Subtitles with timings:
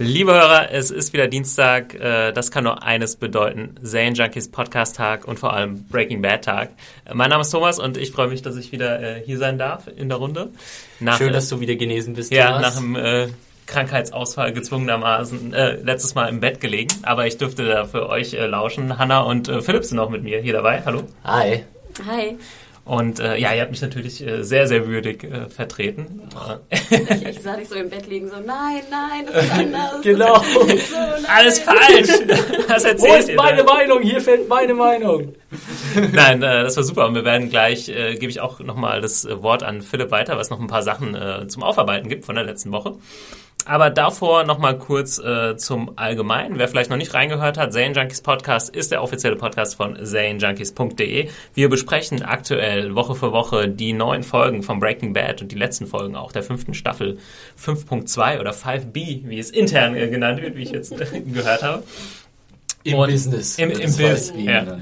[0.00, 1.92] Liebe Hörer, es ist wieder Dienstag.
[1.94, 6.44] Äh, das kann nur eines bedeuten: Zane Junkies Podcast Tag und vor allem Breaking Bad
[6.44, 6.70] Tag.
[7.04, 9.58] Äh, mein Name ist Thomas und ich freue mich, dass ich wieder äh, hier sein
[9.58, 10.50] darf in der Runde.
[11.00, 12.32] Nach, Schön, dass du wieder genesen bist.
[12.32, 12.62] Ja, Thomas.
[12.62, 13.28] nach einem äh,
[13.66, 18.46] Krankheitsausfall gezwungenermaßen äh, letztes Mal im Bett gelegen, aber ich durfte da für euch äh,
[18.46, 18.98] lauschen.
[18.98, 20.80] Hanna und Philipp sind auch mit mir hier dabei.
[20.84, 21.02] Hallo.
[21.24, 21.64] Hi.
[22.06, 22.38] Hi.
[22.88, 26.22] Und äh, ja, ihr habt mich natürlich äh, sehr, sehr würdig äh, vertreten.
[26.70, 30.00] ich, ich sah dich so im Bett liegen, so nein, nein, das ist anders.
[30.02, 30.36] genau.
[30.38, 30.60] So,
[31.28, 32.08] Alles falsch.
[32.66, 34.00] Was erzählst Wo ist meine Meinung?
[34.00, 35.34] Hier fällt meine Meinung.
[36.12, 37.06] nein, äh, das war super.
[37.06, 40.38] Und wir werden gleich, äh, gebe ich auch nochmal das äh, Wort an Philipp weiter,
[40.38, 42.94] was noch ein paar Sachen äh, zum Aufarbeiten gibt von der letzten Woche.
[43.68, 46.58] Aber davor nochmal kurz äh, zum Allgemeinen.
[46.58, 51.28] Wer vielleicht noch nicht reingehört hat, Zane Junkies Podcast ist der offizielle Podcast von zanejunkies.de.
[51.52, 55.86] Wir besprechen aktuell Woche für Woche die neuen Folgen von Breaking Bad und die letzten
[55.86, 57.18] Folgen auch der fünften Staffel
[57.62, 61.82] 5.2 oder 5B, wie es intern äh, genannt wird, wie ich jetzt äh, gehört habe.
[62.84, 63.58] Im und Business.
[63.58, 64.32] Im, im Business.
[64.34, 64.78] Ja.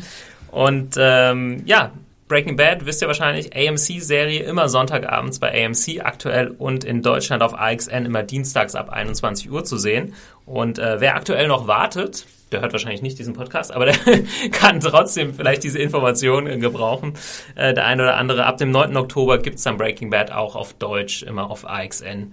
[0.53, 1.91] Und ähm, ja,
[2.29, 7.55] Breaking Bad, wisst ihr wahrscheinlich, AMC-Serie immer Sonntagabends bei AMC aktuell und in Deutschland auf
[7.55, 10.15] AXN immer dienstags ab 21 Uhr zu sehen.
[10.45, 13.97] Und äh, wer aktuell noch wartet, der hört wahrscheinlich nicht diesen Podcast, aber der
[14.51, 17.15] kann trotzdem vielleicht diese Informationen gebrauchen.
[17.55, 18.97] Äh, der eine oder andere, ab dem 9.
[18.97, 22.33] Oktober gibt's dann Breaking Bad auch auf Deutsch, immer auf AXN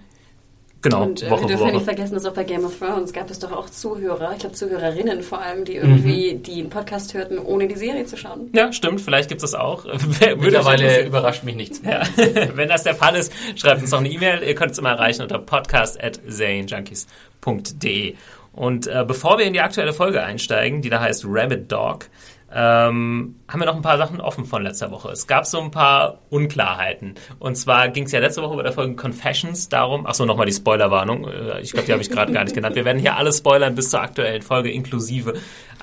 [0.83, 3.13] Genau, und äh, Woche wir dürfen ja nicht vergessen, dass auch bei Game of Thrones
[3.13, 6.43] gab es doch auch Zuhörer, ich glaube Zuhörerinnen vor allem, die irgendwie mhm.
[6.43, 8.49] den Podcast hörten, ohne die Serie zu schauen.
[8.53, 9.85] Ja, stimmt, vielleicht gibt es das auch.
[10.37, 12.03] Mittlerweile überrascht mich nichts mehr.
[12.17, 12.49] Ja.
[12.55, 14.43] Wenn das der Fall ist, schreibt uns noch eine E-Mail.
[14.43, 18.15] Ihr könnt es immer erreichen unter podcast.zanejunkies.de.
[18.51, 22.07] Und äh, bevor wir in die aktuelle Folge einsteigen, die da heißt Rabbit Dog,
[22.55, 25.09] ähm, haben wir noch ein paar Sachen offen von letzter Woche.
[25.09, 27.15] Es gab so ein paar Unklarheiten.
[27.39, 30.53] Und zwar ging es ja letzte Woche bei der Folge Confessions darum, achso, nochmal die
[30.53, 31.27] Spoilerwarnung.
[31.27, 32.75] Äh, ich glaube, die habe ich gerade gar nicht genannt.
[32.75, 35.33] Wir werden hier alle spoilern bis zur aktuellen Folge inklusive.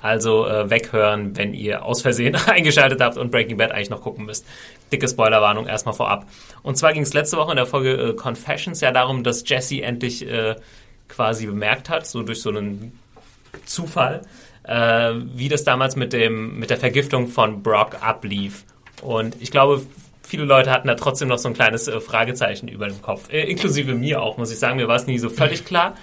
[0.01, 4.25] Also äh, weghören, wenn ihr aus Versehen eingeschaltet habt und Breaking Bad eigentlich noch gucken
[4.25, 4.47] müsst.
[4.93, 6.27] Dicke Spoilerwarnung erstmal vorab.
[6.63, 9.83] Und zwar ging es letzte Woche in der Folge äh, Confessions ja darum, dass Jesse
[9.83, 10.55] endlich äh,
[11.09, 12.99] quasi bemerkt hat, so durch so einen
[13.65, 14.23] Zufall,
[14.71, 18.65] äh, wie das damals mit, dem, mit der Vergiftung von Brock ablief.
[19.03, 19.83] Und ich glaube,
[20.23, 23.33] viele Leute hatten da trotzdem noch so ein kleines äh, Fragezeichen über dem Kopf.
[23.33, 24.77] Äh, inklusive mir auch, muss ich sagen.
[24.77, 25.97] Mir war es nie so völlig klar.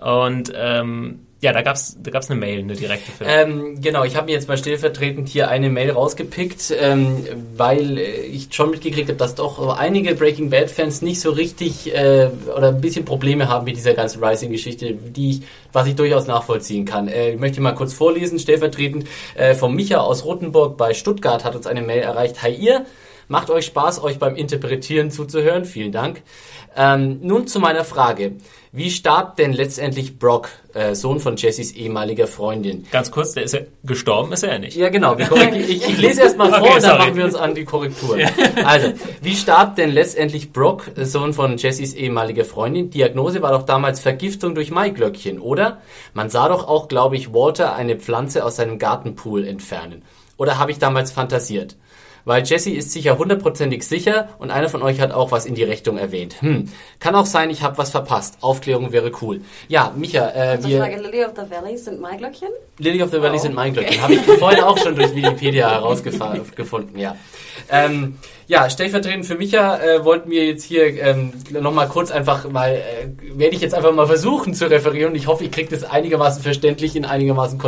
[0.00, 3.24] Und ähm, ja, da gab's da gab's eine Mail, eine direkte für.
[3.24, 7.26] Ähm, genau, ich habe mir jetzt mal stellvertretend hier eine Mail rausgepickt, ähm,
[7.56, 12.28] weil ich schon mitgekriegt habe, dass doch einige Breaking Bad Fans nicht so richtig äh,
[12.56, 15.42] oder ein bisschen Probleme haben mit dieser ganzen Rising-Geschichte, die ich,
[15.72, 17.08] was ich durchaus nachvollziehen kann.
[17.08, 21.56] Äh, ich möchte mal kurz vorlesen, stellvertretend äh, von Micha aus Rothenburg bei Stuttgart hat
[21.56, 22.40] uns eine Mail erreicht.
[22.44, 22.86] Hi ihr,
[23.26, 25.64] macht euch Spaß, euch beim Interpretieren zuzuhören.
[25.64, 26.22] Vielen Dank.
[26.76, 28.34] Ähm, nun zu meiner Frage.
[28.74, 32.86] Wie starb denn letztendlich Brock, äh, Sohn von Jessys ehemaliger Freundin?
[32.90, 34.78] Ganz kurz, der ist ja gestorben, ist er ja nicht.
[34.78, 35.14] Ja, genau.
[35.18, 38.18] ich, ich, lese erst mal vor okay, und dann machen wir uns an die Korrektur.
[38.18, 38.30] Ja.
[38.64, 42.88] Also, wie starb denn letztendlich Brock, Sohn von Jessys ehemaliger Freundin?
[42.88, 45.82] Diagnose war doch damals Vergiftung durch Maiglöckchen, oder?
[46.14, 50.02] Man sah doch auch, glaube ich, Walter eine Pflanze aus seinem Gartenpool entfernen.
[50.38, 51.76] Oder habe ich damals fantasiert?
[52.24, 55.64] Weil Jesse ist sicher hundertprozentig sicher und einer von euch hat auch was in die
[55.64, 56.40] Richtung erwähnt.
[56.40, 56.68] Hm,
[57.00, 58.38] kann auch sein, ich habe was verpasst.
[58.40, 59.42] Aufklärung wäre cool.
[59.68, 60.78] Ja, Micha, äh, wir...
[60.78, 62.48] Frage, Lily of the Valley sind Maiglöckchen?
[62.78, 63.94] Lily of the Valley oh, sind Maiglöckchen.
[63.94, 64.02] Okay.
[64.02, 67.16] Habe ich vorhin auch schon durch Wikipedia herausgefunden, ja.
[67.68, 72.74] Ähm, ja, stellvertretend für Micha äh, wollten wir jetzt hier ähm, nochmal kurz einfach mal,
[72.74, 73.08] äh,
[73.38, 75.14] werde ich jetzt einfach mal versuchen zu referieren.
[75.14, 77.58] Ich hoffe, ich kriege das einigermaßen verständlich in einigermaßen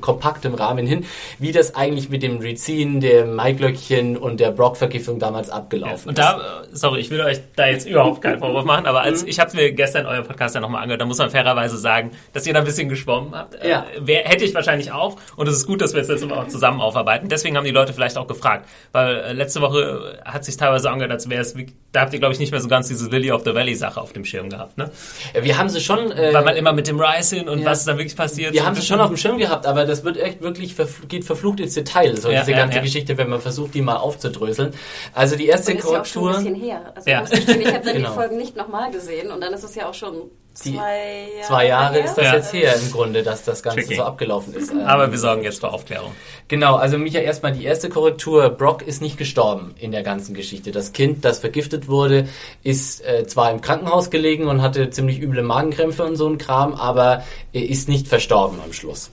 [0.00, 1.04] kompaktem Rahmen hin,
[1.38, 6.18] wie das eigentlich mit dem Reziehen, dem Maiglöckchen und der Brock-Vergiftung damals abgelaufen ja, und
[6.18, 9.28] da, sorry, ich will euch da jetzt überhaupt keinen Vorwurf machen, aber als mhm.
[9.28, 12.46] ich habe mir gestern euer Podcast ja nochmal angehört, da muss man fairerweise sagen, dass
[12.46, 13.54] ihr da ein bisschen geschwommen habt.
[13.54, 13.86] Äh, ja.
[13.96, 16.48] Äh, wär, hätte ich wahrscheinlich auch und es ist gut, dass wir es jetzt auch
[16.48, 17.28] zusammen aufarbeiten.
[17.28, 21.12] Deswegen haben die Leute vielleicht auch gefragt, weil äh, letzte Woche hat sich teilweise angehört,
[21.12, 21.54] als wäre es,
[21.92, 24.00] da habt ihr, glaube ich, nicht mehr so ganz diese Lily of the Valley Sache
[24.00, 24.90] auf dem Schirm gehabt, ne?
[25.34, 26.10] Ja, wir haben sie schon...
[26.12, 27.66] Äh, Weil man immer mit dem Rising und ja.
[27.66, 28.52] was dann wirklich passiert.
[28.52, 31.24] Wir haben sie schon auf dem Schirm gehabt, aber das wird echt wirklich, verfl geht
[31.24, 34.72] verflucht ins Detail, so ja, diese ganze Geschichte, wenn man versucht, die mal aufzudröseln.
[35.14, 35.92] Also die erste Korrektur.
[35.92, 36.92] Ja auch schon ein bisschen her.
[36.94, 37.24] Also ja.
[37.30, 38.08] ich habe dann genau.
[38.08, 41.66] die Folgen nicht nochmal gesehen und dann ist es ja auch schon zwei Jahre, zwei
[41.66, 42.34] Jahre ist das ja.
[42.34, 43.96] jetzt her im Grunde, dass das Ganze Tricky.
[43.96, 44.72] so abgelaufen ist.
[44.72, 46.12] Aber wir sorgen jetzt für Aufklärung.
[46.48, 48.50] Genau, also Micha, erstmal die erste Korrektur.
[48.50, 50.72] Brock ist nicht gestorben in der ganzen Geschichte.
[50.72, 52.28] Das Kind, das vergiftet wurde,
[52.62, 56.74] ist äh, zwar im Krankenhaus gelegen und hatte ziemlich üble Magenkrämpfe und so ein Kram,
[56.74, 57.22] aber
[57.52, 59.10] er ist nicht verstorben am Schluss.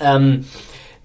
[0.00, 0.46] Ähm,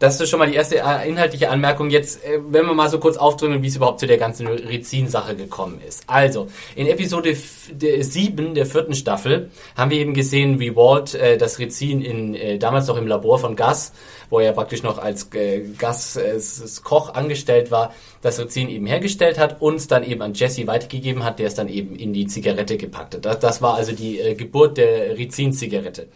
[0.06, 1.90] das ist schon mal die erste äh, inhaltliche Anmerkung.
[1.90, 5.36] Jetzt, äh, wenn wir mal so kurz aufdrücken, wie es überhaupt zu der ganzen Rizin-Sache
[5.36, 6.04] gekommen ist.
[6.08, 11.58] Also, in Episode 7 der vierten Staffel haben wir eben gesehen, wie Walt äh, das
[11.58, 13.94] Rizin in, äh, damals noch im Labor von Gus,
[14.30, 16.40] wo er praktisch noch als äh, Gus äh,
[16.84, 21.40] Koch angestellt war, das Rizin eben hergestellt hat, uns dann eben an Jesse weitergegeben hat,
[21.40, 23.26] der es dann eben in die Zigarette gepackt hat.
[23.26, 26.08] Das, das war also die äh, Geburt der Rizin-Zigarette.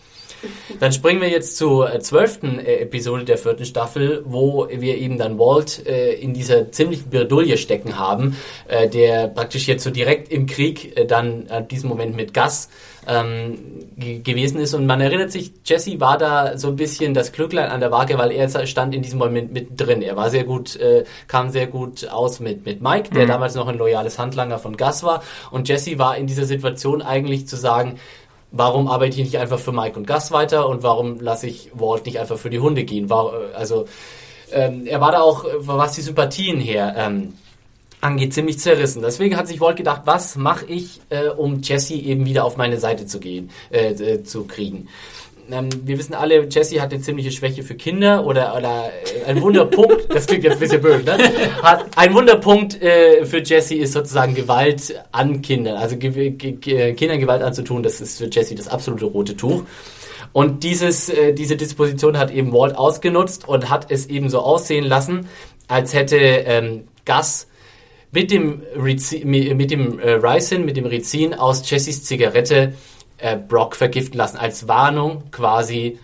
[0.79, 5.17] Dann springen wir jetzt zur äh, zwölften äh, Episode der vierten Staffel, wo wir eben
[5.17, 8.35] dann Walt äh, in dieser ziemlichen Bredouille stecken haben,
[8.67, 12.69] äh, der praktisch jetzt so direkt im Krieg äh, dann an diesem Moment mit Gas
[13.07, 13.57] ähm,
[13.97, 14.73] gewesen ist.
[14.73, 18.17] Und man erinnert sich, Jesse war da so ein bisschen das Glücklein an der Waage,
[18.17, 20.01] weil er stand in diesem Moment mittendrin.
[20.01, 23.29] Er war sehr gut, äh, kam sehr gut aus mit, mit Mike, der mhm.
[23.29, 25.23] damals noch ein loyales Handlanger von Gas war.
[25.51, 27.99] Und Jesse war in dieser Situation eigentlich zu sagen,
[28.51, 32.05] warum arbeite ich nicht einfach für Mike und Gus weiter und warum lasse ich Walt
[32.05, 33.09] nicht einfach für die Hunde gehen?
[33.09, 33.85] War, also
[34.51, 37.33] ähm, er war da auch, was die Sympathien her ähm,
[38.01, 39.01] angeht, ziemlich zerrissen.
[39.01, 42.79] Deswegen hat sich Walt gedacht, was mache ich, äh, um Jesse eben wieder auf meine
[42.79, 44.87] Seite zu gehen, äh, äh, zu kriegen
[45.51, 48.91] ähm, wir wissen alle, Jesse hat eine ziemliche Schwäche für Kinder oder, oder
[49.25, 51.17] äh, ein Wunderpunkt, das klingt jetzt ein bisschen blöd, ne?
[51.61, 55.77] Hat, ein Wunderpunkt äh, für Jesse ist sozusagen Gewalt an Kindern.
[55.77, 59.63] Also ge ge Kindern Gewalt anzutun, das ist für Jesse das absolute rote Tuch.
[60.31, 64.85] Und dieses, äh, diese Disposition hat eben Walt ausgenutzt und hat es eben so aussehen
[64.85, 65.27] lassen,
[65.67, 67.47] als hätte ähm, Gus
[68.11, 72.73] mit dem, Rizin, mit dem äh, Ricin, mit dem Rizin aus Jessys Zigarette
[73.19, 75.99] äh, Brock vergiften lassen, als Warnung quasi,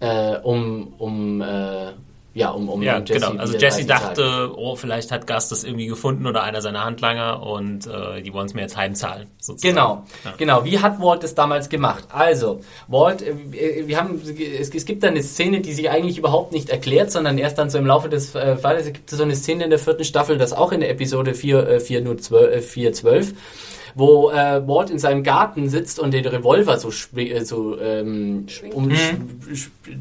[0.00, 1.92] äh, um, um, äh,
[2.36, 3.40] ja, um, um ja, Jesse genau.
[3.40, 7.86] Also Jesse dachte, oh, vielleicht hat Gus das irgendwie gefunden oder einer seiner Handlanger und
[7.86, 9.28] äh, die wollen es mir jetzt heimzahlen.
[9.40, 9.74] Sozusagen.
[9.74, 10.34] Genau, ja.
[10.36, 10.64] genau.
[10.66, 12.04] Wie hat Walt das damals gemacht?
[12.12, 16.52] Also, Walt, äh, wir haben, es, es, gibt da eine Szene, die sich eigentlich überhaupt
[16.52, 19.34] nicht erklärt, sondern erst dann so im Laufe des äh, Falles gibt es so eine
[19.34, 22.60] Szene in der vierten Staffel, das auch in der Episode 4, äh, 4, 12, äh,
[22.60, 23.34] 4 12
[23.96, 28.44] wo äh, Walt in seinem Garten sitzt und den Revolver so, äh, so ähm,
[28.74, 28.94] um, mhm.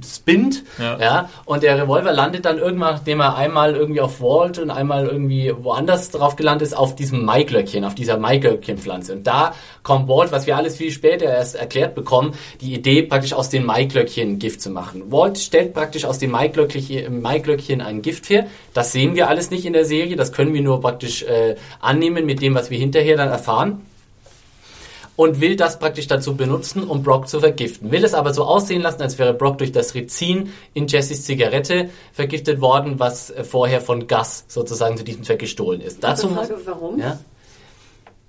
[0.03, 0.99] spinnt, ja.
[0.99, 1.29] ja.
[1.45, 5.53] und der Revolver landet dann irgendwann, nachdem er einmal irgendwie auf Walt und einmal irgendwie
[5.57, 9.13] woanders drauf gelandet ist, auf diesem Maiglöckchen, auf dieser Maiglöckchenpflanze.
[9.13, 13.31] Und da kommt Walt, was wir alles viel später erst erklärt bekommen, die Idee praktisch
[13.31, 15.09] aus den Maiglöckchen Gift zu machen.
[15.09, 18.47] Walt stellt praktisch aus dem Maiglöckchen, Maiglöckchen ein Gift her.
[18.73, 22.25] Das sehen wir alles nicht in der Serie, das können wir nur praktisch äh, annehmen
[22.25, 23.84] mit dem, was wir hinterher dann erfahren
[25.15, 27.91] und will das praktisch dazu benutzen, um Brock zu vergiften.
[27.91, 31.89] Will es aber so aussehen lassen, als wäre Brock durch das Rizin in Jessys Zigarette
[32.11, 36.03] vergiftet worden, was äh, vorher von Gus sozusagen zu diesem Zweck gestohlen ist.
[36.03, 36.99] Dazu Frage, warum?
[36.99, 37.19] Ja,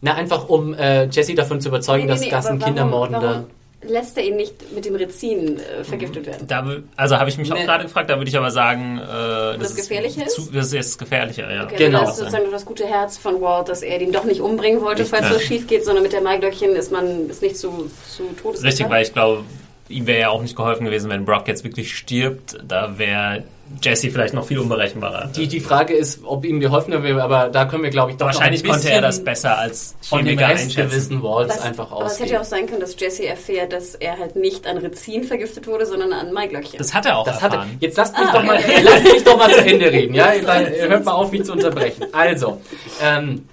[0.01, 3.47] na, einfach um äh, Jesse davon zu überzeugen, nee, nee, nee, dass Gus ein Kindermordender
[3.83, 6.49] lässt er ihn nicht mit dem Rezin äh, vergiftet werden.
[6.49, 6.65] Da,
[6.97, 7.57] also habe ich mich nee.
[7.61, 10.73] auch gerade gefragt, da würde ich aber sagen, äh, das, das Gefährliche ist, zu, das
[10.73, 11.65] ist gefährlicher, ja.
[11.65, 12.01] Okay, genau.
[12.01, 15.05] Das ist sozusagen das gute Herz von Walt, dass er ihn doch nicht umbringen wollte,
[15.05, 15.35] falls ja.
[15.35, 18.63] was schief geht, sondern mit der Maiglöckchen ist man ist nicht zu, zu Todes.
[18.63, 19.45] Richtig, weil ich glaube,
[19.89, 22.59] ihm wäre ja auch nicht geholfen gewesen, wenn Brock jetzt wirklich stirbt.
[22.67, 23.45] Da wäre
[23.83, 25.31] Jesse vielleicht noch viel unberechenbarer.
[25.37, 28.27] Die, die Frage ist, ob ihm geholfen wäre, aber da können wir, glaube ich, doch
[28.27, 32.01] Wahrscheinlich noch ein konnte er das besser als von dem Restgewissen Walls einfach aus.
[32.01, 34.79] Aber es hätte ja auch sein können, dass Jesse erfährt, dass er halt nicht an
[34.79, 36.79] Rezin vergiftet wurde, sondern an Maiglöckchen.
[36.79, 37.61] Das hat er auch das erfahren.
[37.61, 37.77] Hat er.
[37.81, 40.15] Jetzt lasst mich, ah, doch mal, lasst mich doch mal zu Ende reden.
[40.15, 40.33] Ja?
[40.33, 42.07] Hört mal auf, mich zu unterbrechen.
[42.13, 42.61] Also,
[43.03, 43.47] ähm,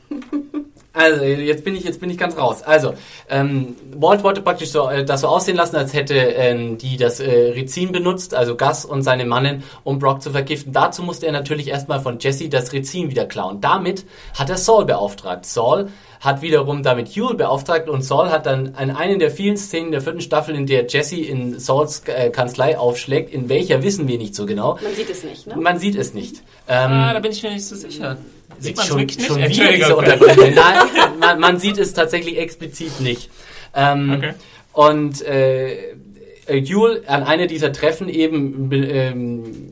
[0.94, 2.62] also, jetzt bin ich, jetzt bin ich ganz raus.
[2.62, 2.94] Also,
[3.28, 7.20] ähm, Walt wollte praktisch so, äh, das so aussehen lassen, als hätte ähm, die das
[7.20, 10.72] äh, Rizin benutzt, also Gus und seine Mannen, um Brock zu vergiften.
[10.72, 13.60] Dazu musste er natürlich erstmal von Jesse das Rizin wieder klauen.
[13.60, 14.06] Damit
[14.38, 15.48] hat er Saul beauftragt.
[15.48, 15.90] Saul
[16.24, 20.00] hat wiederum damit Yule beauftragt und Saul hat dann an einen der vielen Szenen der
[20.00, 24.34] vierten Staffel, in der Jesse in Sauls äh, Kanzlei aufschlägt, in welcher wissen wir nicht
[24.36, 24.80] so genau.
[24.82, 25.56] Man sieht es nicht, ne?
[25.58, 26.38] Man sieht es nicht.
[26.68, 28.18] Ähm, ah, da bin ich mir nicht so sicher.
[28.60, 29.28] Sieht man schon, wirklich nicht?
[29.28, 30.54] Schon wieder diese Unterbrechung.
[30.54, 30.76] Nein,
[31.20, 33.30] man, man, sieht es tatsächlich explizit nicht.
[33.76, 34.34] Ähm, okay.
[34.74, 35.96] Und äh,
[36.50, 39.72] Yule an einer dieser Treffen eben ähm,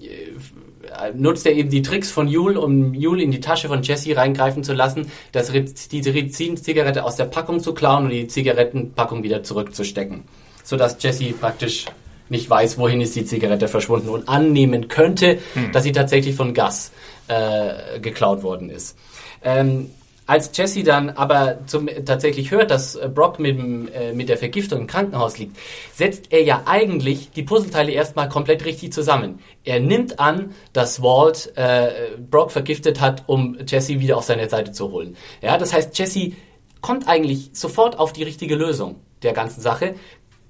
[1.16, 4.64] nutzt er eben die Tricks von Yule, um Yule in die Tasche von Jesse reingreifen
[4.64, 5.52] zu lassen, das,
[5.92, 10.24] diese Rizin-Zigarette aus der Packung zu klauen und die Zigarettenpackung wieder zurückzustecken.
[10.64, 11.86] Sodass Jesse praktisch
[12.32, 15.72] nicht weiß, wohin ist die Zigarette verschwunden und annehmen könnte, hm.
[15.72, 16.92] dass sie tatsächlich von Gus
[17.28, 18.98] äh, geklaut worden ist.
[19.44, 19.92] Ähm,
[20.28, 23.58] als Jesse dann aber zum, tatsächlich hört, dass Brock mit,
[23.94, 25.58] äh, mit der Vergiftung im Krankenhaus liegt,
[25.94, 29.40] setzt er ja eigentlich die Puzzleteile erstmal komplett richtig zusammen.
[29.66, 34.72] Er nimmt an, dass Walt äh, Brock vergiftet hat, um Jesse wieder auf seine Seite
[34.72, 35.18] zu holen.
[35.42, 36.32] Ja, das heißt, Jesse
[36.80, 39.96] kommt eigentlich sofort auf die richtige Lösung der ganzen Sache.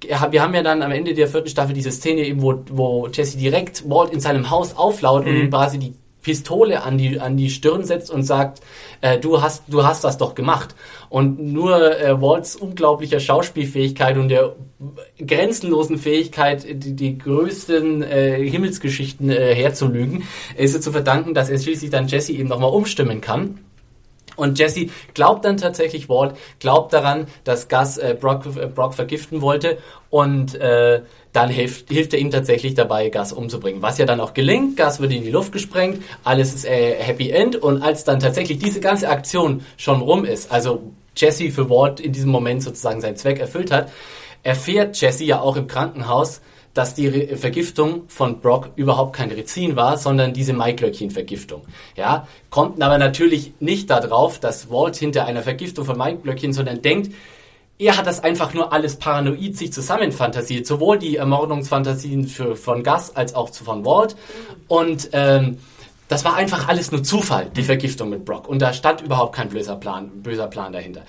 [0.03, 3.37] Wir haben ja dann am Ende der vierten Staffel diese Szene eben, wo, wo Jesse
[3.37, 5.41] direkt Walt in seinem Haus auflaut mhm.
[5.41, 8.61] und quasi die Pistole an die, an die Stirn setzt und sagt,
[9.01, 10.75] äh, du, hast, du hast das doch gemacht.
[11.09, 14.55] Und nur äh, Walts unglaublicher Schauspielfähigkeit und der
[15.25, 20.23] grenzenlosen Fähigkeit, die, die größten äh, Himmelsgeschichten äh, herzulügen,
[20.57, 23.59] ist es zu verdanken, dass er schließlich dann Jesse eben nochmal umstimmen kann.
[24.41, 29.41] Und Jesse glaubt dann tatsächlich Walt, glaubt daran, dass Gus äh, Brock, äh, Brock vergiften
[29.41, 29.77] wollte.
[30.09, 33.81] Und äh, dann hilft, hilft er ihm tatsächlich dabei, Gas umzubringen.
[33.81, 37.29] Was ja dann auch gelingt, Gas wird in die Luft gesprengt, alles ist äh, Happy
[37.29, 37.55] End.
[37.55, 40.81] Und als dann tatsächlich diese ganze Aktion schon rum ist, also
[41.15, 43.91] Jesse für Walt in diesem Moment sozusagen seinen Zweck erfüllt hat,
[44.43, 46.41] erfährt Jesse ja auch im Krankenhaus,
[46.73, 51.63] dass die Re Vergiftung von Brock überhaupt kein Rizin war, sondern diese Maiglöckchen-Vergiftung.
[51.95, 57.13] Ja, kommt aber natürlich nicht darauf, dass Walt hinter einer Vergiftung von Maiglöckchen, sondern denkt,
[57.77, 63.15] er hat das einfach nur alles paranoid sich zusammenfantasiert, sowohl die Ermordungsfantasien für, von Gus
[63.15, 64.15] als auch von Walt.
[64.67, 65.57] Und ähm,
[66.07, 68.47] das war einfach alles nur Zufall, die Vergiftung mit Brock.
[68.47, 71.03] Und da stand überhaupt kein böser Plan, böser Plan dahinter.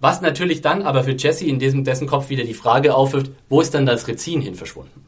[0.00, 3.60] Was natürlich dann aber für Jesse in diesem, dessen Kopf wieder die Frage aufwirft, wo
[3.60, 5.07] ist dann das Rezin hin verschwunden?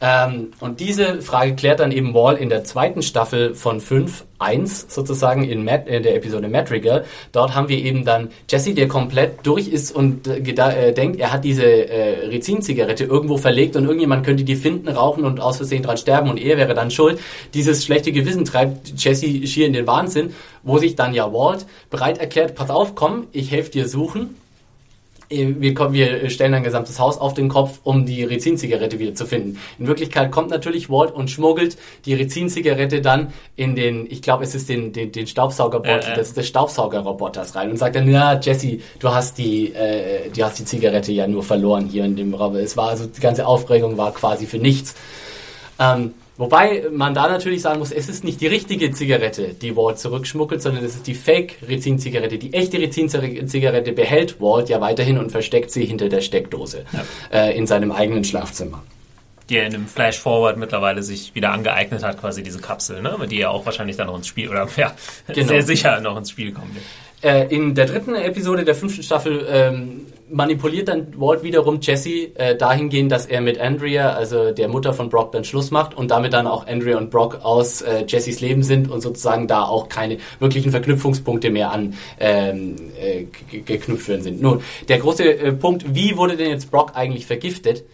[0.00, 4.86] Ähm, und diese Frage klärt dann eben Wall in der zweiten Staffel von 5, 1
[4.88, 7.04] sozusagen in, Matt, in der Episode Madrigal.
[7.32, 11.32] Dort haben wir eben dann Jesse, der komplett durch ist und äh, äh, denkt, er
[11.32, 15.82] hat diese äh, Rezin-Zigarette irgendwo verlegt und irgendjemand könnte die finden, rauchen und aus Versehen
[15.82, 17.18] dran sterben und er wäre dann schuld.
[17.54, 22.18] Dieses schlechte Gewissen treibt Jesse schier in den Wahnsinn, wo sich dann ja Walt bereit
[22.18, 24.36] erklärt, pass auf, komm, ich helfe dir suchen
[25.30, 29.26] wir, kommen, wir stellen ein gesamtes Haus auf den Kopf, um die Rezin-Zigarette wieder zu
[29.26, 29.58] finden.
[29.78, 34.54] In Wirklichkeit kommt natürlich Walt und schmuggelt die Rezin-Zigarette dann in den, ich glaube, es
[34.54, 36.16] ist den, den, den Staubsaugerbeutel äh, äh.
[36.16, 40.58] des, des Staubsaugerroboters rein und sagt dann, ja, Jesse, du hast die, äh, du hast
[40.58, 42.56] die Zigarette ja nur verloren hier in dem Raum.
[42.56, 44.94] Es war also, die ganze Aufregung war quasi für nichts.
[45.78, 49.98] Ähm, Wobei man da natürlich sagen muss, es ist nicht die richtige Zigarette, die Walt
[49.98, 52.38] zurückschmuggelt, sondern es ist die Fake-Rezin-Zigarette.
[52.38, 57.04] Die echte Rezin-Zigarette behält Walt ja weiterhin und versteckt sie hinter der Steckdose ja.
[57.36, 58.84] äh, in seinem eigenen Schlafzimmer.
[59.50, 63.16] Die er in einem Flash-Forward mittlerweile sich wieder angeeignet hat, quasi diese Kapsel, ne?
[63.28, 64.94] die ja auch wahrscheinlich dann noch ins Spiel, oder ja,
[65.26, 65.48] genau.
[65.48, 66.76] sehr sicher noch ins Spiel kommt.
[67.20, 72.56] Äh, in der dritten Episode der fünften Staffel ähm, manipuliert dann Walt wiederum Jesse äh,
[72.56, 76.32] dahingehend, dass er mit Andrea, also der Mutter von Brock, dann Schluss macht und damit
[76.32, 80.18] dann auch Andrea und Brock aus äh, Jessys Leben sind und sozusagen da auch keine
[80.38, 83.24] wirklichen Verknüpfungspunkte mehr an ähm, äh,
[83.64, 84.42] geknüpft werden sind.
[84.42, 87.84] Nun, der große äh, Punkt, wie wurde denn jetzt Brock eigentlich vergiftet?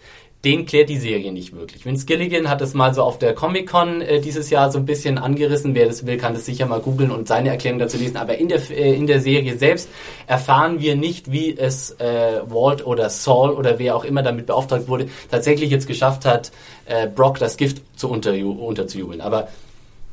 [0.45, 1.85] Den klärt die Serie nicht wirklich.
[1.85, 5.17] Vince Gilligan hat es mal so auf der Comic-Con äh, dieses Jahr so ein bisschen
[5.17, 5.73] angerissen.
[5.73, 8.17] Wer das will, kann das sicher mal googeln und seine Erklärung dazu lesen.
[8.17, 9.89] Aber in der, äh, in der Serie selbst
[10.27, 14.87] erfahren wir nicht, wie es äh, Walt oder Saul oder wer auch immer damit beauftragt
[14.87, 16.51] wurde, tatsächlich jetzt geschafft hat,
[16.85, 19.21] äh, Brock das Gift zu unter, unterzujubeln.
[19.21, 19.47] Aber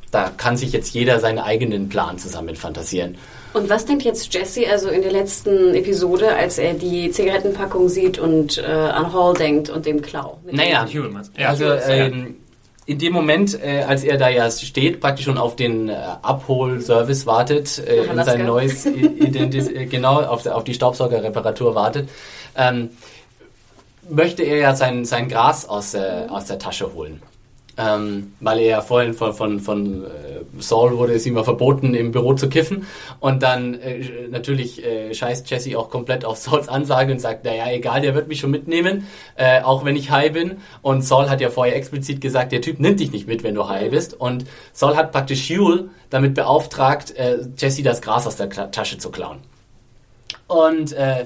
[0.09, 3.17] da kann sich jetzt jeder seinen eigenen Plan zusammen fantasieren.
[3.53, 8.17] Und was denkt jetzt Jesse also in der letzten Episode, als er die Zigarettenpackung sieht
[8.17, 10.39] und äh, an Hall denkt und dem Klau?
[10.51, 10.87] Naja,
[11.37, 12.35] also ähm,
[12.85, 17.25] in dem Moment, äh, als er da ja steht, praktisch schon auf den äh, Abholservice
[17.25, 22.09] wartet, äh, in sein neues Identis äh, genau auf, auf die Staubsaugerreparatur wartet,
[22.57, 22.89] ähm,
[24.09, 27.21] möchte er ja sein, sein Gras aus, äh, aus der Tasche holen.
[27.75, 30.07] Ähm, weil er ja vorhin von, von, von äh,
[30.59, 32.85] Saul wurde es ihm ja verboten, im Büro zu kiffen.
[33.19, 37.71] Und dann äh, natürlich äh, scheißt Jesse auch komplett auf Sauls Ansage und sagt, naja,
[37.71, 40.57] egal, der wird mich schon mitnehmen, äh, auch wenn ich high bin.
[40.83, 43.67] Und Saul hat ja vorher explizit gesagt, der Typ nimmt dich nicht mit, wenn du
[43.67, 44.13] high bist.
[44.13, 49.09] Und Saul hat praktisch Hugh damit beauftragt, äh, Jesse das Gras aus der Tasche zu
[49.09, 49.39] klauen.
[50.47, 51.25] Und äh,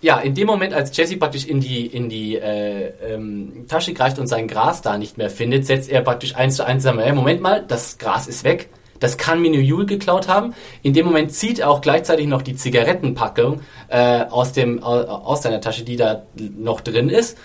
[0.00, 4.18] ja, in dem Moment, als Jesse praktisch in die, in die äh, ähm, Tasche greift
[4.18, 7.12] und sein Gras da nicht mehr findet, setzt er praktisch eins zu eins zusammen, hey,
[7.12, 8.68] Moment mal, das Gras ist weg.
[9.00, 10.54] Das kann Minu Yule geklaut haben.
[10.82, 15.60] In dem Moment zieht er auch gleichzeitig noch die Zigarettenpackung äh, aus, dem, aus seiner
[15.60, 17.38] Tasche, die da noch drin ist.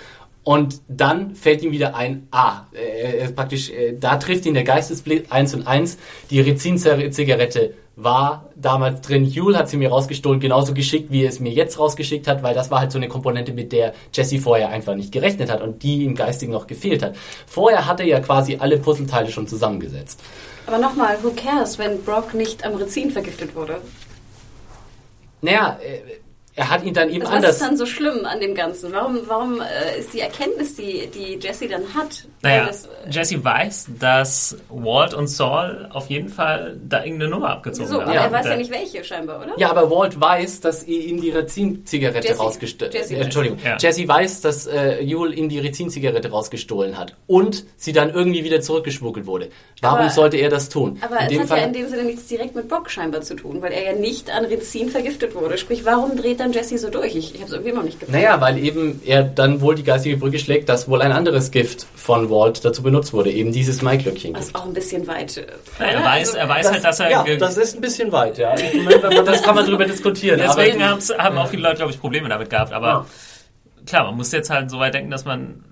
[0.43, 5.31] Und dann fällt ihm wieder ein, ah, äh, praktisch, äh, da trifft ihn der Geistesblitz
[5.31, 5.97] eins und eins.
[6.31, 9.25] Die Rezin-Zigarette war damals drin.
[9.25, 12.55] Yule hat sie mir rausgestohlen, genauso geschickt, wie er es mir jetzt rausgeschickt hat, weil
[12.55, 15.83] das war halt so eine Komponente, mit der Jesse vorher einfach nicht gerechnet hat und
[15.83, 17.15] die ihm geistig noch gefehlt hat.
[17.45, 20.19] Vorher hat er ja quasi alle Puzzleteile schon zusammengesetzt.
[20.65, 23.81] Aber nochmal, who cares, wenn Brock nicht am Rezin vergiftet wurde?
[25.41, 26.22] Naja, äh,
[26.55, 27.49] er hat ihn dann eben also anders.
[27.51, 28.91] Was ist dann so schlimm an dem Ganzen?
[28.93, 32.25] Warum, warum äh, ist die Erkenntnis, die, die Jesse dann hat?
[32.41, 37.49] Naja, das, äh, Jesse weiß, dass Walt und Saul auf jeden Fall da irgendeine Nummer
[37.49, 38.03] abgezogen so, haben.
[38.03, 39.53] aber Ja, er weiß ja nicht welche scheinbar, oder?
[39.57, 42.39] Ja, aber Walt weiß, dass er ihm die Rezinzigarette Jesse.
[42.39, 43.15] rausgestohlen Jesse.
[43.15, 43.57] äh, Entschuldigung.
[43.63, 43.77] Ja.
[43.79, 48.61] Jesse weiß, dass äh, Yule ihm die Rezinzigarette rausgestohlen hat und sie dann irgendwie wieder
[48.61, 49.49] zurückgeschmuggelt wurde.
[49.81, 50.97] Warum Aber- sollte er das tun?
[51.01, 53.21] Aber in es dem hat Fall, ja in dem Sinne nichts direkt mit Brock scheinbar
[53.21, 55.57] zu tun, weil er ja nicht an Rezin vergiftet wurde.
[55.57, 57.15] Sprich, warum dreht dann Jesse so durch?
[57.15, 58.21] Ich, ich habe es irgendwie immer noch nicht gefallen.
[58.21, 61.85] naja, weil eben er dann wohl die geistige Brücke schlägt, dass wohl ein anderes Gift
[61.95, 64.33] von Walt dazu benutzt wurde, eben dieses Maiglöckchen.
[64.33, 65.37] Das ist auch ein bisschen weit.
[65.37, 65.45] äh,
[65.79, 67.09] Ja, er weiß, Also, er weiß halt, dass er.
[67.09, 68.53] ja, das ist ein bisschen weit, ja.
[68.83, 70.39] Meine, das kann man drüber diskutieren.
[70.39, 72.73] Deswegen haben auch viele Leute, glaube ich, Probleme damit gehabt.
[72.73, 73.05] Aber Ja.
[73.85, 75.63] klar, man muss jetzt halt so weit denken, dass man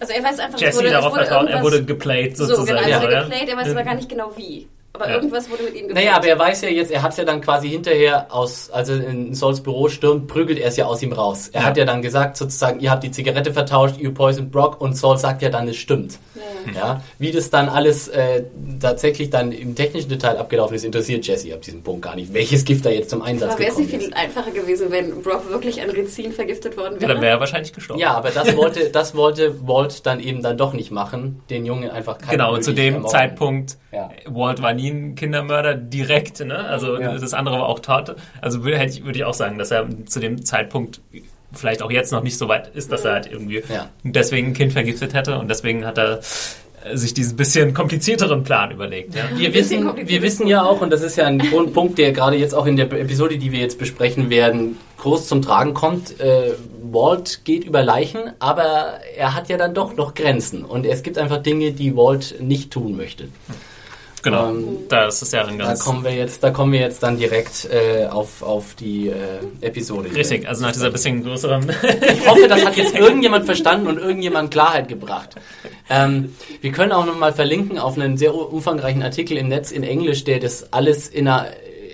[0.00, 2.56] also er weiß einfach, es Jesse wurde, darauf wurde vertraut, er wurde geplayt So, genau,
[2.56, 2.88] sozusagen.
[2.90, 3.22] er wurde ja.
[3.22, 4.66] geplayt, er weiß aber gar nicht genau wie.
[4.94, 5.14] Aber Ja.
[5.14, 6.04] irgendwas wurde mit ihm geplayt.
[6.04, 9.06] Naja, aber er weiß ja jetzt, er hat ja dann quasi hinterher aus, als er
[9.06, 11.48] in Sauls Büro stürmt, prügelt er es ja aus ihm raus.
[11.52, 11.66] Er Ja.
[11.68, 15.16] hat ja dann gesagt, sozusagen, ihr habt die Zigarette vertauscht, you poisoned Brock und Saul
[15.16, 16.18] sagt ja dann, es stimmt.
[16.76, 17.02] Ja.
[17.18, 18.44] Wie das dann alles äh,
[18.80, 22.64] tatsächlich dann im technischen Detail abgelaufen ist, interessiert Jesse ab diesem Punkt gar nicht, welches
[22.64, 24.16] Gift da jetzt zum Einsatz aber wäre es nicht gekommen viel ist.
[24.18, 27.12] einfacher gewesen, wenn Brock wirklich an Rezin vergiftet worden Ja, wäre?
[27.14, 28.00] dann wäre er wahrscheinlich gestorben.
[28.00, 31.90] Ja, aber das wollte, das wollte Walt dann eben dann doch nicht machen, den Jungen
[31.90, 34.10] einfach kein Genau, und zu dem Zeitpunkt, Ja.
[34.26, 36.58] Walt war nie ein Kindermörder direkt, ne?
[36.58, 37.16] Also Ja.
[37.18, 38.14] das andere war auch tot.
[38.40, 41.00] Also würde, hätte ich, würde ich auch sagen, dass er zu dem Zeitpunkt
[41.52, 43.88] vielleicht auch jetzt noch nicht so weit ist, dass er halt irgendwie Ja.
[44.04, 46.20] deswegen ein Kind vergiftet hätte und deswegen hat er
[46.84, 49.14] äh, sich diesen bisschen komplizierteren Plan überlegt.
[49.14, 49.24] Ja?
[49.36, 51.38] Wir wissen, wir wissen ja auch, und das ist ja ein
[51.74, 55.42] Punkt, der gerade jetzt auch in der Episode, die wir jetzt besprechen werden, groß zum
[55.42, 56.18] Tragen kommt.
[56.20, 56.52] Äh,
[56.90, 60.64] Walt geht über Leichen, aber er hat ja dann doch noch Grenzen.
[60.64, 63.28] Und es gibt einfach Dinge, die Walt nicht tun möchte.
[64.22, 65.84] Genau, Ähm, das ist ja ein Da ganz...
[65.84, 69.14] kommen wir jetzt, da kommen wir jetzt dann direkt äh, auf, auf die äh,
[69.60, 70.14] Episode.
[70.14, 71.70] Richtig, also nach dieser bisschen größeren...
[72.02, 75.30] Ich hoffe, das hat jetzt irgendjemand verstanden und irgendjemand Klarheit gebracht.
[75.90, 80.24] Ähm, wir können auch nochmal verlinken auf einen sehr umfangreichen Artikel im Netz in Englisch,
[80.24, 81.48] der das alles in, einer,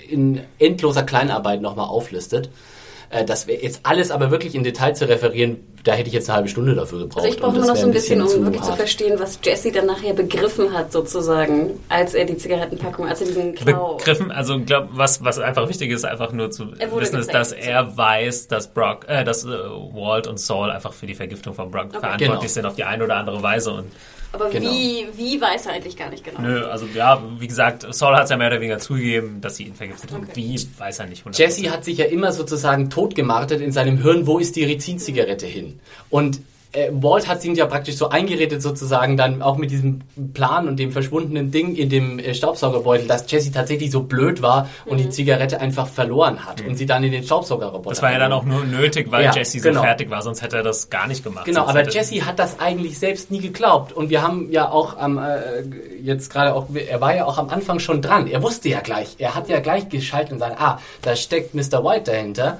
[0.08, 2.50] in endloser Kleinarbeit nochmal auflistet.
[3.10, 6.28] Äh, das wäre jetzt alles aber wirklich in Detail zu referieren, da hätte ich jetzt
[6.28, 7.24] eine halbe Stunde dafür gebraucht.
[7.24, 8.78] Also ich brauche das noch so ein bisschen, um zu wirklich zu hart.
[8.78, 13.54] verstehen, was Jesse dann nachher begriffen hat, sozusagen, als er die Zigarettenpackung, als er diesen
[13.54, 13.96] Klau...
[13.96, 14.30] begriffen.
[14.30, 18.48] Also glaub, was was einfach wichtig ist, einfach nur zu wissen, ist, dass er weiß,
[18.48, 22.28] dass Brock, äh, dass äh, Walt und Saul einfach für die Vergiftung von Brock verantwortlich
[22.28, 22.46] Genau.
[22.48, 23.86] sind auf die eine oder andere Weise und
[24.32, 24.70] Aber Genau.
[24.70, 26.40] wie, wie weiß er eigentlich gar nicht genau?
[26.40, 29.64] nö, also ja, wie gesagt, Saul hat es ja mehr oder weniger zugegeben, dass sie
[29.64, 30.24] ihn vergiftet haben.
[30.24, 30.32] Okay.
[30.34, 31.26] Wie weiß er nicht.
[31.26, 31.38] 100%.
[31.38, 35.80] Jesse hat sich ja immer sozusagen totgemartet in seinem Hirn, wo ist die Rezinzigarette hin?
[36.10, 36.40] Und
[36.72, 40.00] äh, Walt hat ihm ja praktisch so eingeredet sozusagen dann auch mit diesem
[40.34, 44.68] Plan und dem verschwundenen Ding in dem äh, Staubsaugerbeutel, dass Jesse tatsächlich so blöd war
[44.84, 47.90] und die Zigarette einfach verloren hat und sie dann in den Staubsaugerroboter.
[47.90, 49.82] das war ja dann auch nur nötig, weil Ja, Jesse so genau.
[49.82, 51.46] fertig war, sonst hätte er das gar nicht gemacht.
[51.46, 53.92] Genau, aber Jesse hat das eigentlich selbst nie geglaubt.
[53.92, 55.62] Und wir haben ja auch am, äh,
[56.02, 58.26] jetzt gerade auch, er war ja auch am Anfang schon dran.
[58.26, 61.82] Er wusste ja gleich, er hat ja gleich geschaltet und gesagt, ah, da steckt Mr.
[61.84, 62.58] White dahinter.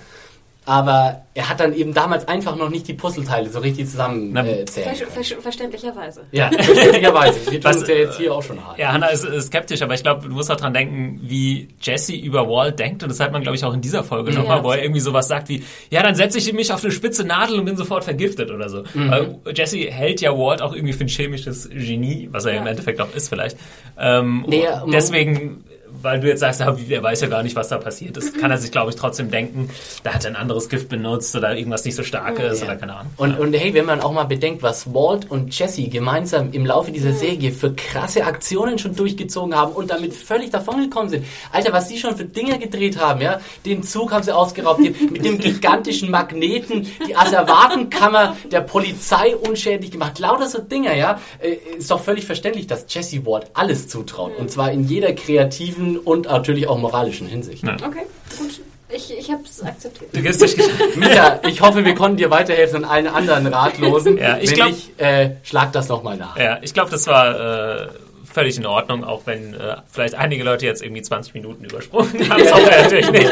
[0.69, 4.67] Aber er hat dann eben damals einfach noch nicht die Puzzleteile so richtig zusammen äh,
[4.67, 6.27] zählen Ver ver verständlicherweise.
[6.31, 7.51] Ja, verständlicherweise.
[7.51, 8.79] Wir tun uns ja jetzt hier auch schon hart.
[8.79, 12.15] Ja, Hannah ist, ist skeptisch, aber ich glaube, du musst auch dran denken, wie Jesse
[12.15, 13.03] über Walt denkt.
[13.03, 15.27] Und das hat man, glaube ich, auch in dieser Folge nochmal, wo er irgendwie sowas
[15.29, 18.51] sagt wie, ja, dann setze ich mich auf eine spitze Nadel und bin sofort vergiftet
[18.51, 18.83] oder so.
[18.93, 19.11] Mhm.
[19.11, 22.61] Weil Jesse hält ja Walt auch irgendwie für ein chemisches Genie, was er Ja.
[22.61, 23.57] im Endeffekt auch ist vielleicht.
[23.99, 25.65] Ähm, Nee, und deswegen
[26.03, 28.51] weil du jetzt sagst, ja, er weiß ja gar nicht, was da passiert ist, kann
[28.51, 29.71] er sich, glaube ich, trotzdem denken,
[30.03, 32.95] da hat er ein anderes Gift benutzt oder irgendwas nicht so stark ist oder keine
[32.95, 33.13] Ahnung.
[33.17, 36.91] Und, und hey, wenn man auch mal bedenkt, was Walt und Jesse gemeinsam im Laufe
[36.93, 41.25] dieser Serie für krasse Aktionen schon durchgezogen haben und damit völlig davongekommen sind.
[41.53, 43.41] Alter, was die schon für Dinge gedreht haben, ja?
[43.65, 49.91] Den Zug haben sie ausgeraubt, die, mit dem gigantischen Magneten, die Asservatenkammer der Polizei unschädlich
[49.91, 50.19] gemacht.
[50.19, 51.21] Lauter so Dinger, ja?
[51.41, 54.37] Äh, Ist doch völlig verständlich, dass Jesse Walt alles zutraut.
[54.39, 57.63] Und zwar in jeder kreativen und natürlich auch moralischen Hinsicht.
[57.65, 57.75] Ja.
[57.75, 58.07] Okay,
[58.39, 58.61] gut.
[58.91, 60.17] Ich, ich habe es akzeptiert.
[60.17, 60.57] Du gibst dich
[60.97, 64.17] Mika, ich hoffe, wir konnten dir weiterhelfen und allen anderen Ratlosen.
[64.17, 66.39] Ja, ich Wenn glaub- nicht, äh, schlag das nochmal nach.
[66.39, 67.89] Ja, ich glaube, das war äh,
[68.25, 72.43] völlig in Ordnung, auch wenn äh, vielleicht einige Leute jetzt irgendwie 20 Minuten übersprungen haben.
[72.43, 73.31] Das hoffen wir natürlich nicht.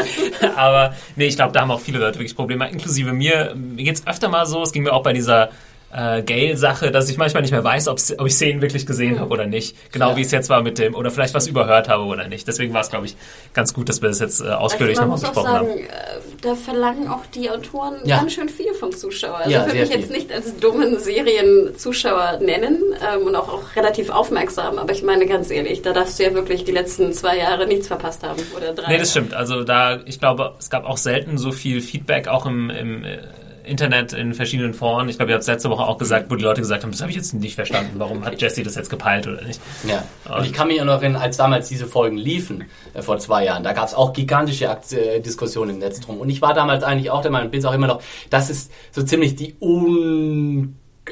[0.55, 3.55] Aber nee, ich glaube, da haben auch viele Leute wirklich Probleme, inklusive mir.
[3.55, 5.49] Mir geht's öfter mal so, es ging mir auch bei dieser
[5.93, 9.19] äh, Gale-Sache, dass ich manchmal nicht mehr weiß, ob ich Szenen wirklich gesehen mhm.
[9.19, 9.75] habe oder nicht.
[9.91, 10.15] Genau ja.
[10.17, 12.47] wie es jetzt war mit dem, oder vielleicht was überhört habe oder nicht.
[12.47, 13.15] Deswegen war es, glaube ich,
[13.53, 15.79] ganz gut, dass wir das jetzt äh, ausführlich also nochmal besprochen sagen, haben.
[15.79, 15.87] Äh,
[16.41, 18.17] da verlangen auch die Autoren ja.
[18.17, 19.37] ganz schön viel vom Zuschauer.
[19.37, 19.99] Also ja, ich würde mich viel.
[19.99, 22.77] jetzt nicht als dummen Serienzuschauer nennen
[23.13, 26.33] ähm, und auch, auch relativ aufmerksam, aber ich meine ganz ehrlich, da darfst du ja
[26.33, 28.91] wirklich die letzten zwei Jahre nichts verpasst haben oder drei.
[28.91, 29.33] Nee, das stimmt.
[29.33, 33.19] Also da, ich glaube, es gab auch selten so viel Feedback, auch im, im äh,
[33.67, 35.09] Internet in verschiedenen Foren.
[35.09, 37.01] Ich glaube, ihr habt es letzte Woche auch gesagt, wo die Leute gesagt haben, das
[37.01, 37.95] habe ich jetzt nicht verstanden.
[37.97, 39.59] Warum hat Jesse das jetzt gepeilt oder nicht?
[39.87, 40.03] Ja.
[40.33, 43.45] Und, ich kann mich auch noch erinnern, als damals diese Folgen liefen, äh, vor zwei
[43.45, 46.19] Jahren, da gab es auch gigantische Akt äh, Diskussionen im Netz drum.
[46.19, 48.71] Und ich war damals eigentlich auch der Meinung, bin es auch immer noch, das ist
[48.91, 50.36] so ziemlich die un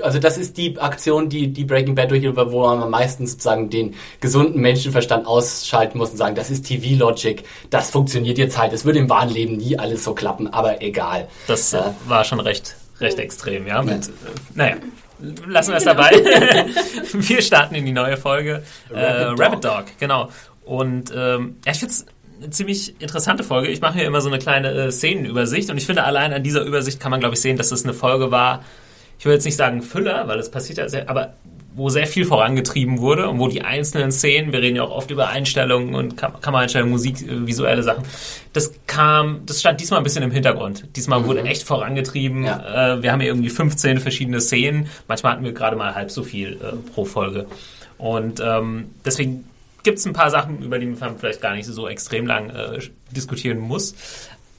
[0.06, 3.96] also das ist die Aktion, die, die Breaking Bad durchgeht, wo man meistens sozusagen den
[4.22, 9.00] gesunden Menschenverstand ausschalten muss und sagen, das ist TV-Logic, das funktioniert jetzt halt, es würde
[9.00, 11.28] im wahren Leben nie alles so klappen, aber egal.
[11.48, 13.82] Das äh, war schon recht, recht extrem, ja.
[13.82, 13.98] Mit, ja.
[13.98, 14.10] Äh,
[14.54, 14.76] naja.
[15.48, 16.12] Lassen wir es dabei.
[17.14, 18.64] wir starten in die neue Folge.
[18.92, 19.40] Rabbit, äh, Dog.
[19.40, 20.30] Rabbit Dog, genau.
[20.66, 22.06] Und ähm, ja, ich finde es
[22.42, 23.70] eine ziemlich interessante Folge.
[23.70, 26.64] Ich mache hier immer so eine kleine äh, Szenenübersicht und ich finde, allein an dieser
[26.64, 28.64] Übersicht kann man, glaube ich, sehen, dass es eine Folge war,
[29.20, 31.34] ich will jetzt nicht sagen Füller, weil es passiert ja sehr, aber
[31.76, 35.12] wo sehr viel vorangetrieben wurde und wo die einzelnen Szenen, wir reden ja auch oft
[35.12, 38.04] über Einstellungen und Kam Kameraeinstellungen, Musik, äh, visuelle Sachen,
[38.54, 40.88] das kam, das stand diesmal ein bisschen im Hintergrund.
[40.96, 41.26] Diesmal mhm.
[41.26, 42.46] wurde echt vorangetrieben.
[42.46, 42.94] Ja.
[42.96, 44.88] Äh, wir haben hier irgendwie 15 verschiedene Szenen.
[45.08, 47.46] Manchmal hatten wir gerade mal halb so viel äh, pro Folge.
[47.98, 49.46] Und ähm, deswegen
[49.84, 52.80] gibt es ein paar Sachen, über die man vielleicht gar nicht so extrem lang äh,
[53.12, 53.96] diskutieren muss.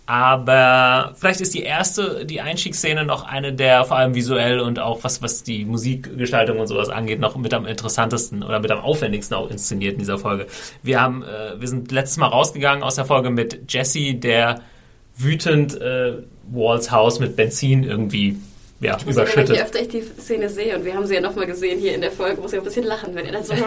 [0.06, 5.02] Aber vielleicht ist die erste, die Einstiegsszene noch eine der vor allem visuell und auch
[5.02, 9.36] was, was die Musikgestaltung und sowas angeht, noch mit am interessantesten oder mit am aufwendigsten
[9.36, 10.46] auch inszeniert in dieser Folge.
[10.84, 14.60] Wir haben, äh, wir sind letztes Mal rausgegangen aus der Folge mit Jesse, der
[15.16, 16.18] wütend äh,
[16.52, 18.36] Walls Haus mit Benzin irgendwie
[18.80, 19.48] ja, ich überschüttet.
[19.48, 21.94] Sagen, je öfter ich die Szene sehe, und wir haben sie ja nochmal gesehen hier
[21.94, 23.54] in der Folge, muss ich ein bisschen lachen, wenn er dann so.
[23.54, 23.62] ja,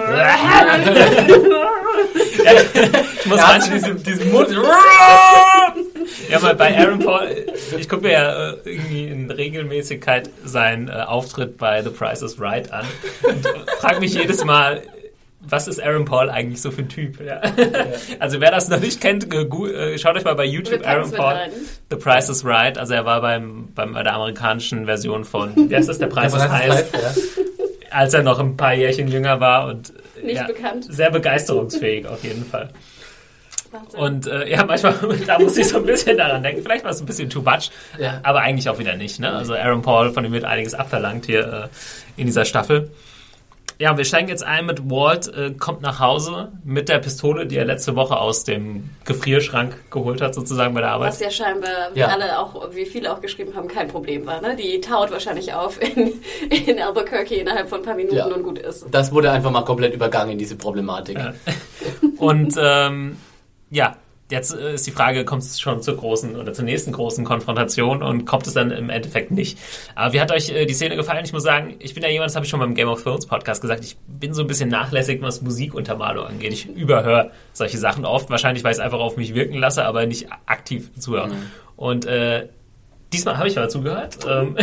[3.19, 4.49] ich muss ja, manchmal diesen, diesen Mund.
[6.29, 7.45] ja, weil bei Aaron Paul,
[7.77, 12.39] ich gucke mir ja äh, irgendwie in Regelmäßigkeit seinen äh, Auftritt bei The Price is
[12.39, 12.85] Right an
[13.23, 13.47] und
[13.79, 14.83] frage mich jedes Mal,
[15.41, 17.19] was ist Aaron Paul eigentlich so für ein Typ?
[17.21, 17.41] Ja.
[18.19, 21.35] Also wer das noch nicht kennt, äh, schaut euch mal bei YouTube Aaron Paul.
[21.89, 22.77] The Price is Right.
[22.77, 26.33] Also er war beim, beim bei der amerikanischen Version von, wie heißt das, der Preis
[26.33, 26.85] ist heiß.
[27.91, 30.85] Als er noch ein paar Jährchen jünger war und nicht ja, bekannt.
[30.89, 32.69] sehr begeisterungsfähig auf jeden Fall.
[33.71, 33.99] Wahnsinn.
[33.99, 34.93] Und äh, ja, manchmal,
[35.27, 36.61] da muss ich so ein bisschen daran denken.
[36.61, 38.19] Vielleicht war es ein bisschen too much, ja.
[38.23, 39.19] aber eigentlich auch wieder nicht.
[39.19, 39.31] Ne?
[39.31, 41.69] Also Aaron Paul, von dem wird einiges abverlangt hier
[42.17, 42.91] äh, in dieser Staffel.
[43.81, 47.55] Ja, wir steigen jetzt ein mit Walt, äh, kommt nach Hause mit der Pistole, die
[47.55, 51.11] er letzte Woche aus dem Gefrierschrank geholt hat, sozusagen bei der Arbeit.
[51.11, 52.07] Was ja scheinbar, wie ja.
[52.07, 54.41] alle auch, wie viele auch geschrieben haben, kein Problem war.
[54.41, 54.57] Ne?
[54.57, 58.25] Die taut wahrscheinlich auf in, in Albuquerque innerhalb von ein paar Minuten ja.
[58.25, 58.85] und gut ist.
[58.91, 61.17] Das wurde einfach mal komplett übergangen, diese Problematik.
[61.17, 61.33] Ja.
[62.17, 63.17] Und ähm,
[63.69, 63.95] ja,
[64.29, 68.03] Jetzt äh, ist die Frage, kommt es schon zur großen oder zur nächsten großen Konfrontation
[68.03, 69.57] und kommt es dann im Endeffekt nicht?
[69.95, 71.25] Aber wie hat euch äh, die Szene gefallen?
[71.25, 73.25] Ich muss sagen, ich bin ja jemand, das habe ich schon beim Game of Thrones
[73.25, 76.53] Podcast gesagt, ich bin so ein bisschen nachlässig, was Musikuntermalung angeht.
[76.53, 80.05] Ich überhöre solche Sachen oft, wahrscheinlich, weil ich es einfach auf mich wirken lasse, aber
[80.05, 81.29] nicht aktiv zuhöre.
[81.29, 81.51] Mhm.
[81.75, 82.47] Und äh,
[83.11, 84.19] Diesmal habe ich mal zugehört.
[84.29, 84.55] Ähm,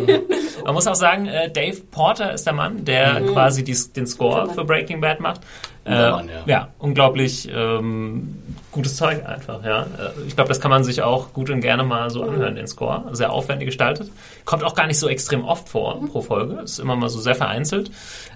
[0.64, 3.26] man muss auch sagen, äh, Dave Porter ist der Mann, der mhm.
[3.28, 5.42] quasi die, den Score für Breaking Bad macht.
[5.84, 6.42] Äh, Mann, ja.
[6.46, 6.68] ja.
[6.78, 8.36] unglaublich ähm,
[8.74, 9.64] gutes Zeug einfach.
[9.64, 12.56] Ja, äh, ich glaube, das kann man sich auch gut und gerne mal so anhören,
[12.56, 13.04] den Score.
[13.12, 14.10] Sehr aufwendig gestaltet.
[14.44, 16.08] Kommt auch gar nicht so extrem oft vor mhm.
[16.08, 16.60] pro Folge.
[16.62, 17.90] Ist immer mal so sehr vereinzelt.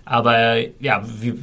[0.05, 1.35] Aber ja, wie,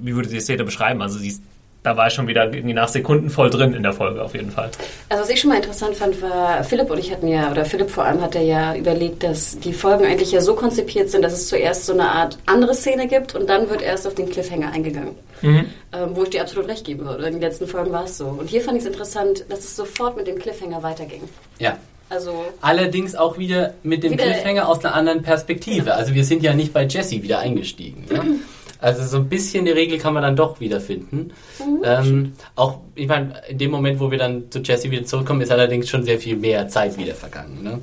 [0.00, 1.02] wie würdet ihr die Szene beschreiben?
[1.02, 1.36] Also die
[1.82, 4.50] da war ich schon wieder irgendwie nach Sekunden voll drin in der Folge auf jeden
[4.50, 4.70] Fall.
[5.08, 7.90] Also was ich schon mal interessant fand, war Philipp und ich hatten ja, oder Philipp
[7.90, 11.32] vor allem hat er ja überlegt, dass die Folgen eigentlich ja so konzipiert sind, dass
[11.32, 14.72] es zuerst so eine Art andere Szene gibt und dann wird erst auf den Cliffhanger
[14.72, 15.16] eingegangen.
[15.40, 15.66] Mhm.
[15.92, 17.26] Ähm, wo ich dir absolut recht geben würde.
[17.26, 18.26] In den letzten Folgen war es so.
[18.26, 21.22] Und hier fand ich es interessant, dass es sofort mit dem Cliffhanger weiterging.
[21.58, 21.76] Ja.
[22.08, 25.94] Also Allerdings auch wieder mit dem wieder Cliffhanger aus einer anderen Perspektive.
[25.94, 28.06] Also wir sind ja nicht bei Jesse wieder eingestiegen.
[28.08, 28.20] Ne?
[28.82, 31.32] Also so ein bisschen die Regel kann man dann doch wiederfinden.
[31.58, 31.82] Mhm.
[31.84, 35.52] Ähm, auch, ich meine, in dem Moment, wo wir dann zu Jesse wieder zurückkommen, ist
[35.52, 37.62] allerdings schon sehr viel mehr Zeit wieder vergangen.
[37.62, 37.80] Ne?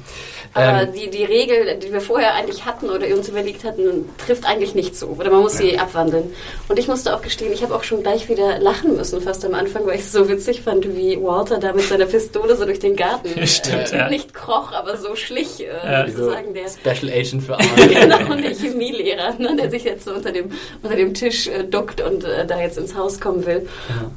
[0.54, 4.46] Aber ähm, die, die Regel, die wir vorher eigentlich hatten oder uns überlegt hatten, trifft
[4.46, 5.08] eigentlich nicht so.
[5.08, 5.84] Oder man muss sie ja.
[5.84, 6.34] abwandeln.
[6.68, 9.54] Und ich musste auch gestehen, ich habe auch schon gleich wieder lachen müssen, fast am
[9.54, 12.80] Anfang, weil ich es so witzig fand, wie Walter da mit seiner Pistole so durch
[12.80, 14.10] den Garten Stimmt, äh, ja.
[14.10, 17.88] nicht kroch, aber so schlich, äh, ja, sozusagen der Special Agent für Arme.
[17.88, 20.52] genau, der Chemielehrer, ne, der sich jetzt so unter dem,
[20.90, 23.68] unter dem Tisch äh, duckt und äh, da jetzt ins Haus kommen will.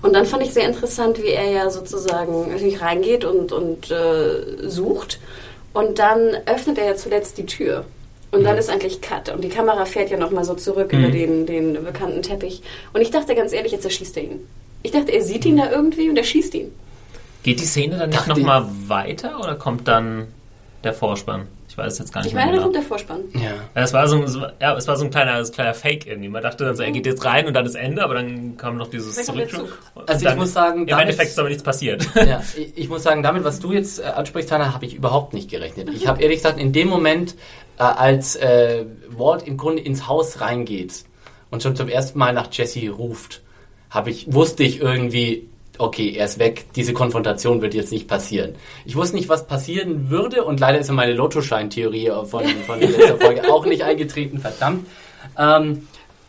[0.00, 4.68] Und dann fand ich sehr interessant, wie er ja sozusagen natürlich reingeht und, und äh,
[4.68, 5.20] sucht
[5.74, 7.84] und dann öffnet er ja zuletzt die Tür.
[8.30, 9.28] Und dann ist eigentlich Cut.
[9.28, 10.98] Und die Kamera fährt ja nochmal so zurück Mhm.
[11.00, 12.62] über den, den bekannten Teppich.
[12.94, 14.48] Und ich dachte ganz ehrlich, jetzt erschießt er ihn.
[14.82, 16.72] Ich dachte, er sieht ihn da irgendwie und er schießt ihn.
[17.42, 20.28] Geht die Szene dann nicht nochmal weiter oder kommt dann
[20.82, 21.42] der Vorspann?
[21.72, 22.82] Ich weiß es jetzt gar nicht Ich meine, da mehr kommt genau.
[22.82, 23.20] der Vorspann.
[23.32, 23.40] Ja.
[23.74, 26.28] Ja, es war so, ein- ja, es war so ein kleiner, kleiner Fake irgendwie.
[26.28, 28.76] Man dachte dann so, er geht jetzt rein und dann ist Ende, aber dann kam
[28.76, 29.68] noch dieses Dann kommt der Zurück.
[29.68, 29.78] Zug.
[29.94, 32.06] Und Also ich dann- muss sagen, im damit- Endeffekt ist aber nichts passiert.
[32.14, 35.32] ja, ich, ich muss sagen, damit, was du jetzt äh, ansprichst, Hanna, habe ich überhaupt
[35.32, 35.88] nicht gerechnet.
[35.94, 37.36] Ich habe ehrlich gesagt, in dem Moment,
[37.78, 41.04] äh, als äh, Walt im Grunde ins Haus reingeht
[41.50, 43.40] und schon zum ersten Mal nach Jesse ruft,
[43.88, 48.54] habe ich, wusste ich irgendwie, okay, er ist weg, diese Konfrontation wird jetzt nicht passieren.
[48.84, 52.90] Ich wusste nicht, was passieren würde und leider ist ja meine Lottoschein-Theorie von, von der
[52.90, 54.86] letzten Folge auch nicht eingetreten, verdammt.
[55.38, 55.88] Ähm,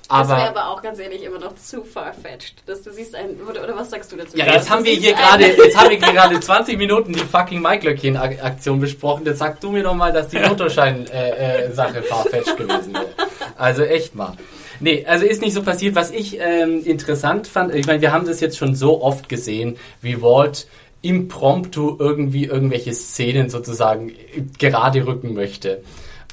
[0.10, 2.56] Das wäre aber aber auch ganz ehrlich immer noch zu farfetched.
[2.68, 4.38] Dass du siehst ein, oder, oder was sagst du dazu?
[4.38, 8.80] Ja, jetzt haben wir hier gerade, jetzt haben wir gerade 20 Minuten die fucking Maiglöckchen-Aktion
[8.80, 9.26] besprochen.
[9.26, 13.10] Jetzt sag du mir noch mal, dass die Lottoschein-Sache äh, Sache farfetched gewesen wäre.
[13.58, 14.36] Also echt mal.
[14.84, 15.96] Nee, also ist nicht so passiert.
[15.96, 19.78] Was ich ähm, interessant fand, ich meine, wir haben das jetzt schon so oft gesehen,
[20.02, 20.68] wie Walt
[21.02, 24.12] impromptu irgendwie irgendwelche Szenen sozusagen
[24.60, 25.84] gerade rücken möchte.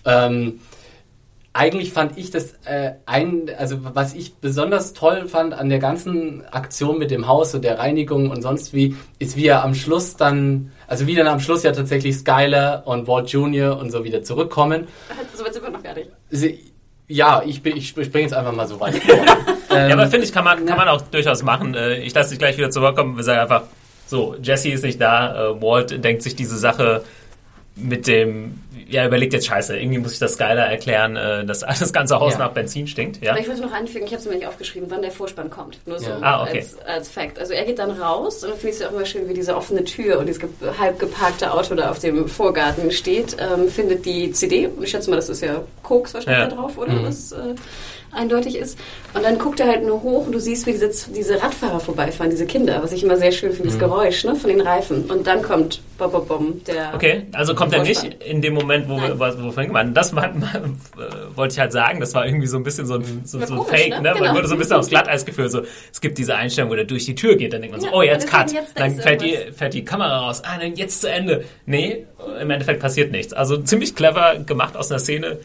[0.04, 0.58] Ähm,
[1.52, 6.44] eigentlich fand ich das äh, ein, also was ich besonders toll fand an der ganzen
[6.46, 10.16] Aktion mit dem Haus und der Reinigung und sonst wie, ist wie er am Schluss
[10.16, 13.78] dann, also wie dann am Schluss ja tatsächlich Skyler und Walt Jr.
[13.78, 14.88] und so wieder zurückkommen.
[15.36, 15.80] So weit sind wir noch.
[16.30, 16.69] Sie,
[17.10, 19.14] ja, ich, bin- ich springe jetzt einfach mal so weit vor.
[19.70, 21.74] ähm, Ja, aber finde ich, kann man, kann man auch durchaus machen.
[21.74, 23.16] Äh, Ich lasse dich gleich wieder zurückkommen.
[23.16, 23.62] Wir sagen einfach,
[24.06, 25.50] so, Jesse ist nicht da.
[25.50, 27.02] äh, Walt denkt sich diese Sache
[27.76, 29.78] mit dem, ja, überlegt jetzt scheiße.
[29.78, 32.40] Irgendwie muss ich das Skyler erklären, äh, dass das ganze Haus Ja.
[32.40, 33.22] nach Benzin stinkt.
[33.24, 33.30] Ja?
[33.32, 35.78] Aber ich wollte noch anfügen, ich habe es mir nicht aufgeschrieben, wann der Vorspann kommt.
[35.86, 36.18] Nur so Ja.
[36.20, 36.58] Ah, okay.
[36.58, 37.38] als, als Fact.
[37.38, 39.56] Also er geht dann raus und dann finde ich es auch immer schön, wie diese
[39.56, 40.42] offene Tür und dieses
[40.78, 44.66] halb geparkte Auto da auf dem Vorgarten steht, ähm, findet die CD.
[44.66, 46.48] Und ich schätze mal, das ist ja Koks wahrscheinlich Ja.
[46.48, 47.02] da drauf, oder?
[47.04, 47.54] Was äh,
[48.12, 48.78] eindeutig ist.
[49.14, 52.30] Und dann guckt er halt nur hoch und du siehst, wie diese, diese Radfahrer vorbeifahren,
[52.30, 55.10] diese Kinder, was ich immer sehr schön finde, das Geräusch ne, von den Reifen.
[55.10, 58.88] Und dann kommt bom, bom, bom, der Okay, also kommt er nicht in dem Moment,
[58.88, 59.18] wo wir, Nein.
[59.18, 60.30] wo wir vorhin gemeint Das war, äh,
[61.36, 63.68] wollte ich halt sagen, das war irgendwie so ein bisschen so ein, so, so komisch,
[63.70, 64.02] Fake, ne?
[64.02, 64.10] ne?
[64.14, 64.34] Man Genau.
[64.34, 65.50] wurde so ein bisschen aufs Glatteis geführt.
[65.50, 67.88] So, es gibt diese Einstellung, wo der durch die Tür geht, dann denkt man so,
[67.88, 68.52] Ja, oh, jetzt Cut.
[68.52, 70.42] jetzt dann fährt die, fährt die Kamera raus.
[70.44, 71.44] Ah, dann jetzt zu Ende.
[71.66, 72.06] Nee,
[72.40, 73.32] im Endeffekt passiert nichts.
[73.32, 75.38] Also ziemlich clever gemacht aus einer Szene,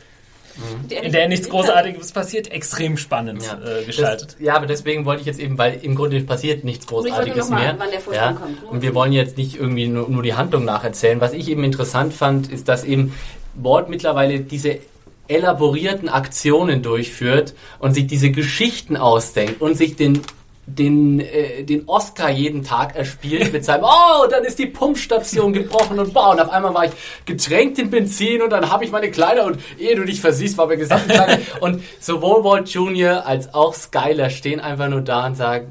[0.89, 3.60] der in der nichts Großartiges passiert, extrem spannend Ja.
[3.80, 4.34] äh, gestaltet.
[4.34, 7.76] Das, ja, aber deswegen wollte ich jetzt eben, weil im Grunde passiert nichts Großartiges mehr.
[7.78, 8.70] wann der Vorspann ja, kommt, ne?
[8.70, 11.20] Und wir wollen jetzt nicht irgendwie nur, nur die Handlung nacherzählen.
[11.22, 13.13] Was ich eben interessant fand, ist, dass eben
[13.56, 14.80] Walt mittlerweile diese
[15.28, 20.22] elaborierten Aktionen durchführt und sich diese Geschichten ausdenkt und sich den
[20.67, 25.99] den, äh, den Oscar jeden Tag erspielt mit seinem, oh, dann ist die Pumpstation gebrochen
[25.99, 26.91] und boah, und auf einmal war ich
[27.25, 30.67] getränkt in Benzin und dann habe ich meine Kleider und ehe du dich versiehst, war
[30.67, 31.39] mir Kleider.
[31.62, 33.25] und sowohl Walt Jr.
[33.25, 35.67] als auch Skyler stehen einfach nur da und sagen,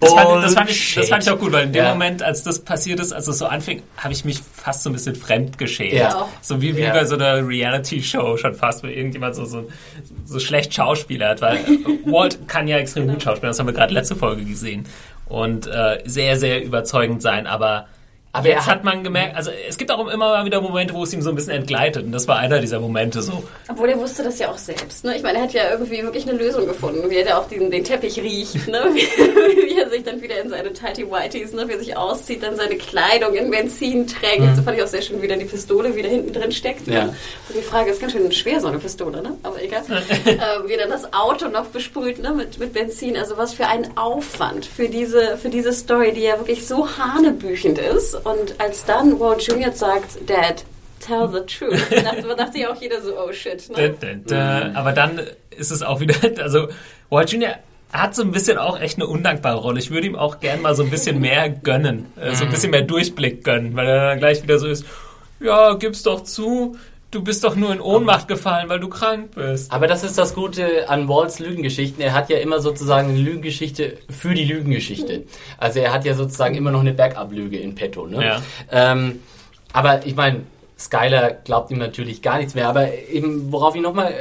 [0.00, 1.90] Das fand, das, fand ich, das fand ich auch gut, weil in dem Ja.
[1.92, 4.92] Moment, als das passiert ist, als es so anfing, habe ich mich fast so ein
[4.92, 5.92] bisschen fremdgeschämt.
[5.92, 6.28] Ja.
[6.40, 6.92] So wie, wie Ja.
[6.92, 9.68] bei so einer Reality-Show schon fast, wo irgendjemand so, so,
[10.24, 11.58] so schlecht Schauspieler hat, weil
[12.04, 14.86] Walt kann ja extrem gut schauspielen, das haben wir gerade letzte Folge gesehen.
[15.26, 17.88] Und äh, sehr, sehr überzeugend sein, aber,
[18.32, 20.92] Aber er jetzt hat- hat man gemerkt, also es gibt auch immer mal wieder Momente,
[20.94, 23.42] wo es ihm so ein bisschen entgleitet und das war einer dieser Momente so.
[23.68, 25.04] Obwohl er wusste das ja auch selbst.
[25.04, 25.16] Ne?
[25.16, 27.70] Ich meine, er hat ja irgendwie wirklich eine Lösung gefunden, wie er da auch den,
[27.70, 28.84] den Teppich riecht, ne?
[28.94, 31.66] wie, wie er sich dann wieder in seine Tighty Whities, ne?
[31.68, 34.56] wie er sich auszieht, dann seine Kleidung in Benzin tränkt.
[34.56, 36.86] So fand ich auch sehr schön, wie dann die Pistole wieder hinten drin steckt.
[36.86, 36.94] Ne?
[36.94, 37.02] Ja.
[37.04, 39.36] Und die Frage ist ganz schön schwer, so eine Pistole, ne?
[39.42, 39.82] aber egal.
[39.88, 42.32] äh, wie dann das Auto noch besprüht ne?
[42.32, 43.16] mit, mit Benzin.
[43.16, 47.78] Also was für ein Aufwand für diese, für diese Story, die ja wirklich so hanebüchend
[47.78, 48.17] ist.
[48.24, 49.72] Und als dann Walt Jr.
[49.72, 50.64] sagt, Dad,
[51.00, 53.68] tell the truth, dachte, dachte ja auch jeder so, oh shit.
[53.70, 53.76] Ne?
[53.76, 54.74] Dä, dä, dä.
[54.74, 56.68] Aber dann ist es auch wieder, also
[57.10, 57.56] Walt Jr.
[57.92, 59.78] hat so ein bisschen auch echt eine undankbare Rolle.
[59.78, 62.70] Ich würde ihm auch gern mal so ein bisschen mehr gönnen, äh, so ein bisschen
[62.70, 64.84] mehr Durchblick gönnen, weil er dann gleich wieder so ist,
[65.40, 66.76] ja, gib's doch zu,
[67.10, 69.72] du bist doch nur in Ohnmacht gefallen, weil du krank bist.
[69.72, 72.02] Aber das ist das Gute an Walls Lügengeschichten.
[72.02, 75.24] Er hat ja immer sozusagen eine Lügengeschichte für die Lügengeschichte.
[75.56, 78.06] Also er hat ja sozusagen immer noch eine Backup-Lüge in petto.
[78.06, 78.24] Ne?
[78.24, 78.42] Ja.
[78.70, 79.20] Ähm,
[79.72, 80.42] aber ich meine,
[80.78, 82.68] Skyler glaubt ihm natürlich gar nichts mehr.
[82.68, 84.14] Aber eben, worauf ich nochmal,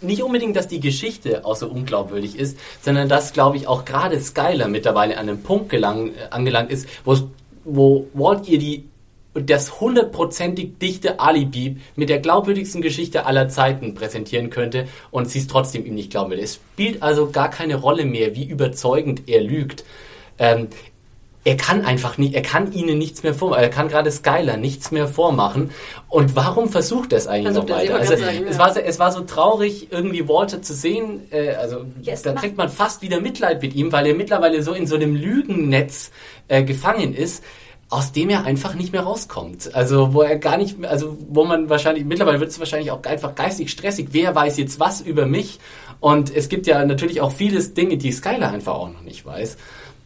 [0.00, 4.20] nicht unbedingt, dass die Geschichte auch so unglaubwürdig ist, sondern dass, glaube ich, auch gerade
[4.20, 7.16] Skyler mittlerweile an einem Punkt gelang, äh, angelangt ist, wo,
[7.64, 8.84] wo Walt ihr die
[9.34, 15.46] das hundertprozentig dichte Alibi mit der glaubwürdigsten Geschichte aller Zeiten präsentieren könnte und sie es
[15.48, 16.38] trotzdem ihm nicht glauben will.
[16.38, 19.84] Es spielt also gar keine Rolle mehr, wie überzeugend er lügt.
[20.38, 20.68] Ähm,
[21.46, 24.90] er kann einfach nicht, er kann ihnen nichts mehr vormachen, er kann gerade Skylar nichts
[24.90, 25.72] mehr vormachen.
[26.08, 28.28] Und warum versucht er es eigentlich Versucht noch er es, weiter?
[28.28, 32.14] Also, es, war so, es war so traurig, irgendwie Walter zu sehen, äh, also Ja,
[32.14, 34.94] es da kriegt man fast wieder Mitleid mit ihm, weil er mittlerweile so in so
[34.94, 36.12] einem Lügennetz
[36.48, 37.44] äh, gefangen ist
[37.94, 39.72] aus dem er einfach nicht mehr rauskommt.
[39.72, 43.36] Also wo er gar nicht, also wo man wahrscheinlich, mittlerweile wird es wahrscheinlich auch einfach
[43.36, 44.08] geistig stressig.
[44.10, 45.60] Wer weiß jetzt was über mich?
[46.00, 49.56] Und es gibt ja natürlich auch vieles Dinge, die Skylar einfach auch noch nicht weiß.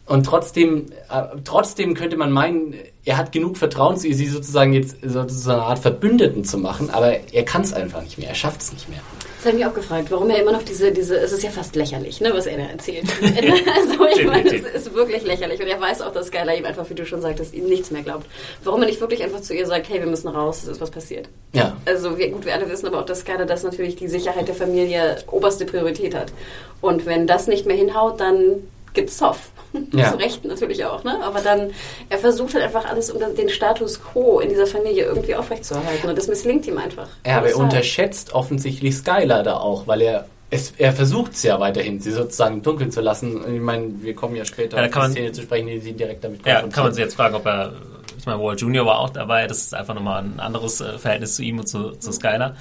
[0.05, 2.75] Und trotzdem, äh, trotzdem könnte man meinen,
[3.05, 6.59] er hat genug Vertrauen zu ihr, sie sozusagen jetzt so, so eine Art Verbündeten zu
[6.59, 9.01] machen, aber er kann es einfach nicht mehr, er schafft es nicht mehr.
[9.39, 11.49] Das habe ich mich auch gefragt, warum er immer noch diese, diese, es ist ja
[11.49, 13.05] fast lächerlich, ne, was er da erzählt.
[13.21, 16.89] also ich meine, es ist wirklich lächerlich und er weiß auch, dass Skylar ihm einfach,
[16.89, 18.25] wie du schon sagtest, ihm nichts mehr glaubt.
[18.65, 20.91] Warum er nicht wirklich einfach zu ihr sagt, hey, wir müssen raus, es ist was
[20.91, 21.29] passiert.
[21.53, 21.77] Ja.
[21.85, 24.55] Also wir, gut, wir alle wissen aber auch, dass Skylar das natürlich die Sicherheit der
[24.55, 26.33] Familie oberste Priorität hat.
[26.81, 29.51] Und wenn das nicht mehr hinhaut, dann gibt's Zoff.
[29.93, 30.11] Ja.
[30.13, 31.19] Zu Recht natürlich auch, ne?
[31.23, 31.69] Aber dann,
[32.09, 36.09] er versucht halt einfach alles, um den Status quo in dieser Familie irgendwie aufrechtzuerhalten.
[36.09, 37.07] Und das misslingt ihm einfach.
[37.23, 41.59] Ja, aber er unterschätzt offensichtlich Skylar da auch, weil er es, er versucht es ja
[41.59, 43.43] weiterhin, sie sozusagen im Dunkeln zu lassen.
[43.43, 45.41] Und Ich meine, wir kommen ja später Ja, da auf kann die man- Szene zu
[45.43, 47.73] sprechen, die sie direkt damit Ja, kann man sich jetzt fragen, ob er,
[48.17, 51.35] ich meine, Walt Junior war auch dabei, das ist einfach nochmal ein anderes äh, Verhältnis
[51.35, 52.55] zu ihm und zu, zu Skylar.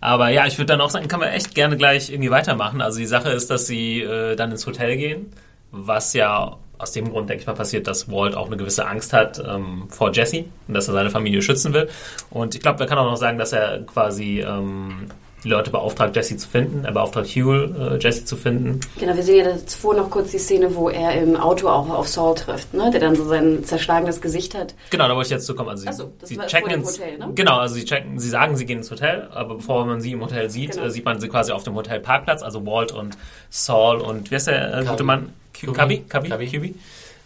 [0.00, 2.80] Aber ja, ich würde dann auch sagen, kann man echt gerne gleich irgendwie weitermachen.
[2.80, 5.30] Also die Sache ist, dass sie äh, dann ins Hotel gehen,
[5.74, 9.12] was ja aus dem Grund, denke ich mal, passiert, dass Walt auch eine gewisse Angst
[9.12, 11.88] hat ähm, vor Jesse und dass er seine Familie schützen will.
[12.30, 15.06] Und ich glaube, er kann auch noch sagen, dass er quasi ähm,
[15.44, 16.84] die Leute beauftragt, Jesse zu finden.
[16.84, 18.80] Er beauftragt Huel, äh, Jesse zu finden.
[18.98, 22.08] Genau, wir sehen ja davor noch kurz die Szene, wo er im Auto auch auf
[22.08, 22.90] Saul trifft, ne?
[22.90, 24.74] der dann so sein zerschlagenes Gesicht hat.
[24.90, 25.68] Genau, da wollte ich jetzt zu kommen.
[25.68, 27.30] Also sie, Ach so, das sie war checken vor dem ins, Hotel, ne?
[27.34, 30.22] Genau, also sie checken, sie sagen, sie gehen ins Hotel, aber bevor man sie im
[30.22, 30.86] Hotel sieht, Genau.
[30.86, 33.16] äh, sieht man sie quasi auf dem Hotelparkplatz, also Walt und
[33.50, 35.32] Saul und wer ist der äh, gute Mann?
[35.72, 36.04] Cubby?
[36.08, 36.28] Cubby?
[36.28, 36.46] Cubby.
[36.46, 36.74] Cubby?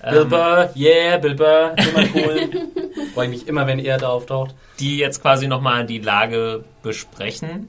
[0.01, 2.51] Bill Ähm, Burr, yeah, Bill Burr, immer cool.
[3.15, 4.55] Freue ich mich immer, wenn er da auftaucht.
[4.79, 7.69] die jetzt quasi nochmal die Lage besprechen.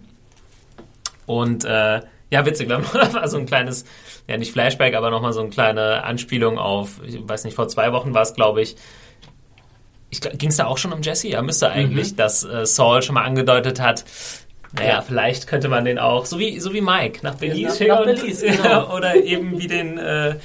[1.26, 3.86] Und äh, ja, witzig, wir haben noch so ein kleines,
[4.28, 7.92] ja nicht Flashback, aber nochmal so eine kleine Anspielung auf, ich weiß nicht, vor zwei
[7.94, 8.76] Wochen war es, glaube ich,
[10.12, 11.28] ich ging es da auch schon um Jesse?
[11.28, 14.06] Ja, müsste eigentlich, dass äh, Saul schon mal angedeutet hat,
[14.74, 15.02] naja, Ja.
[15.02, 18.96] vielleicht könnte man den auch, so wie, so wie Mike, nach Belize schicken genau.
[18.96, 20.36] oder eben wie den, äh,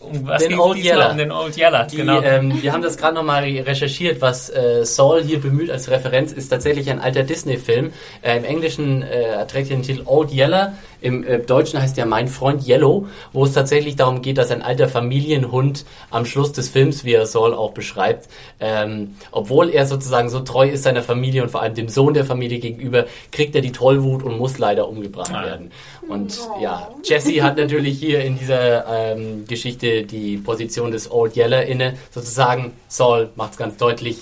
[0.00, 0.78] um was Den Old?
[0.78, 1.12] Yeller.
[1.12, 2.20] Um den Old Yeller, Die, genau.
[2.22, 6.48] ähm, wir haben das gerade nochmal recherchiert, was äh, Saul hier bemüht als Referenz, ist
[6.48, 7.92] tatsächlich ein alter Disney-Film.
[8.20, 12.06] Äh, Im Englischen äh, trägt er den Titel Old Yeller, im äh, Deutschen heißt er
[12.06, 16.68] Mein Freund Yellow, wo es tatsächlich darum geht, dass ein alter Familienhund am Schluss des
[16.68, 18.28] Films, wie er Saul auch beschreibt,
[18.60, 22.24] ähm, obwohl er sozusagen so treu ist seiner Familie und vor allem dem Sohn der
[22.24, 25.44] Familie gegenüber, kriegt er die Tollwut und muss leider umgebracht Ah.
[25.44, 25.70] werden.
[26.08, 31.64] Und ja, Jesse hat natürlich hier in dieser ähm, Geschichte die Position des Old Yeller
[31.66, 31.94] inne.
[32.10, 34.18] Sozusagen, Saul macht es ganz deutlich,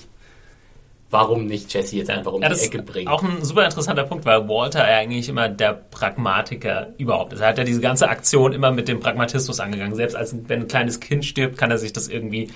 [1.11, 3.09] warum nicht Jesse jetzt einfach um Ja, die das Ecke bringen.
[3.09, 7.41] auch ein super interessanter Punkt, weil Walter ja eigentlich immer der Pragmatiker überhaupt ist.
[7.41, 9.95] Er hat ja diese ganze Aktion immer mit dem Pragmatismus angegangen.
[9.97, 12.49] Selbst als wenn ein kleines Kind stirbt, kann er sich das irgendwie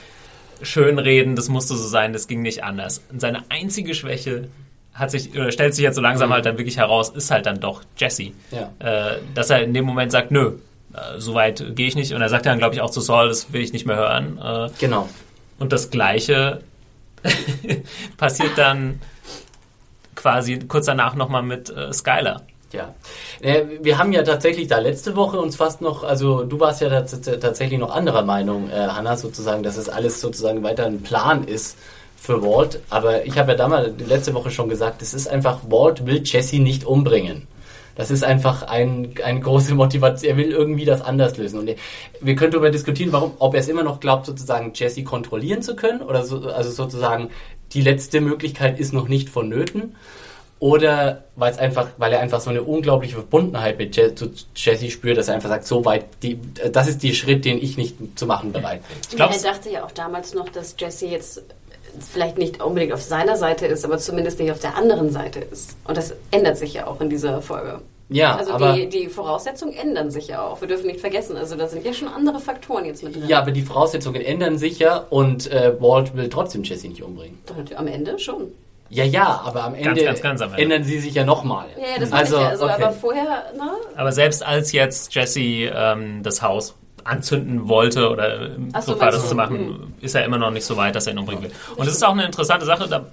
[0.62, 1.36] schönreden.
[1.36, 3.02] Das musste so sein, das ging nicht anders.
[3.10, 4.48] Und seine einzige Schwäche
[4.92, 7.58] hat sich, oder stellt sich jetzt so langsam halt dann wirklich heraus, ist halt dann
[7.60, 8.30] doch Jesse.
[8.52, 8.70] Ja.
[8.78, 10.52] Äh, dass er in dem Moment sagt, nö,
[10.92, 12.12] äh, so weit gehe ich nicht.
[12.14, 14.38] Und er sagt dann, glaube ich, auch zu Saul, das will ich nicht mehr hören.
[14.40, 15.08] Äh, Genau.
[15.58, 16.60] und das Gleiche
[18.16, 19.00] passiert dann
[20.14, 22.42] quasi kurz danach nochmal mit äh, Skylar.
[22.72, 22.94] Ja.
[23.40, 26.88] Äh, Wir haben ja tatsächlich da letzte Woche uns fast noch, also du warst ja
[26.88, 31.44] tats- tatsächlich noch anderer Meinung, äh, Hanna, sozusagen, dass es alles sozusagen weiter ein Plan
[31.44, 31.76] ist
[32.16, 32.80] für Walt.
[32.90, 36.58] Aber ich habe ja damals letzte Woche schon gesagt, es ist einfach, Walt will Jesse
[36.58, 37.46] nicht umbringen.
[37.96, 40.30] Das ist einfach ein, eine große Motivation.
[40.30, 41.60] Er will irgendwie das anders lösen.
[41.60, 41.70] Und
[42.20, 45.76] wir können darüber diskutieren, warum, ob er es immer noch glaubt, sozusagen Jesse kontrollieren zu
[45.76, 47.30] können oder so, also sozusagen
[47.72, 49.96] die letzte Möglichkeit ist noch nicht vonnöten.
[50.60, 54.90] Oder weil es einfach, weil er einfach so eine unglaubliche Verbundenheit mit Je zu Jesse
[54.90, 56.38] spürt, dass er einfach sagt, so weit, die,
[56.72, 58.96] das ist der Schritt, den ich nicht zu machen bereit bin.
[59.10, 61.42] Ich glaub, er dachte ja auch damals noch, dass Jesse jetzt
[62.00, 65.76] vielleicht nicht unbedingt auf seiner Seite ist, aber zumindest nicht auf der anderen Seite ist.
[65.84, 67.80] Und das ändert sich ja auch in dieser Folge.
[68.08, 70.60] Ja, Also aber, die, die Voraussetzungen ändern sich ja auch.
[70.60, 73.24] Wir dürfen nicht vergessen, also da sind ja schon andere Faktoren jetzt mit drin.
[73.26, 77.38] ja, aber die Voraussetzungen ändern sich ja und äh, Walt will trotzdem Jesse nicht umbringen.
[77.46, 78.52] Doch, natürlich am Ende schon.
[78.90, 80.62] Ja, ja, aber am Ende ganz, ganz am Ende.
[80.62, 81.66] ändern sie sich ja nochmal.
[81.76, 82.48] Ja, ja das also, ich ja.
[82.50, 82.82] Also, okay.
[82.82, 86.74] aber vorher, na, aber selbst als jetzt Jesse ähm, das Haus
[87.04, 88.50] anzünden wollte oder
[88.80, 91.12] so, so war das zu machen, ist er immer noch nicht so weit, dass er
[91.12, 91.52] ihn umbringen will.
[91.76, 93.06] Und es ist auch eine interessante Sache, da,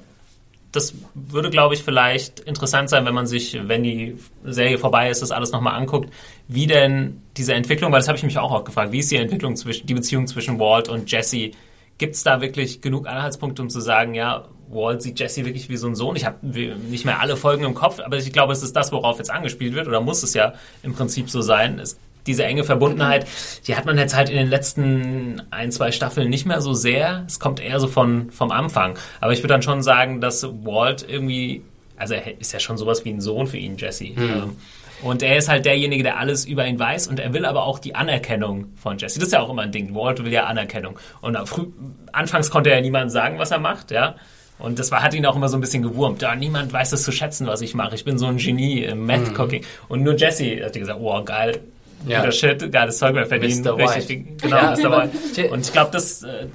[0.71, 5.21] das würde, glaube ich, vielleicht interessant sein, wenn man sich, wenn die Serie vorbei ist,
[5.21, 6.11] das alles nochmal anguckt,
[6.47, 9.17] wie denn diese Entwicklung, weil das habe ich mich auch, auch gefragt, wie ist die
[9.17, 11.51] Entwicklung zwischen, die Beziehung zwischen Walt und Jesse
[11.97, 15.77] gibt es da wirklich genug Anhaltspunkte, um zu sagen, ja, Walt sieht Jesse wirklich wie
[15.77, 16.15] so ein Sohn.
[16.15, 19.17] Ich habe nicht mehr alle Folgen im Kopf, aber ich glaube, es ist das, worauf
[19.17, 21.77] jetzt angespielt wird, oder muss es ja im Prinzip so sein.
[21.79, 23.25] Es, diese enge Verbundenheit,
[23.67, 27.23] die hat man jetzt halt in den letzten ein, zwei Staffeln nicht mehr so sehr.
[27.27, 28.97] Es kommt eher so von, vom Anfang.
[29.19, 31.63] Aber ich würde dann schon sagen, dass Walt irgendwie,
[31.97, 34.11] also er ist ja schon sowas wie ein Sohn für ihn, Jesse.
[34.15, 34.55] Mhm.
[35.01, 37.79] Und er ist halt derjenige, der alles über ihn weiß und er will aber auch
[37.79, 39.19] die Anerkennung von Jesse.
[39.19, 39.95] Das ist ja auch immer ein Ding.
[39.95, 40.99] Walt will ja Anerkennung.
[41.21, 41.67] Und früh,
[42.11, 44.15] anfangs konnte er ja niemandem sagen, was er macht, ja.
[44.59, 46.21] Und das war, hat ihn auch immer so ein bisschen gewurmt.
[46.21, 47.95] Ja, niemand weiß es zu schätzen, was ich mache.
[47.95, 49.61] Ich bin so ein Genie im Meth-Cooking.
[49.61, 49.85] Mhm.
[49.87, 51.61] Und nur Jesse hat gesagt, oh, geil,
[52.07, 52.19] ja.
[52.19, 54.41] guter Shit, geiles Zeug, wir verdienen richtig.
[54.41, 54.91] Genau, ja, Mr.
[54.91, 55.49] White.
[55.49, 56.23] Und ich glaube, das...
[56.23, 56.47] Äh,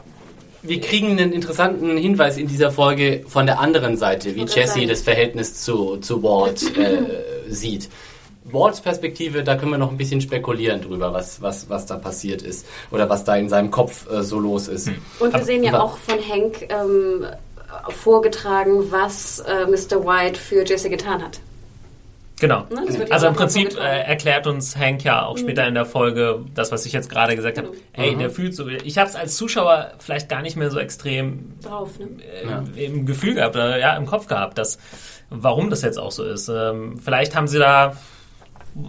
[0.62, 5.02] wir kriegen einen interessanten Hinweis in dieser Folge von der anderen Seite, wie Jesse das
[5.02, 7.04] Verhältnis zu, zu Walt äh,
[7.48, 7.88] sieht.
[8.52, 12.42] Walts Perspektive, da können wir noch ein bisschen spekulieren drüber, was, was, was da passiert
[12.42, 14.86] ist oder was da in seinem Kopf äh, so los ist.
[14.86, 14.96] Hm.
[15.18, 17.26] Und wir sehen ja auch von Hank ähm,
[17.90, 20.04] vorgetragen, was äh, Mr.
[20.04, 21.40] White für Jesse getan hat.
[22.38, 22.66] Genau.
[22.68, 25.40] Ne, also im Prinzip äh, erklärt uns Hank ja auch mhm.
[25.40, 27.68] später in der Folge das, was ich jetzt gerade gesagt habe.
[27.68, 27.74] Mhm.
[27.92, 28.18] Ey, mhm.
[28.18, 28.68] der fühlt so.
[28.68, 32.08] Ich habe es als Zuschauer vielleicht gar nicht mehr so extrem drauf, ne?
[32.22, 32.64] äh, ja.
[32.76, 34.78] im Gefühl gehabt oder ja im Kopf gehabt, dass
[35.30, 36.48] warum das jetzt auch so ist.
[36.48, 37.96] Ähm, vielleicht haben sie da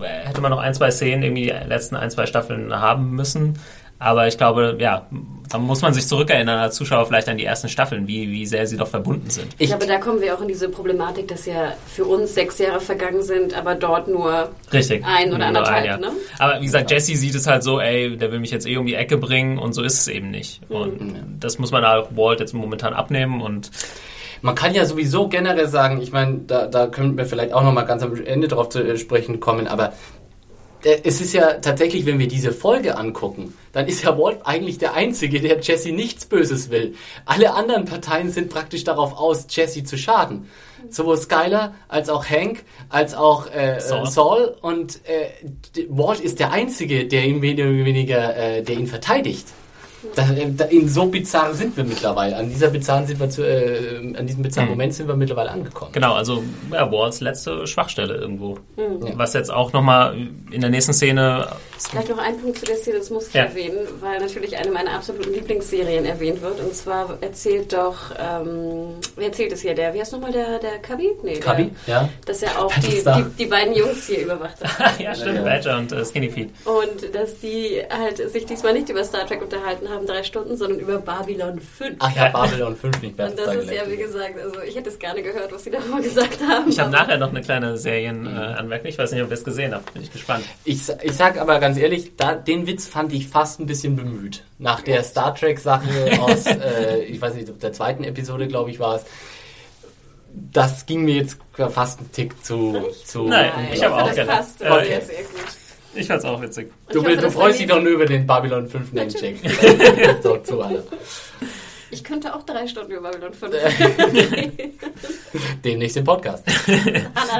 [0.02, 3.58] hätte man noch ein, zwei Szenen irgendwie die letzten ein, zwei Staffeln haben müssen.
[4.00, 5.08] Aber ich glaube, ja,
[5.50, 8.68] da muss man sich zurückerinnern als Zuschauer vielleicht an die ersten Staffeln, wie, wie sehr
[8.68, 9.56] sie doch verbunden sind.
[9.58, 12.80] Ich glaube, da kommen wir auch in diese Problematik, dass ja für uns sechs Jahre
[12.80, 15.04] vergangen sind, aber dort nur Richtig.
[15.06, 15.78] ein oder anderthalb.
[15.78, 15.98] Ein, ja.
[15.98, 16.12] ne?
[16.38, 18.86] Aber wie gesagt, Jesse sieht es halt so, ey, der will mich jetzt eh um
[18.86, 20.70] die Ecke bringen und so ist es eben nicht.
[20.70, 20.76] Mhm.
[20.76, 23.72] Und das muss man auch Walt jetzt momentan abnehmen und
[24.41, 27.86] man kann ja sowieso generell sagen, ich meine, da, da könnten wir vielleicht auch nochmal
[27.86, 29.93] ganz am Ende drauf zu sprechen kommen, aber
[31.04, 34.94] es ist ja tatsächlich, wenn wir diese Folge angucken, dann ist ja Walt eigentlich der
[34.94, 36.96] Einzige, der Jesse nichts Böses will.
[37.26, 40.50] Alle anderen Parteien sind praktisch darauf aus, Jesse zu schaden.
[40.90, 44.08] Sowohl Skyler als auch Hank, als auch äh, Saul.
[44.08, 44.56] Saul.
[44.62, 49.48] Und äh, Walt ist der Einzige, der ihn weniger, äh, der ihn verteidigt.
[50.16, 50.28] Da,
[50.58, 52.36] da, in so bizarr sind wir mittlerweile.
[52.36, 54.76] An dieser bizarren sind wir zu, äh, an diesem bizarren mhm.
[54.76, 55.91] Moment sind wir mittlerweile angekommen.
[55.91, 58.58] Genau, also ja, Walls letzte Schwachstelle irgendwo.
[58.76, 59.14] Mhm.
[59.16, 60.16] Was jetzt auch nochmal
[60.51, 61.47] in der nächsten Szene.
[61.78, 63.43] Vielleicht noch ein Punkt zu der Szene, das muss ich ja.
[63.43, 66.60] erwähnen, weil natürlich eine meiner absoluten Lieblingsserien erwähnt wird.
[66.60, 69.76] Und zwar erzählt doch, ähm, wer erzählt es hier?
[69.76, 71.12] Der, wie heißt nochmal der, der Cubby?
[71.24, 72.10] Nee, Cubby, ja.
[72.26, 74.99] Dass er auch die, die, die, beiden Jungs hier überwacht hat.
[74.99, 75.43] ja, stimmt, ja.
[75.43, 76.49] Badger und äh, Skinny Feet.
[76.66, 80.80] Und dass die halt sich diesmal nicht über Star Trek unterhalten haben drei Stunden, sondern
[80.80, 81.95] über Babylon 5.
[82.00, 83.32] Ach ja, Babylon 5 nicht besser.
[83.32, 85.80] Und das ist ja, wie gesagt, also ich hätte es gerne gehört, was Sie da
[85.89, 86.70] mal gesagt haben.
[86.70, 88.86] Ich habe nachher noch eine kleine Serienanmerkung.
[88.86, 89.93] Äh, ich weiß nicht, ob ihr es gesehen habt.
[89.93, 90.45] Bin ich gespannt.
[90.66, 94.43] Ich, ich sag aber ganz ehrlich, da, den Witz fand ich fast ein bisschen bemüht.
[94.60, 95.88] Nach der Star Trek-Sache
[96.20, 99.06] aus, äh, ich weiß nicht, der zweiten Episode, glaube ich, war es
[100.52, 102.91] das ging mir jetzt fast einen Tick zu.
[103.06, 104.28] zu Nein, ich habe auch gedacht.
[104.28, 104.86] Passt okay.
[104.86, 105.66] sehr, sehr gut.
[105.98, 106.72] Ich fand's auch witzig.
[106.91, 109.36] Du, hoffe, du freust dich doch nur über den Babylon 5 Namecheck.
[111.89, 113.54] ich könnte auch drei Stunden über Babylon 5
[115.64, 116.43] Demnächst im Podcast.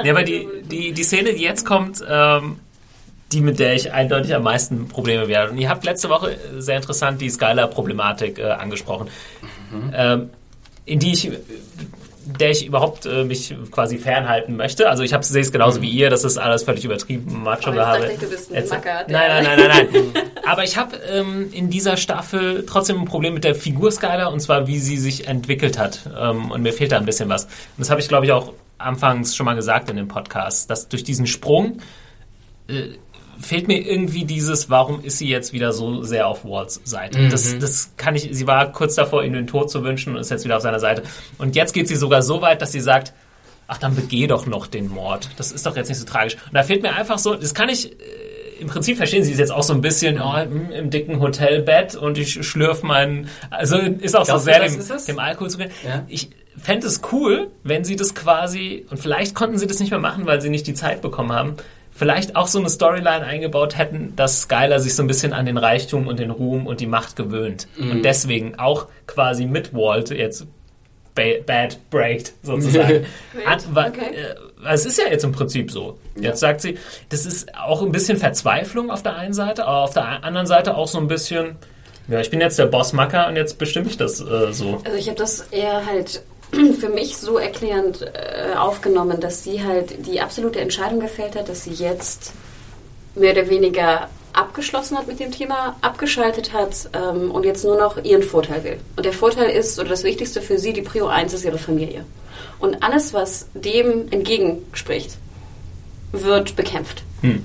[0.04, 2.58] ja, aber die, die, die Szene, die jetzt kommt, ähm,
[3.32, 5.52] die mit der ich eindeutig am meisten Probleme werde.
[5.52, 9.08] Und ihr habt letzte Woche sehr interessant die Skylar-Problematik äh, angesprochen,
[9.70, 9.92] mhm.
[9.94, 10.30] ähm,
[10.84, 11.30] in die ich
[12.28, 14.88] der ich überhaupt äh, mich quasi fernhalten möchte.
[14.88, 15.82] Also ich sehe es genauso mhm.
[15.82, 18.10] wie ihr, das ist alles völlig übertrieben, macho gehabe.
[18.20, 20.22] Du bist ein Macker, nein, nein, nein, nein, nein.
[20.44, 24.40] Aber ich habe ähm, in dieser Staffel trotzdem ein Problem mit der Figur Skylar und
[24.40, 26.00] zwar wie sie sich entwickelt hat.
[26.18, 27.44] Ähm, und mir fehlt da ein bisschen was.
[27.44, 30.88] Und das habe ich glaube ich auch anfangs schon mal gesagt in dem Podcast, dass
[30.88, 31.78] durch diesen Sprung
[32.68, 32.96] äh,
[33.40, 37.18] fehlt mir irgendwie dieses, warum ist sie jetzt wieder so sehr auf Walts Seite?
[37.18, 37.30] Mhm.
[37.30, 40.30] Das, das kann ich, sie war kurz davor, ihm den Tod zu wünschen und ist
[40.30, 41.02] jetzt wieder auf seiner Seite.
[41.38, 43.12] Und jetzt geht sie sogar so weit, dass sie sagt,
[43.68, 45.28] ach, dann begeh doch noch den Mord.
[45.36, 46.34] Das ist doch jetzt nicht so tragisch.
[46.34, 47.94] Und da fehlt mir einfach so, das kann ich, äh,
[48.60, 51.94] im Prinzip verstehen sie es jetzt auch so ein bisschen oh, im, im, dicken Hotelbett
[51.94, 55.70] und ich schlürf meinen, also ist auch Glaubst so sehr dem, dem, Alkohol zu gehen.
[55.86, 56.04] Ja.
[56.08, 60.00] Ich fände es cool, wenn sie das quasi, und vielleicht konnten sie das nicht mehr
[60.00, 61.56] machen, weil sie nicht die Zeit bekommen haben,
[61.98, 65.58] vielleicht auch so eine Storyline eingebaut hätten, dass Skylar sich so ein bisschen an den
[65.58, 67.66] Reichtum und den Ruhm und die Macht gewöhnt.
[67.76, 67.90] Mhm.
[67.90, 70.46] Und deswegen auch quasi mit Walt jetzt
[71.14, 73.04] bad breakt, sozusagen.
[73.46, 74.14] An, okay.
[74.14, 75.98] äh, es ist ja jetzt im Prinzip so.
[76.14, 76.36] Jetzt ja.
[76.36, 76.78] sagt sie,
[77.08, 80.76] das ist auch ein bisschen Verzweiflung auf der einen Seite, aber auf der anderen Seite
[80.76, 81.56] auch so ein bisschen,
[82.06, 84.80] ja, ich bin jetzt der Bossmacker und jetzt bestimme ich das äh, so.
[84.84, 86.22] Also ich habe das eher halt
[86.80, 91.64] für mich so erklärend äh, aufgenommen, dass sie halt die absolute Entscheidung gefällt hat, dass
[91.64, 92.32] sie jetzt
[93.14, 98.02] mehr oder weniger abgeschlossen hat mit dem Thema, abgeschaltet hat ähm, und jetzt nur noch
[98.04, 98.80] ihren Vorteil will.
[98.96, 102.04] Und der Vorteil ist, oder das Wichtigste für sie, die Prio 1 ist ihre Familie.
[102.60, 105.16] Und alles, was dem entgegenspricht,
[106.12, 107.02] wird bekämpft.
[107.22, 107.44] Hm.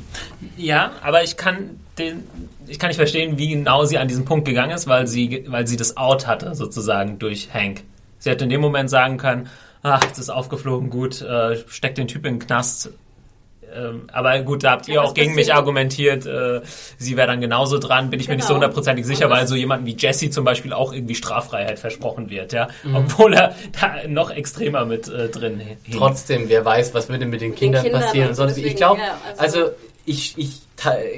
[0.56, 2.28] Ja, aber ich kann den,
[2.68, 5.68] ich kann nicht verstehen, wie genau sie an diesen Punkt gegangen ist, weil sie, weil
[5.68, 7.82] sie das Out hatte, sozusagen, durch Hank.
[8.24, 9.50] Sie hätte in dem Moment sagen können,
[9.82, 12.90] ach, jetzt ist aufgeflogen, gut, äh, steckt den Typ in den Knast,
[13.76, 16.62] ähm, aber gut, da habt ihr ja, auch gegen mich argumentiert, äh,
[16.98, 18.34] sie wäre dann genauso dran, bin ich genau.
[18.34, 18.62] mir nicht so genau.
[18.62, 22.70] hundertprozentig sicher, weil so jemanden wie Jesse zum Beispiel auch irgendwie Straffreiheit versprochen wird, ja,
[22.84, 22.96] mhm.
[22.96, 25.78] obwohl er da noch extremer mit äh, drin hing.
[25.92, 28.58] Trotzdem, wer weiß, was würde mit den Kindern, Kindern passieren sonst.
[28.58, 29.72] Ich glaube, ja, also, also
[30.06, 30.62] ich, ich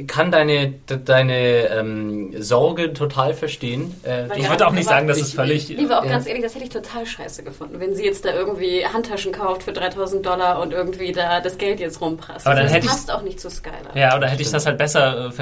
[0.07, 3.95] kann deine, deine ähm, Sorge total verstehen.
[4.03, 5.71] Äh, ich würde auch nicht sagen, dass es völlig...
[5.71, 6.11] Ich Lieber auch ja.
[6.11, 9.63] ganz ehrlich, das hätte ich total scheiße gefunden, wenn sie jetzt da irgendwie Handtaschen kauft
[9.63, 12.45] für 3000 Dollar und irgendwie da das Geld jetzt rumprasst.
[12.45, 13.95] Aber dann das passt auch nicht zu Skylar.
[13.95, 15.27] Ja, oder hätte ich das halt besser...
[15.27, 15.39] Äh,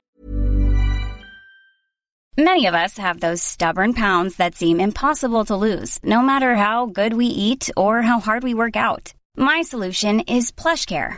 [2.35, 6.87] Many of us have those stubborn pounds that seem impossible to lose, no matter how
[6.87, 9.13] good we eat or how hard we work out.
[9.37, 11.17] My solution is PlushCare.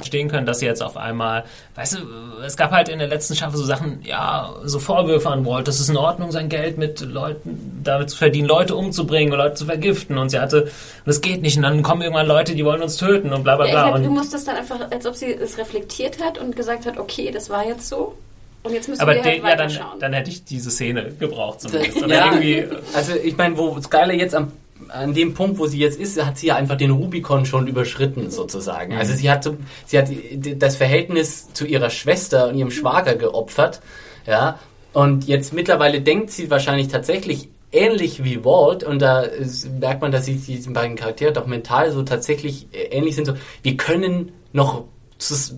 [0.00, 1.44] Verstehen können, dass sie jetzt auf einmal,
[1.74, 1.98] weißt du,
[2.44, 5.78] es gab halt in der letzten Staffel so Sachen, ja, so Vorwürfe an Walt, das
[5.78, 10.18] ist in Ordnung, sein Geld mit Leuten, damit zu verdienen, Leute umzubringen, Leute zu vergiften
[10.18, 10.70] und sie hatte, und
[11.06, 13.66] das geht nicht und dann kommen irgendwann Leute, die wollen uns töten und bla bla
[13.66, 13.74] bla.
[13.74, 16.86] Ja, glaub, du musst das dann einfach, als ob sie es reflektiert hat und gesagt
[16.86, 18.16] hat, okay, das war jetzt so.
[18.62, 22.06] Und jetzt müssen aber wir halt ja, dann, dann hätte ich diese Szene gebraucht zumindest.
[22.06, 22.32] ja,
[22.94, 24.52] also ich meine, wo Skyler jetzt am
[24.92, 28.30] an dem Punkt, wo sie jetzt ist, hat sie ja einfach den Rubikon schon überschritten,
[28.30, 28.94] sozusagen.
[28.94, 29.50] Also sie hat,
[29.86, 30.08] sie hat
[30.56, 33.80] das Verhältnis zu ihrer Schwester und ihrem Schwager geopfert,
[34.26, 34.58] ja.
[34.92, 39.24] Und jetzt mittlerweile denkt sie wahrscheinlich tatsächlich ähnlich wie Walt und da
[39.78, 43.26] merkt man, dass sie diesen beiden Charaktere doch mental so tatsächlich äh, ähnlich sind.
[43.26, 44.84] So, wir können noch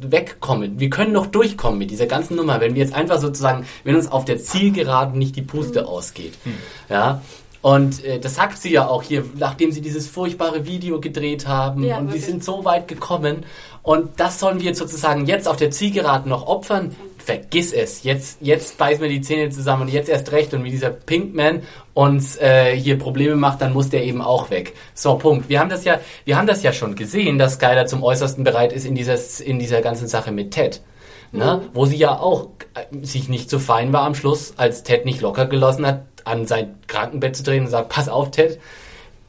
[0.01, 0.81] wegkommen.
[0.81, 4.11] Wir können noch durchkommen mit dieser ganzen Nummer, wenn wir jetzt einfach sozusagen, wenn uns
[4.11, 6.35] auf der Zielgeraden nicht die Puste ausgeht.
[6.43, 6.55] Hm.
[6.89, 7.23] Ja,
[7.63, 11.85] und äh, das sagt sie ja auch hier, nachdem sie dieses furchtbare Video gedreht haben.
[11.85, 12.25] Ja, und wirklich.
[12.25, 13.47] die sind so weit gekommen.
[13.85, 16.95] Und das sollen wir jetzt sozusagen jetzt auf der Zielgeraden noch opfern.
[17.19, 18.03] Vergiss es.
[18.03, 20.53] Jetzt, jetzt beißen wir die Zähne zusammen und jetzt erst recht.
[20.55, 21.63] Und wie dieser Pinkman
[21.95, 24.75] uns äh, hier Probleme macht, dann muss der eben auch weg.
[24.95, 25.49] So, Punkt.
[25.49, 28.73] Wir haben das ja, wir haben das ja schon gesehen, dass Skyler zum Äußersten bereit
[28.73, 30.83] ist in dieser, in dieser ganzen Sache mit Ted.
[31.31, 31.61] Ne?
[31.63, 31.69] Mhm.
[31.75, 35.21] Wo sie ja auch äh, sich nicht so fein war am Schluss, als Ted nicht
[35.21, 38.59] locker gelassen hat, an sein Krankenbett zu drehen und sagt, pass auf, Ted,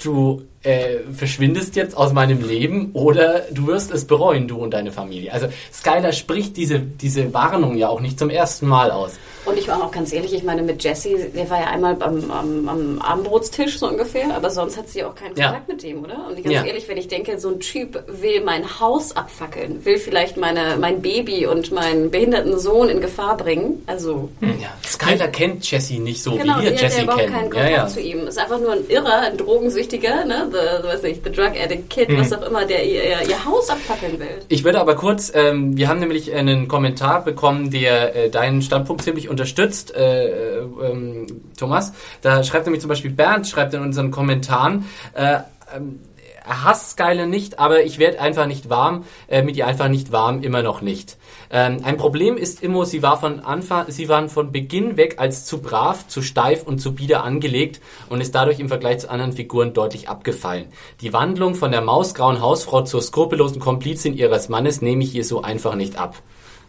[0.03, 4.91] du äh, verschwindest jetzt aus meinem Leben oder du wirst es bereuen, du und deine
[4.91, 5.31] Familie.
[5.33, 9.13] Also Skylar spricht diese, diese Warnung ja auch nicht zum ersten Mal aus.
[9.45, 12.31] Und ich war auch ganz ehrlich, ich meine, mit Jesse, der war ja einmal am,
[12.31, 15.73] am, am Abendbrotstisch so ungefähr, aber sonst hat sie auch keinen Kontakt ja.
[15.73, 16.27] mit dem, oder?
[16.29, 16.63] Und ganz ja.
[16.63, 21.01] ehrlich, wenn ich denke, so ein Typ will mein Haus abfackeln, will vielleicht meine, mein
[21.01, 24.29] Baby und meinen behinderten Sohn in Gefahr bringen, also...
[24.39, 24.53] Hm.
[24.61, 27.07] Ja, Skylar kennt Jesse nicht so, genau, wie wir Jesse kennen.
[27.07, 27.87] Genau, der keinen Kontakt ja, ja.
[27.87, 28.27] zu ihm.
[28.27, 30.49] Ist einfach nur ein Irrer, ein Drogensüchtiger, ne?
[30.51, 32.19] The, weiß nicht, the Drug Addict Kid, hm.
[32.19, 34.41] was auch immer, der ihr, ihr Haus abfackeln will.
[34.47, 39.03] Ich würde aber kurz, ähm, wir haben nämlich einen Kommentar bekommen, der äh, deinen Standpunkt
[39.03, 41.27] ziemlich unterstützt, äh, äh, ähm,
[41.57, 41.93] Thomas.
[42.21, 45.39] Da schreibt nämlich zum Beispiel Bernd, schreibt in unseren Kommentaren, äh,
[45.75, 45.99] ähm,
[46.45, 50.41] hasst Skyler nicht, aber ich werde einfach nicht warm, äh, mit ihr einfach nicht warm,
[50.41, 51.17] immer noch nicht.
[51.49, 55.45] Ähm, ein Problem ist immer, sie war von Anfang, sie waren von Beginn weg als
[55.45, 57.79] zu brav, zu steif und zu bieder angelegt
[58.09, 60.65] und ist dadurch im Vergleich zu anderen Figuren deutlich abgefallen.
[61.01, 65.41] Die Wandlung von der mausgrauen Hausfrau zur skrupellosen Komplizin ihres Mannes nehme ich ihr so
[65.41, 66.15] einfach nicht ab.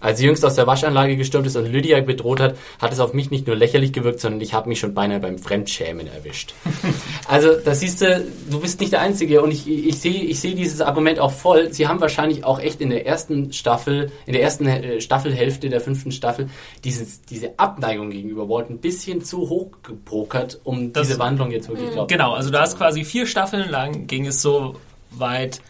[0.01, 3.15] Als sie jüngst aus der Waschanlage gestürmt ist und Lydia bedroht hat, hat es auf
[3.15, 6.55] mich nicht nur lächerlich gewirkt, sondern ich habe mich schon beinahe beim Fremdschämen erwischt.
[7.29, 10.55] also, da siehst du, du bist nicht der Einzige und ich, ich sehe ich seh
[10.55, 11.73] dieses Argument auch voll.
[11.73, 15.81] Sie haben wahrscheinlich auch echt in der ersten Staffel, in der ersten äh, Staffelhälfte der
[15.81, 16.49] fünften Staffel
[16.85, 21.69] dieses, diese Abneigung gegenüber Walt ein bisschen zu hoch gebrokert, um das, diese Wandlung jetzt
[21.69, 24.77] wirklich glauben Genau, also da ist quasi vier Staffeln lang ging es so
[25.11, 25.61] weit,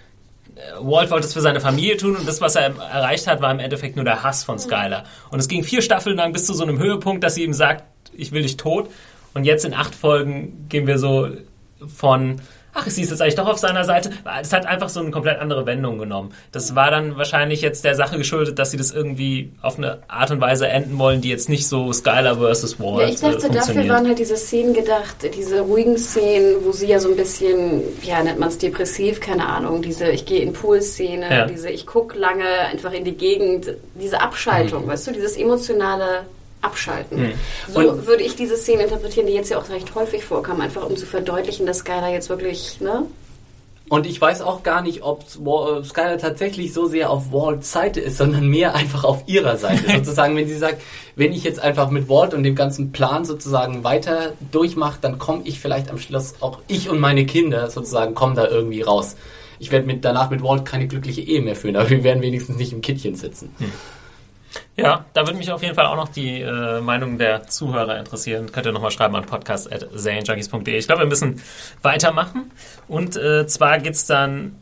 [0.81, 3.59] Walt wollte es für seine Familie tun und das, was er erreicht hat, war im
[3.59, 5.05] Endeffekt nur der Hass von Skylar.
[5.31, 7.85] Und es ging vier Staffeln lang bis zu so einem Höhepunkt, dass sie ihm sagt,
[8.13, 8.89] ich will dich tot.
[9.35, 11.29] Und jetzt in acht Folgen gehen wir so
[11.87, 12.41] von
[12.75, 14.11] ach, sie ist jetzt eigentlich doch auf seiner Seite.
[14.43, 16.33] Es hat einfach so eine komplett andere Wendung genommen.
[16.53, 20.31] Das war dann wahrscheinlich jetzt der Sache geschuldet, dass sie das irgendwie auf eine Art
[20.31, 23.51] und Weise enden wollen, die jetzt nicht so Skylar versus Walt Ja, ich dachte, äh,
[23.55, 27.83] dafür waren halt diese Szenen gedacht, diese ruhigen Szenen, wo sie ja so ein bisschen,
[28.03, 31.47] ja, nennt man es depressiv, keine Ahnung, diese ich gehe in Pool-Szene, Ja.
[31.47, 36.25] diese ich gucke lange einfach in die Gegend, diese Abschaltung, weißt du, dieses emotionale
[36.65, 37.33] Abschalten.
[37.69, 40.85] So Und- würde ich diese Szene interpretieren, die jetzt ja auch recht häufig vorkam, einfach
[40.85, 43.07] um zu verdeutlichen, dass Skylar jetzt wirklich, ne?
[43.91, 48.01] Und ich weiß auch gar nicht, ob äh, Skylar tatsächlich so sehr auf Walts Seite
[48.01, 49.83] ist, sondern mehr einfach auf ihrer Seite.
[49.97, 50.81] sozusagen, wenn sie sagt,
[51.17, 55.43] wenn ich jetzt einfach mit Walt und dem ganzen Plan sozusagen weiter durchmache, dann komme
[55.45, 59.17] ich vielleicht am Schluss, auch ich und meine Kinder sozusagen, kommen da irgendwie raus.
[59.59, 62.57] Ich werde mit, danach mit Walt keine glückliche Ehe mehr führen, aber wir werden wenigstens
[62.57, 63.55] nicht im Kittchen sitzen.
[64.77, 68.51] Ja, da würde mich auf jeden Fall auch noch die äh, Meinung der Zuhörer interessieren.
[68.51, 70.77] Könnt ihr nochmal schreiben an podcast.serienjunkies.de.
[70.77, 71.41] Ich glaube, wir müssen
[71.83, 72.51] weitermachen.
[72.89, 74.57] Und äh, zwar geht's dann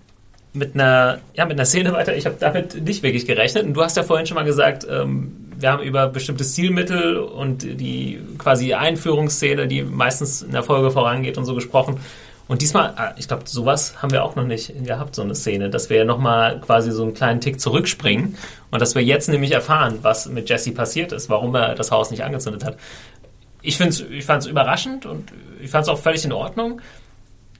[0.52, 2.14] mit einer, ja, mit einer Szene weiter.
[2.14, 3.64] Ich habe damit nicht wirklich gerechnet.
[3.64, 7.62] Und du hast ja vorhin schon mal gesagt, ähm, wir haben über bestimmte Stilmittel und
[7.62, 12.00] die quasi Einführungsszene, die meistens in der Folge vorangeht und so gesprochen.
[12.48, 15.70] Und diesmal, ah, ich glaube, sowas haben wir auch noch nicht gehabt, so eine Szene,
[15.70, 18.36] dass wir nochmal quasi so einen kleinen Tick zurückspringen
[18.70, 22.10] und dass wir jetzt nämlich erfahren, was mit Jesse passiert ist, warum er das Haus
[22.10, 22.76] nicht angezündet hat.
[23.62, 26.80] Ich, ich fand es überraschend und ich fand es auch völlig in Ordnung,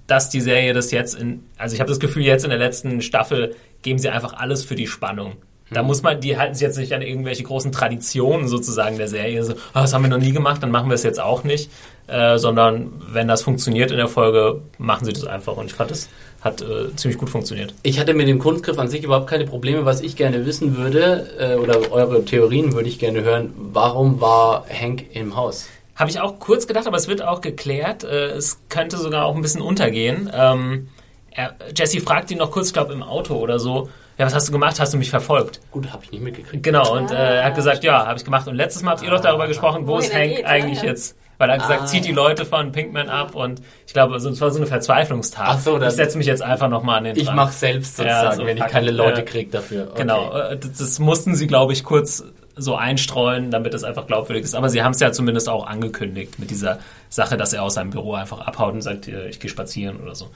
[0.09, 3.03] dass die Serie das jetzt in, also ich habe das Gefühl, jetzt in der letzten
[3.03, 5.37] Staffel geben sie einfach alles für die Spannung.
[5.73, 9.45] Da muss man, die halten sich jetzt nicht an irgendwelche großen Traditionen sozusagen der Serie,
[9.45, 11.71] so, ah, das haben wir noch nie gemacht, dann machen wir es jetzt auch nicht,
[12.07, 15.91] äh, sondern wenn das funktioniert in der Folge, machen sie das einfach und ich fand,
[15.91, 16.09] das
[16.43, 17.73] hat äh, ziemlich gut funktioniert.
[17.83, 19.85] Ich hatte mit dem Kunstgriff an sich überhaupt keine Probleme.
[19.85, 24.67] Was ich gerne wissen würde, äh, oder eure Theorien würde ich gerne hören, warum war
[24.69, 25.69] Hank im Haus?
[25.95, 28.03] Habe ich auch kurz gedacht, aber es wird auch geklärt.
[28.03, 30.31] Äh, es könnte sogar auch ein bisschen untergehen.
[30.35, 30.89] Ähm,
[31.31, 33.89] er, Jesse fragt ihn noch kurz, ich glaube im Auto oder so,
[34.23, 34.79] ja, was hast du gemacht?
[34.79, 35.61] Hast du mich verfolgt?
[35.73, 36.63] Gut, habe ich nicht mitgekriegt.
[36.63, 38.47] Genau, und äh, er hat gesagt, ja, habe ich gemacht.
[38.47, 41.17] Und letztes Mal habt ihr doch darüber gesprochen, wo ist Hank geht, eigentlich jetzt?
[41.39, 42.13] Weil er hat gesagt, Ah, zieht die.
[42.13, 45.45] Leute von Pinkman ab und ich glaube, es war so eine Verzweiflungstat.
[45.49, 47.37] Ach so, ich setze mich jetzt einfach nochmal an den Ich Strand.
[47.37, 49.89] mache selbst sozusagen, Ja, so wenn ich keine Leute äh, kriege dafür.
[49.91, 50.03] Okay.
[50.03, 52.23] Genau, äh, das, das mussten sie, glaube ich, kurz
[52.55, 54.55] so einstreuen, damit es einfach glaubwürdig ist.
[54.55, 57.91] Aber sie haben es ja zumindest auch angekündigt mit dieser Sache, dass er aus seinem
[57.91, 60.29] Büro einfach abhaut und sagt, äh, ich gehe spazieren oder so.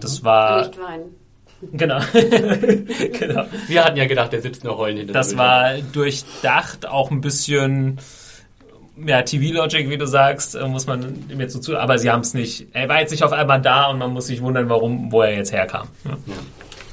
[0.00, 1.14] Das war, Nicht weinen.
[1.72, 3.44] Genau, genau.
[3.68, 7.98] Wir hatten ja gedacht, der sitzt nur heulen hinter Das war durchdacht, auch ein bisschen
[9.06, 11.78] ja, TV-Logic, wie du sagst, äh, muss man mir so zu.
[11.78, 12.68] Aber sie haben es nicht.
[12.72, 15.34] Er war jetzt nicht auf einmal da und man muss sich wundern, warum, wo er
[15.34, 15.88] jetzt herkam.
[16.04, 16.16] Ja.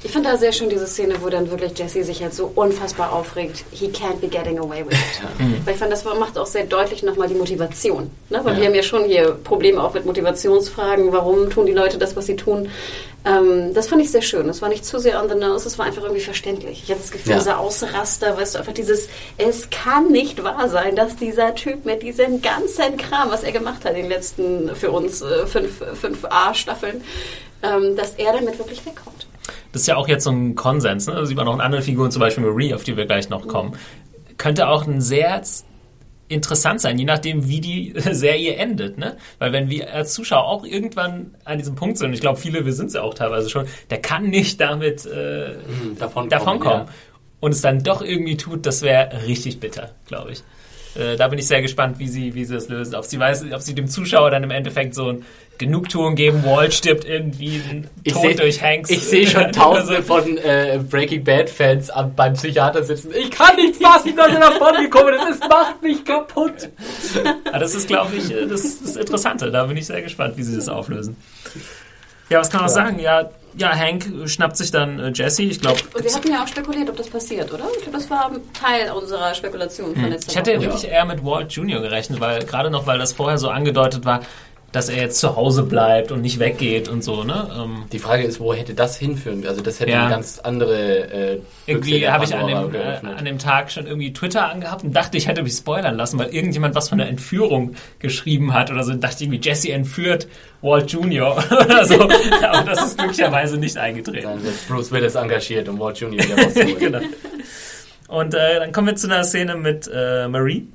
[0.04, 3.12] Ich fand da sehr schön diese Szene, wo dann wirklich Jesse sich halt so unfassbar
[3.12, 3.64] aufregt.
[3.72, 5.20] He can't be getting away with it.
[5.64, 8.08] Weil ich fand, das macht auch sehr deutlich nochmal die Motivation.
[8.30, 8.40] Ne?
[8.44, 8.60] Weil Ja.
[8.60, 11.10] wir haben ja schon hier Probleme auch mit Motivationsfragen.
[11.12, 12.70] Warum tun die Leute das, was sie tun?
[13.24, 14.46] Ähm, das fand ich sehr schön.
[14.46, 16.82] Das war nicht zu sehr on the nose, es war einfach irgendwie verständlich.
[16.84, 17.38] Ich hatte das Gefühl, Ja.
[17.38, 22.04] dieser Ausraster, weißt du, einfach dieses, es kann nicht wahr sein, dass dieser Typ mit
[22.04, 26.24] diesem ganzen Kram, was er gemacht hat in den letzten, für uns, äh, fünf, fünf
[26.30, 27.02] A-Staffeln,
[27.64, 29.26] ähm, dass er damit wirklich wegkommt.
[29.72, 31.06] Das ist ja auch jetzt so ein Konsens.
[31.06, 31.14] Ne?
[31.14, 33.46] Das sieht man auch in anderen Figuren, zum Beispiel Marie, auf die wir gleich noch
[33.46, 33.76] kommen.
[34.36, 35.42] Könnte auch ein sehr
[36.28, 38.98] interessant sein, je nachdem, wie die Serie endet.
[38.98, 39.16] Ne?
[39.38, 42.64] Weil wenn wir als Zuschauer auch irgendwann an diesem Punkt sind, und ich glaube, viele,
[42.64, 46.62] wir sind es ja auch teilweise schon, der kann nicht damit äh, Hm, davon, davon.
[46.62, 46.86] Ja.
[47.40, 50.42] Und es dann doch irgendwie tut, das wäre richtig bitter, glaube ich.
[50.96, 52.94] Äh, da bin ich sehr gespannt, wie sie, wie sie das lösen.
[52.94, 55.24] Ob sie weiß, ob sie dem Zuschauer dann im Endeffekt so ein
[55.58, 57.60] Genugtuung geben, Walt stirbt irgendwie
[58.08, 58.90] Tod sehe durch Hanks.
[58.90, 63.10] ich seh schon tausende von äh, Breaking Bad Fans am, beim Psychiater sitzen.
[63.14, 65.40] Ich kann nicht fassen, dass er davon gekommen ist.
[65.42, 66.70] Es macht mich kaputt.
[67.52, 69.50] Ah, das ist, glaube ich, äh, das, das Interessante.
[69.50, 71.16] Da bin ich sehr gespannt, wie sie das auflösen.
[72.30, 72.98] Ja, was kann man noch sagen?
[72.98, 75.42] Ja, ja, Hank schnappt sich dann äh, Jesse.
[75.42, 77.64] Ich glaube, Und wir hatten ja auch spekuliert, ob das passiert, oder?
[77.76, 80.30] Ich glaube, das war Teil unserer Spekulation von letzter Hm.
[80.30, 80.66] ich hätte Woche.
[80.66, 81.80] wirklich eher mit Walt Jr.
[81.80, 84.20] gerechnet, weil gerade noch, weil das vorher so angedeutet war,
[84.70, 87.50] dass er jetzt zu Hause bleibt und nicht weggeht und so, ne?
[87.58, 89.46] Ähm, Die Frage ist, wo hätte das hinführen?
[89.46, 90.02] Also das hätte Ja.
[90.02, 94.12] eine ganz andere äh, irgendwie habe ich an dem, äh, an dem Tag schon irgendwie
[94.12, 97.76] Twitter angehabt und dachte, ich hätte mich spoilern lassen, weil irgendjemand was von der Entführung
[97.98, 98.92] geschrieben hat oder so.
[98.92, 100.28] Und dachte irgendwie, Jesse entführt
[100.60, 101.36] Walt Jr.
[101.50, 102.02] oder so.
[102.42, 104.24] Aber das ist glücklicherweise nicht eingetreten.
[104.28, 106.12] Dann wird Bruce Willis engagiert, um Walt Jr.
[106.24, 106.78] wieder rauszuholen.
[106.78, 107.00] genau.
[108.08, 110.66] Und äh, dann kommen wir zu einer Szene mit äh, Marie,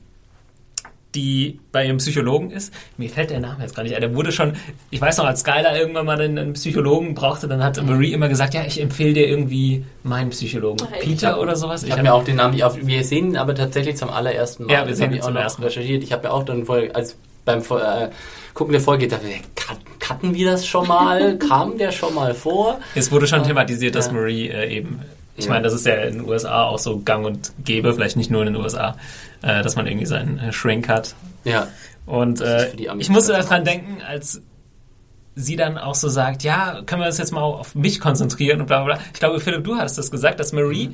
[1.16, 2.74] die bei ihrem Psychologen ist.
[2.98, 4.02] Mir fällt der Name jetzt gar nicht ein.
[4.02, 4.54] Der wurde schon,
[4.90, 8.54] ich weiß noch, als Skylar irgendwann mal einen, Psychologen brauchte, dann hat Marie immer gesagt,
[8.54, 10.88] ja, ich empfehle dir irgendwie meinen Psychologen.
[10.90, 11.84] Ach, ich Peter hab- oder sowas.
[11.84, 12.78] Ich habe hab- mir auch den Namen nicht auf.
[12.80, 14.74] Wir sehen ihn aber tatsächlich zum allerersten Mal.
[14.74, 15.68] Ja, wir sehen ihn ich auch zum ersten Mal.
[15.68, 16.04] recherchiert.
[16.04, 18.10] Ich habe mir auch dann voll, als beim äh,
[18.54, 19.20] Gucken der Folge der
[19.56, 21.38] kann, Hatten wir das schon mal?
[21.50, 22.80] Kam der schon mal vor?
[22.96, 25.00] Es wurde schon thematisiert, dass Marie äh, eben,
[25.36, 25.52] ich Ja.
[25.52, 28.46] meine, das ist ja in den USA auch so gang und gäbe, vielleicht nicht nur
[28.46, 28.96] in den USA,
[29.42, 31.16] äh, dass man irgendwie seinen äh, Shrink hat.
[31.44, 31.68] Ja.
[32.06, 34.42] Und Das äh, ich musste daran denken, als
[35.36, 38.68] sie dann auch so sagt, ja, können wir uns jetzt mal auf mich konzentrieren und
[38.68, 39.04] bla bla bla.
[39.14, 40.94] Ich glaube, Philipp, du hattest das gesagt, dass Marie Mhm.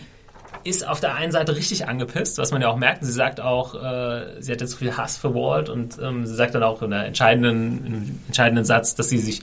[0.64, 3.04] ist auf der einen Seite richtig angepisst, was man ja auch merkt.
[3.04, 6.36] Sie sagt auch, äh, sie hat jetzt so viel Hass für Walt und ähm, sie
[6.36, 9.42] sagt dann auch in der entscheidenden, entscheidenden Satz, dass sie sich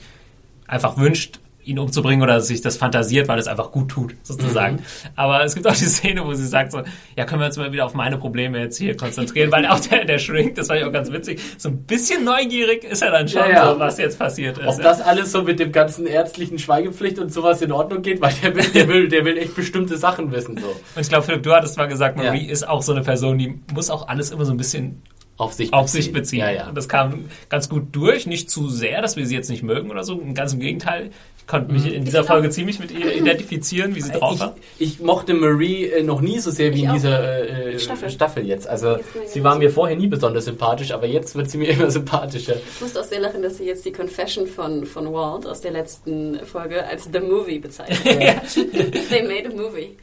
[0.67, 4.77] einfach wünscht, ihn umzubringen oder sich das fantasiert, weil es einfach gut tut, sozusagen.
[4.77, 4.81] Mhm.
[5.15, 6.81] Aber es gibt auch die Szene, wo sie sagt so,
[7.15, 10.05] ja, können wir uns mal wieder auf meine Probleme jetzt hier konzentrieren, weil auch der,
[10.05, 13.27] der Shrink, das war ja auch ganz witzig, so ein bisschen neugierig ist er dann
[13.27, 13.73] schon, Ja, ja.
[13.73, 14.65] so, was jetzt passiert ist.
[14.67, 18.33] Ob das alles so mit dem ganzen ärztlichen Schweigepflicht und sowas in Ordnung geht, weil
[18.41, 20.67] der will, der will, der will echt bestimmte Sachen wissen, so.
[20.67, 22.51] Und ich glaube, Philipp, du hattest mal gesagt, Marie Ja.
[22.51, 25.01] ist auch so eine Person, die muss auch alles immer so ein bisschen
[25.37, 26.39] Auf sich auf sich beziehen.
[26.39, 26.67] Ja, ja.
[26.69, 29.91] Und das kam ganz gut durch, nicht zu sehr, dass wir sie jetzt nicht mögen
[29.91, 30.19] oder so.
[30.33, 31.11] Ganz im Gegenteil.
[31.47, 34.55] Ich konnte mich in dieser Folge ziemlich mit ihr identifizieren, wie sie drauf Ich, war.
[34.79, 36.93] ich mochte Marie äh, noch nie so sehr wie Ich in auch.
[36.95, 38.09] dieser äh, Staffel.
[38.09, 38.45] Staffel.
[38.45, 38.67] jetzt.
[38.67, 41.57] Also Jetzt ich sie ja war mir vorher nie besonders sympathisch, aber jetzt wird sie
[41.57, 42.55] mir immer sympathischer.
[42.57, 45.71] Ich musste auch sehr lachen, dass sie jetzt die Confession von, von Walt aus der
[45.71, 48.01] letzten Folge als The Movie bezeichnet.
[49.09, 49.95] They made a movie.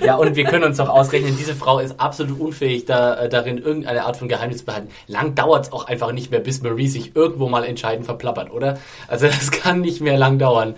[0.00, 3.58] Ja, und wir können uns doch ausrechnen, diese Frau ist absolut unfähig, da, äh, darin
[3.58, 4.90] irgendeine Art von Geheimnis zu behalten.
[5.08, 8.78] Lang dauert es auch einfach nicht mehr, bis Marie sich irgendwo mal entscheidend verplappert, oder?
[9.08, 10.76] Also das kann nicht mehr lang dauern.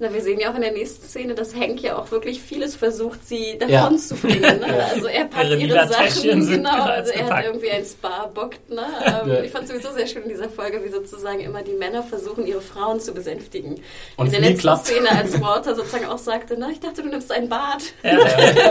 [0.00, 2.76] Na, wir sehen ja auch in der nächsten Szene, dass Hank ja auch wirklich vieles
[2.76, 3.96] versucht, sie davon Ja.
[3.96, 4.60] zu bringen.
[4.60, 4.86] Ne?
[4.94, 6.82] Also er packt Ihre ihre, Sachen, genau.
[6.84, 7.46] Also er hat gepackt.
[7.46, 8.70] irgendwie ein Spa bockt.
[8.70, 8.82] Ne?
[9.04, 9.40] Ähm, Ja.
[9.42, 12.60] Ich fand sowieso sehr schön in dieser Folge, wie sozusagen immer die Männer versuchen, ihre
[12.60, 13.80] Frauen zu besänftigen.
[14.16, 14.86] Und in der letzten klappt.
[14.86, 17.82] Szene, als Walter sozusagen auch sagte, na, ich dachte, du nimmst ein Bad.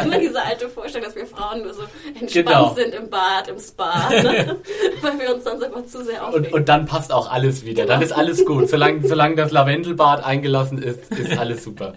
[0.05, 1.81] Immer diese alte Vorstellung, dass wir Frauen nur so
[2.19, 2.73] entspannt Genau.
[2.73, 4.09] sind im Bad, im Spa.
[4.23, 4.57] Ne?
[5.01, 6.53] Weil wir uns sonst einfach zu sehr Und, aufregen.
[6.53, 7.85] und dann passt auch alles wieder.
[7.85, 8.69] Dann ist alles gut.
[8.69, 11.93] Solange, solange das Lavendelbad eingelassen ist, ist alles super.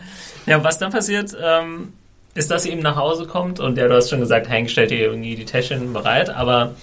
[0.47, 1.93] Ja, was dann passiert, ähm,
[2.35, 4.91] ist, dass sie eben nach Hause kommt und ja, du hast schon gesagt, Hank stellt
[4.93, 6.75] ihr irgendwie die Täschchen bereit, aber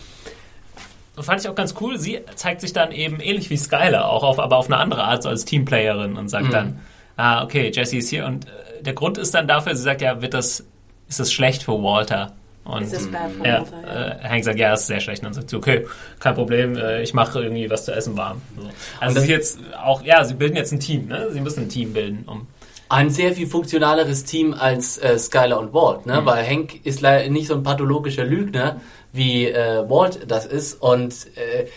[1.19, 1.97] fand ich auch ganz cool.
[1.97, 5.23] Sie zeigt sich dann eben ähnlich wie Skylar, auch auf, aber auf eine andere Art,
[5.23, 6.51] so als Teamplayerin und sagt Mhm.
[6.51, 6.79] dann,
[7.15, 10.21] ah, okay, Jesse ist hier und äh, der Grund ist dann dafür, sie sagt ja,
[10.21, 10.63] wird das,
[11.09, 12.33] ist das schlecht für Walter?
[12.67, 14.19] Und Walter, ja.
[14.23, 15.21] äh, Hank sagt, ja, das ist sehr schlecht.
[15.21, 15.87] Und dann sagt sie, okay,
[16.19, 18.41] kein Problem, äh, ich mache irgendwie was zu essen warm.
[18.57, 18.69] So.
[18.99, 21.29] Also das- sie jetzt auch, ja, sie bilden jetzt ein Team, ne?
[21.31, 22.47] Sie müssen ein Team bilden, um
[22.89, 26.21] Ein sehr viel funktionaleres Team als äh, Skylar und Walt, ne?
[26.25, 28.81] Weil Hank ist leider nicht so ein pathologischer Lügner,
[29.13, 30.81] wie äh, Walt das ist.
[30.81, 31.67] Und äh,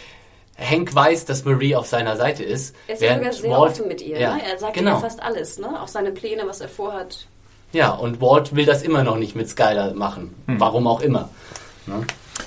[0.63, 2.75] Hank weiß, dass Marie auf seiner Seite ist.
[2.87, 4.19] Er ist ja sogar sehr offen mit ihr.
[4.21, 4.43] Ja, ne?
[4.53, 4.97] Er sagt genau.
[4.97, 5.81] ihr fast alles, ne?
[5.81, 7.27] auch seine Pläne, was er vorhat.
[7.73, 10.35] Ja, und Walt will das immer noch nicht mit Skylar machen.
[10.47, 11.29] Warum auch immer.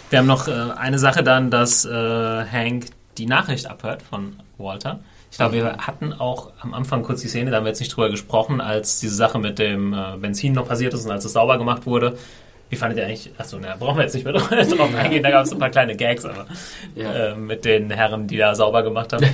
[0.09, 2.85] Wir haben noch äh, eine Sache dann, dass äh, Hank
[3.17, 4.99] die Nachricht abhört von Walter.
[5.31, 7.95] Ich glaube, wir hatten auch am Anfang kurz die Szene, da haben wir jetzt nicht
[7.95, 11.33] drüber gesprochen, als diese Sache mit dem äh, Benzin noch passiert ist und als es
[11.33, 12.17] sauber gemacht wurde.
[12.69, 13.31] Wie fandet ihr eigentlich?
[13.37, 15.23] Achso, na, brauchen wir jetzt nicht mehr drauf eingehen.
[15.23, 16.45] Da gab es ein paar kleine Gags, aber
[16.95, 17.11] Ja.
[17.13, 19.25] äh, mit den Herren, die da sauber gemacht haben.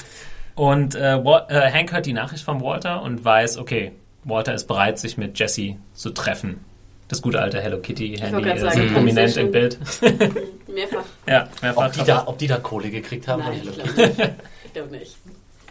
[0.54, 3.92] und äh, äh, Hank hört die Nachricht von Walter und weiß, okay,
[4.24, 6.60] Walter ist bereit, sich mit Jesse zu treffen.
[7.08, 9.50] Das gute alte Hello Kitty Handy wollte gerade ist sagen, prominent im.
[9.50, 9.78] Bild.
[10.68, 11.02] Mehrfach.
[11.26, 11.86] Ja, mehrfach.
[11.86, 13.42] Ob die, da, ob die da Kohle gekriegt haben?
[13.42, 14.30] Nein, ich Hello glaube nicht.
[14.64, 15.16] Ich glaube nicht.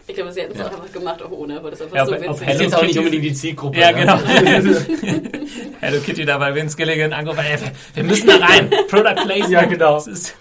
[0.06, 0.66] Ich glaube, sie hätten es Ja.
[0.66, 2.26] auch einfach gemacht, auch ohne, weil das einfach Ja, so witzig
[2.66, 3.78] ist auch nicht Kitty- unbedingt die Zielgruppe.
[3.78, 4.00] Ja, ne?
[4.00, 4.18] genau.
[5.80, 7.44] Hello Kitty da bei Vince Gilligan angerufen.
[7.48, 8.68] Ey, wir- wir müssen da rein.
[8.88, 9.50] Product Placement.
[9.50, 9.94] Ja, genau.
[9.94, 10.34] Das ist,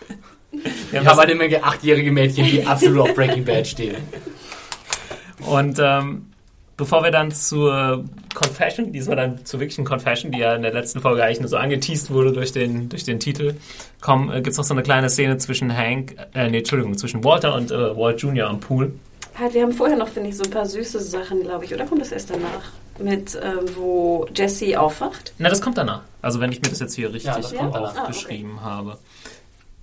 [0.91, 3.95] wir Ich haben eine Menge achtjährige Mädchen, die absolut auf Breaking Bad stehen.
[5.45, 6.25] Und ähm,
[6.79, 11.01] bevor wir dann zur Confession, diesmal dann zur wirklichen Confession, die ja in der letzten
[11.01, 13.55] Folge eigentlich nur so angeteased wurde durch den, durch den Titel,
[14.01, 17.23] kommen, äh, gibt es noch so eine kleine Szene zwischen Hank, äh, nee, Entschuldigung, zwischen
[17.23, 18.47] Walter und äh, Walt Jr.
[18.47, 18.93] am Pool.
[19.37, 21.73] Halt, wir haben vorher noch, finde ich, so ein paar süße Sachen, glaube ich.
[21.73, 22.71] Oder kommt das erst danach?
[22.97, 25.33] Mit, ähm, wo Jesse aufwacht.
[25.37, 26.01] Na, das kommt danach.
[26.21, 27.97] Also wenn ich mir das jetzt hier richtig Ja, das kommt danach.
[27.97, 28.97] aufgeschrieben habe.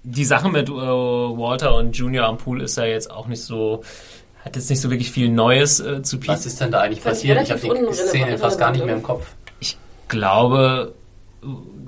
[0.03, 3.83] Die Sache mit äh, Walter und Junior am Pool ist ja jetzt auch nicht so,
[4.47, 6.33] hat jetzt nicht so wirklich viel Neues äh, zu bieten.
[6.33, 7.43] Was ist denn da eigentlich Fand passiert?
[7.43, 9.27] Ich habe die Szene fast gar nicht mehr im Kopf.
[9.61, 9.77] Ich
[10.09, 10.95] glaube,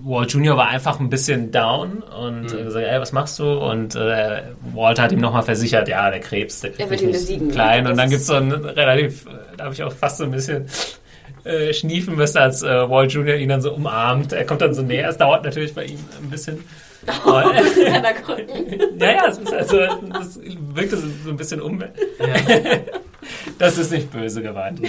[0.03, 2.65] Walt Junior war einfach ein bisschen down und Mhm.
[2.65, 3.45] gesagt, ey, was machst du?
[3.59, 4.43] Und äh,
[4.75, 7.85] Walter hat ihm nochmal versichert, ja, der Krebs, der Er ihn nicht besiegen, klein.
[7.85, 7.91] ne?
[7.91, 10.31] Und dann gibt es so ein relativ, äh, da habe ich auch fast so ein
[10.31, 10.67] bisschen
[11.45, 14.33] äh, schniefen müssen, als äh, Walt Junior ihn dann so umarmt.
[14.33, 15.09] Er kommt dann so näher.
[15.09, 16.65] Es dauert natürlich bei ihm ein bisschen.
[17.13, 18.99] Seiner Krücken.
[18.99, 19.79] ja, ja, es ist also,
[20.13, 20.41] das
[20.75, 21.83] wirkte so, so ein bisschen um.
[23.59, 24.81] Das ist nicht böse gemeint.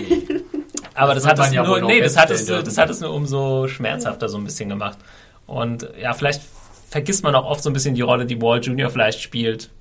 [0.93, 3.01] Aber das, wird hat man es ja nur, nee, das hat es, das hat es
[3.01, 4.97] nur umso schmerzhafter so ein bisschen gemacht.
[5.45, 6.41] Und ja, vielleicht
[6.89, 8.89] vergisst man auch oft so ein bisschen die Rolle, die Walt Jr.
[8.89, 9.71] vielleicht spielt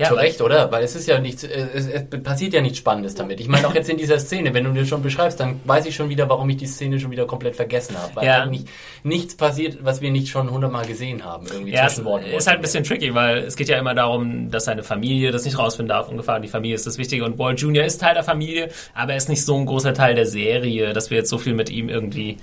[0.00, 0.70] Ja, Zu Recht, oder?
[0.70, 3.40] Weil es ist ja nichts, äh, es, es passiert ja nichts Spannendes damit.
[3.40, 5.96] Ich meine auch jetzt in dieser Szene, wenn du dir schon beschreibst, dann weiß ich
[5.96, 8.14] schon wieder, warum ich die Szene schon wieder komplett vergessen habe.
[8.14, 8.42] Weil Ja.
[8.42, 8.64] eigentlich
[9.02, 11.46] nichts passiert, was wir nicht schon hundertmal gesehen haben.
[11.50, 14.50] Irgendwie Ja, zwischen und ist halt ein bisschen tricky, weil es geht ja immer darum,
[14.52, 16.08] dass seine Familie das nicht rausfinden darf.
[16.08, 17.24] Ungefähr, die Familie ist das Wichtige.
[17.24, 17.84] Und Walt Jr.
[17.84, 21.10] ist Teil der Familie, aber er ist nicht so ein großer Teil der Serie, dass
[21.10, 22.36] wir jetzt so viel mit ihm irgendwie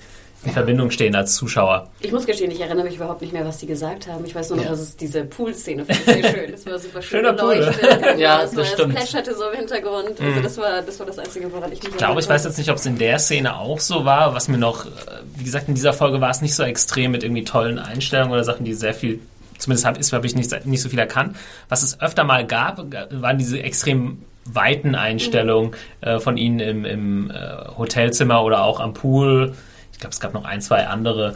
[0.45, 1.89] in Verbindung stehen als Zuschauer.
[2.01, 4.23] Ich muss gestehen, ich erinnere mich überhaupt nicht mehr, was die gesagt haben.
[4.25, 4.71] Ich weiß nur noch, Ja.
[4.71, 6.51] dass es diese Pool-Szene fand sehr schön.
[6.51, 7.55] Das war super schön Schöner Pool.
[7.55, 8.17] beleuchtet.
[8.19, 8.93] Ja, das, das war, stimmt.
[8.93, 10.21] Es plätscherte so im Hintergrund.
[10.21, 12.57] Also das, war, das war das Einzige, woran ich mich Ich glaube, ich weiß jetzt
[12.57, 14.89] nicht, ob es in der Szene auch so war, was mir noch, äh,
[15.35, 18.43] wie gesagt, in dieser Folge war es nicht so extrem mit irgendwie tollen Einstellungen oder
[18.43, 19.19] Sachen, die sehr viel,
[19.57, 21.35] zumindest habe hab ich nicht, nicht so viel erkannt.
[21.69, 25.71] Was es öfter mal gab, ga- waren diese extrem weiten Einstellungen
[26.01, 27.35] äh, von ihnen im, im äh,
[27.77, 29.55] Hotelzimmer oder auch am Pool.
[29.95, 31.35] Ich glaube, es gab noch ein, zwei andere.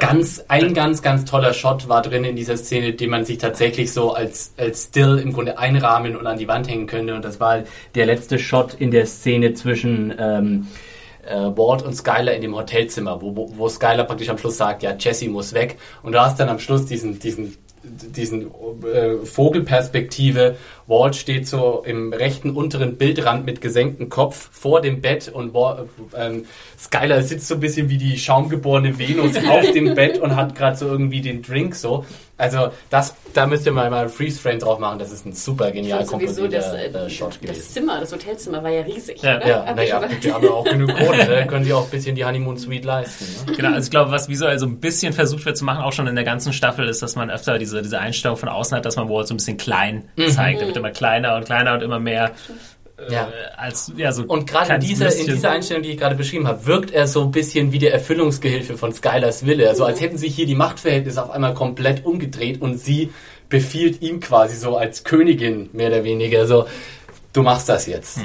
[0.00, 3.92] Ganz, ein ganz, ganz toller Shot war drin in dieser Szene, den man sich tatsächlich
[3.92, 7.14] so als, als Still im Grunde einrahmen und an die Wand hängen könnte.
[7.14, 7.62] Und das war
[7.94, 10.66] der letzte Shot in der Szene zwischen ähm,
[11.24, 14.82] äh, Walt und Skylar in dem Hotelzimmer, wo, wo, wo Skylar praktisch am Schluss sagt,
[14.82, 15.78] ja, Jesse muss weg.
[16.02, 18.50] Und du hast dann am Schluss diesen, diesen diesen
[18.84, 20.56] äh, Vogelperspektive.
[20.86, 25.54] Walt steht so im rechten unteren Bildrand mit gesenktem Kopf vor dem Bett und
[26.16, 26.44] ähm,
[26.78, 30.76] Skylar sitzt so ein bisschen wie die schaumgeborene Venus auf dem Bett und hat gerade
[30.76, 32.04] so irgendwie den Drink so.
[32.36, 34.98] Also das, da müsst ihr mal mal Freeze Frame drauf machen.
[34.98, 37.72] Das ist ein super genial sowieso das, komponierter äh, äh, Shot das gewesen.
[37.72, 39.22] Zimmer, das Hotelzimmer war ja riesig.
[39.22, 39.38] Ja.
[39.38, 39.48] ne?
[39.48, 41.46] Ja, Hab naja, ich die haben ja auch genug Kohle, ne?
[41.46, 43.24] können sie auch ein bisschen die Honeymoon Suite leisten.
[43.46, 43.56] Ne?
[43.56, 46.08] Genau, also ich glaube, was visuell so ein bisschen versucht wird zu machen, auch schon
[46.08, 48.96] in der ganzen Staffel, ist, dass man öfter diese, diese Einstellung von außen hat, dass
[48.96, 50.60] man Walt so ein bisschen klein zeigt.
[50.60, 52.32] Er wird immer kleiner und kleiner und immer mehr
[53.08, 53.22] Ja.
[53.22, 56.46] äh, als, ja, so Und gerade in dieser, in dieser Einstellung, die ich gerade beschrieben
[56.46, 59.68] habe, wirkt er so ein bisschen wie der Erfüllungsgehilfe von Skylars Wille.
[59.68, 63.12] Also als hätten sich hier die Machtverhältnisse auf einmal komplett umgedreht und sie
[63.48, 66.66] befiehlt ihm quasi so als Königin, mehr oder weniger, so,
[67.32, 68.18] du machst das jetzt.
[68.18, 68.24] Ja,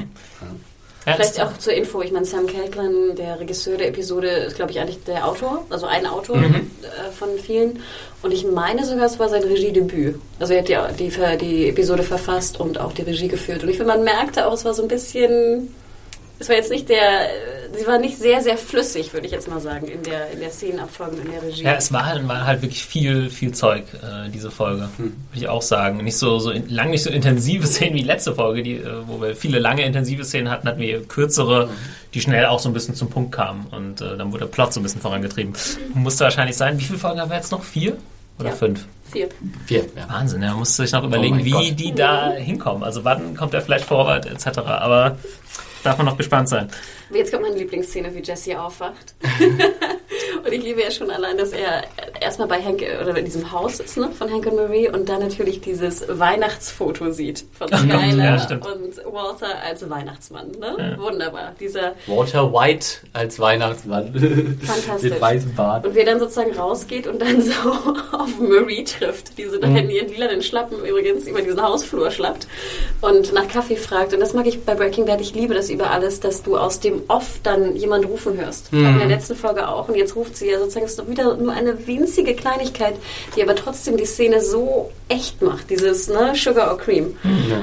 [1.15, 4.79] Vielleicht auch zur Info, ich meine, Sam Calklan, der Regisseur der Episode, ist, glaube ich,
[4.79, 6.69] eigentlich der Autor, also ein Autor Mhm.
[6.83, 7.81] äh, von vielen.
[8.21, 10.15] Und ich meine sogar, es war sein Regiedebüt.
[10.39, 13.63] Also er hat ja die, Ver- die Episode verfasst und auch die Regie geführt.
[13.63, 15.73] Und ich finde, man merkte auch, es war so ein bisschen,
[16.39, 17.27] es war jetzt nicht der,
[17.77, 20.49] sie war nicht sehr, sehr flüssig, würde ich jetzt mal sagen, in der, in der
[20.51, 21.63] Szenenabfolge, in der Regie.
[21.63, 24.89] Ja, es war halt, war halt wirklich viel, viel Zeug, äh, diese Folge.
[24.97, 26.03] Würde ich auch sagen.
[26.03, 29.21] Nicht so, so in, lang nicht so intensive Szenen wie letzte Folge, die, äh, wo
[29.21, 31.69] wir viele lange intensive Szenen hatten, hatten wir kürzere,
[32.13, 33.67] die schnell auch so ein bisschen zum Punkt kamen.
[33.71, 35.53] Und äh, dann wurde der Plot so ein bisschen vorangetrieben.
[35.93, 36.79] Musste wahrscheinlich sein.
[36.79, 37.63] Wie viele Folgen haben wir jetzt noch?
[37.63, 37.97] Vier?
[38.39, 38.55] Oder Ja.
[38.55, 38.85] fünf?
[39.11, 39.27] Vier.
[39.65, 40.07] Vier, ja.
[40.07, 41.79] Wahnsinn, ja, musste sich noch überlegen, mein wie Gott.
[41.79, 42.83] die da hinkommen.
[42.83, 44.59] Also wann kommt der Flash Forward etc.
[44.59, 45.17] Aber
[45.83, 46.69] darf man noch gespannt sein.
[47.11, 49.15] Jetzt kommt meine Lieblingsszene, wie Jesse aufwacht.
[50.45, 51.83] und ich liebe ja schon allein, dass er
[52.21, 55.21] erstmal bei Hank oder in diesem Haus ist, ne, von Hank und Marie und dann
[55.21, 58.65] natürlich dieses Weihnachtsfoto sieht von Skylar Ja, stimmt.
[58.65, 60.51] und Walter als Weihnachtsmann.
[60.51, 60.97] Ne?
[60.99, 61.53] Wunderbar.
[61.59, 64.13] Dieser Walter White als Weihnachtsmann.
[64.61, 65.11] Fantastisch.
[65.11, 65.85] Mit weißem Bart.
[65.85, 67.51] und wie er dann sozusagen rausgeht und dann so
[68.11, 69.61] auf Marie trifft, die so Mhm.
[69.61, 72.47] dann in ihren lilanen Schlappen übrigens über diesen Hausflur schlappt
[73.01, 74.13] und nach Kaffee fragt.
[74.13, 75.19] Und das mag ich bei Breaking Bad.
[75.21, 78.71] Ich liebe das über alles, dass du aus dem Off dann jemand rufen hörst.
[78.73, 78.85] Mhm.
[78.87, 79.87] In der letzten Folge auch.
[79.89, 82.95] Und jetzt ruft sie ja sozusagen, es ist doch wieder nur eine winzige Kleinigkeit,
[83.35, 85.69] die aber trotzdem die Szene so echt macht.
[85.69, 87.17] Dieses, ne, Sugar or Cream.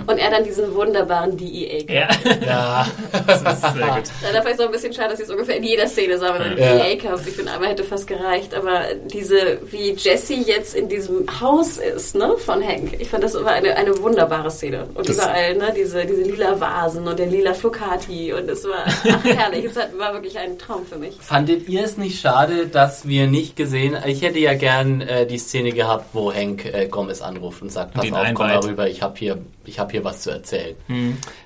[0.06, 2.08] Und er dann diesen wunderbaren DEA Ja,
[2.46, 2.86] Ja,
[3.26, 4.02] das ist sehr gut.
[4.22, 5.86] ja, da fand ich es auch ein bisschen schade, dass ich es ungefähr in jeder
[5.86, 6.74] Szene sah, wenn Ja.
[6.76, 6.84] ja.
[6.86, 7.20] EA kam.
[7.26, 8.54] Ich finde, einmal hätte fast gereicht.
[8.54, 8.80] Aber
[9.12, 12.94] diese, wie Jesse jetzt in diesem Haus ist, ne, von Hank.
[12.98, 14.86] Ich fand, das war eine, eine wunderbare Szene.
[14.94, 17.54] Und Das- überall, ne, diese, diese lila Vasen und der lila
[17.98, 18.32] Flocati.
[18.32, 19.64] Und es war ach, herrlich.
[19.64, 21.14] es war wirklich ein Traum für mich.
[21.20, 25.38] Fandet ihr es nicht schade, dass wir nicht gesehen, ich hätte ja gern äh, die
[25.38, 28.88] Szene gehabt, wo Hank äh, Gomez anruft und sagt, pass den auf, komm mal rüber,
[28.88, 30.76] ich habe hier, ich hab hier was zu erzählen.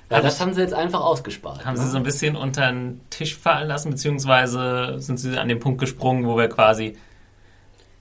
[0.09, 1.65] Ja, das haben sie jetzt einfach ausgespart.
[1.65, 1.81] Haben ne?
[1.83, 5.79] sie so ein bisschen unter den Tisch fallen lassen, beziehungsweise sind sie an den Punkt
[5.79, 6.97] gesprungen, wo wir quasi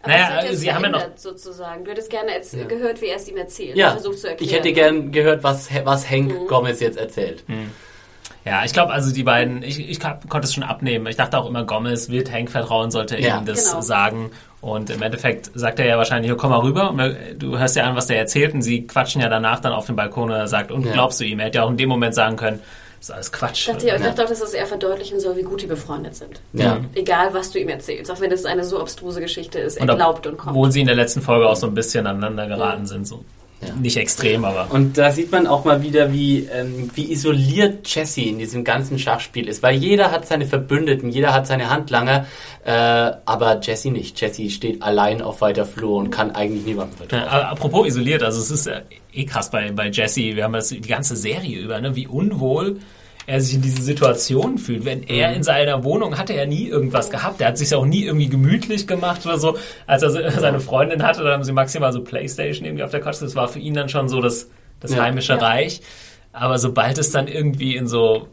[0.03, 1.85] Aber Naja, Sie haben ja noch- sozusagen.
[1.85, 3.77] Du hättest gerne jetzt gehört, wie er es ihm erzählt.
[3.77, 4.51] ja, versucht zu erklären.
[4.51, 7.45] ich hätte gern gehört, was, was Hank Gomez jetzt erzählt.
[8.45, 11.07] Ja, ich glaube, also die beiden, ich, ich konnte es schon abnehmen.
[11.07, 13.39] Ich dachte auch immer, Gomez wird Hank vertrauen, sollte er Ja.
[13.39, 13.83] ihm das Genau.
[13.83, 14.31] sagen.
[14.63, 16.91] Und im Endeffekt sagt er ja wahrscheinlich, hier, komm mal rüber.
[16.91, 17.01] Und
[17.39, 18.55] du hörst ja an, was der erzählt.
[18.55, 20.93] Und sie quatschen ja danach dann auf dem Balkon und er sagt, und Ja.
[20.93, 21.39] glaubst du ihm?
[21.39, 22.61] Er hätte ja auch in dem Moment sagen können,
[22.99, 23.61] das ist alles Quatsch.
[23.61, 26.15] Ich dachte, ja, ich dachte auch, dass es eher verdeutlichen soll, wie gut die befreundet
[26.17, 26.41] sind.
[26.53, 26.79] Ja.
[26.95, 28.11] Egal, was du ihm erzählst.
[28.11, 30.51] Auch wenn es eine so abstruse Geschichte ist, er Und ob- glaubt und kommt.
[30.51, 33.07] Obwohl sie in der letzten Folge auch so ein bisschen aneinander geraten sind.
[33.07, 33.25] So.
[33.61, 33.75] Ja.
[33.75, 34.73] Nicht extrem, aber.
[34.73, 38.99] Und da sieht man auch mal wieder, wie, ähm, wie isoliert Jesse in diesem ganzen
[38.99, 39.63] Schachspiel ist.
[39.63, 42.27] Weil jeder hat seine Verbündeten, jeder hat seine Handlanger,
[42.65, 44.19] äh, aber Jesse nicht.
[44.19, 47.23] Jesse steht allein auf weiter Flur und kann eigentlich niemandem vertrauen.
[47.23, 48.81] Ja, apropos isoliert, also es ist äh,
[49.13, 52.79] eh krass bei, bei Jesse, wir haben das die ganze Serie über, ne, wie unwohl
[53.27, 54.85] er sich in diese Situation fühlt.
[54.85, 57.41] Wenn er in seiner Wohnung hatte er nie irgendwas gehabt.
[57.41, 59.57] Er hat sich auch nie irgendwie gemütlich gemacht oder so.
[59.87, 63.21] Als er seine Freundin hatte, dann haben sie maximal so Playstation irgendwie auf der Couch.
[63.21, 64.49] Das war für ihn dann schon so das,
[64.81, 65.03] das Ja.
[65.03, 65.81] heimische Reich.
[66.33, 68.29] Aber sobald es dann irgendwie in so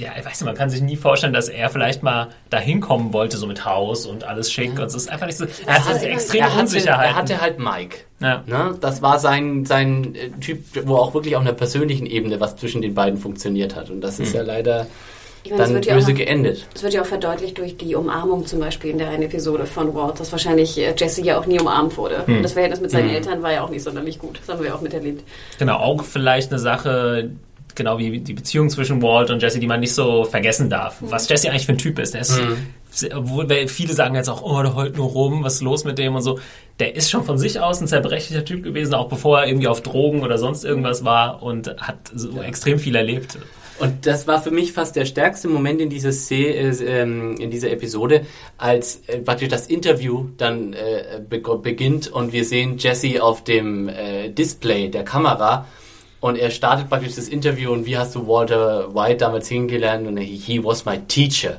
[0.00, 3.12] ja, ich weiß nicht, man kann sich nie vorstellen, dass er vielleicht mal dahin kommen
[3.12, 4.78] wollte, so mit Haus und alles schick.
[4.78, 5.44] Und es ist einfach nicht so.
[5.66, 7.06] Er hat diese extreme er hatte, Unsicherheit.
[7.10, 7.98] er hatte halt Mike.
[8.20, 8.42] Ja.
[8.46, 8.78] Ne?
[8.80, 12.80] Das war sein, sein äh, Typ, wo auch wirklich auf einer persönlichen Ebene was zwischen
[12.80, 13.90] den beiden funktioniert hat.
[13.90, 14.86] Und das ist ja leider
[15.42, 16.66] Ich meine, dann wird ja auch böse geendet.
[16.72, 19.94] Das wird ja auch verdeutlicht durch die Umarmung zum Beispiel in der einen Episode von
[19.94, 22.24] Walt, dass wahrscheinlich äh, Jesse ja auch nie umarmt wurde.
[22.26, 24.38] Und das Verhältnis mit seinen Eltern war ja auch nicht sonderlich gut.
[24.40, 25.24] Das haben wir ja auch miterlebt.
[25.58, 27.30] Genau, auch vielleicht eine Sache,
[27.74, 30.96] genau wie die Beziehung zwischen Walt und Jesse, die man nicht so vergessen darf.
[31.00, 32.14] Was Jesse eigentlich für ein Typ ist.
[32.14, 32.40] Der ist,
[33.14, 35.98] obwohl weil viele sagen jetzt auch, oh, der heult nur rum, was ist los mit
[35.98, 36.38] dem und so.
[36.78, 39.82] Der ist schon von sich aus ein zerbrechlicher Typ gewesen, auch bevor er irgendwie auf
[39.82, 43.38] Drogen oder sonst irgendwas war und hat so extrem viel erlebt.
[43.78, 47.50] Und das war für mich fast der stärkste Moment in dieser, Se äh, ähm, in
[47.50, 48.26] dieser Episode,
[48.58, 53.88] als äh, praktisch das Interview dann äh, beg- beginnt und wir sehen Jesse auf dem
[53.88, 55.64] äh, Display der Kamera
[56.20, 60.16] und er startet praktisch das Interview und wie hast du Walter White damals kennengelernt und
[60.18, 61.58] he, he was my teacher.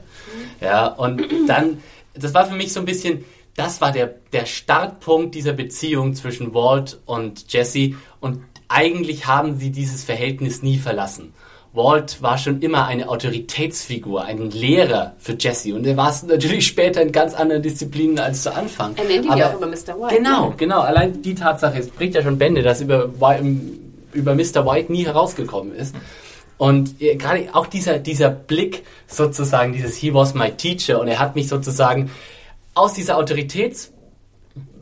[0.61, 1.79] Ja, und dann,
[2.13, 6.53] das war für mich so ein bisschen, das war der, der Startpunkt dieser Beziehung zwischen
[6.53, 11.33] Walt und Jesse und eigentlich haben sie dieses Verhältnis nie verlassen.
[11.73, 16.67] Walt war schon immer eine Autoritätsfigur, ein Lehrer für Jesse und er war es natürlich
[16.67, 18.93] später in ganz anderen Disziplinen als zu Anfang.
[18.97, 19.99] Er nennt ihn ja auch immer Mr.
[19.99, 20.15] White.
[20.17, 20.55] Genau, ne?
[20.57, 20.81] genau.
[20.81, 23.79] Allein die Tatsache, es bricht ja schon Bände, dass über, Wi-
[24.13, 24.65] über Mr.
[24.65, 25.95] White nie herausgekommen ist.
[26.57, 31.19] Und äh, gerade auch dieser, dieser Blick sozusagen, dieses He was my teacher und er
[31.19, 32.11] hat mich sozusagen
[32.75, 33.91] aus dieser Autoritäts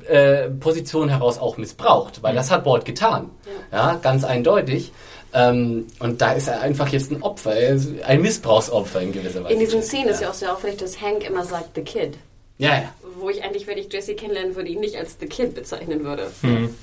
[0.08, 3.30] äh, Position heraus auch missbraucht, weil das hat Walt getan.
[3.72, 4.92] Ja, ganz eindeutig.
[5.34, 9.54] Ähm, und da ist er einfach jetzt ein Opfer, er ein Missbrauchsopfer in gewisser Weise.
[9.54, 12.18] In diesen Szenen ist ja auch sehr auffällig, dass Hank immer sagt, The Kid.
[12.60, 12.94] Ja, ja.
[13.18, 16.30] Wo ich eigentlich, wenn ich Jesse kennenlernen würde, ihn nicht als The Kid bezeichnen würde.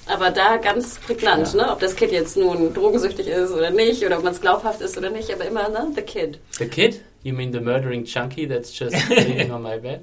[0.07, 1.71] Aber da ganz prägnant, ne?
[1.71, 4.99] ob das Kid jetzt nun drogensüchtig ist oder nicht, oder ob man es glaubhaft ist
[4.99, 5.93] oder nicht, aber immer ne?
[5.95, 6.41] The Kid.
[6.51, 7.01] The kid?
[7.23, 10.01] You mean the murdering chunky that's just laying on my bed?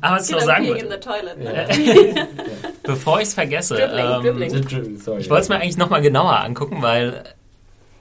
[0.00, 1.38] Aber was ich Kid noch sagen wollte, toilet.
[1.38, 2.28] Ne?
[2.82, 5.18] bevor ich es vergesse, Dribbling, ähm, dribbling.
[5.18, 7.24] Ich wollte es mir eigentlich nochmal genauer angucken, weil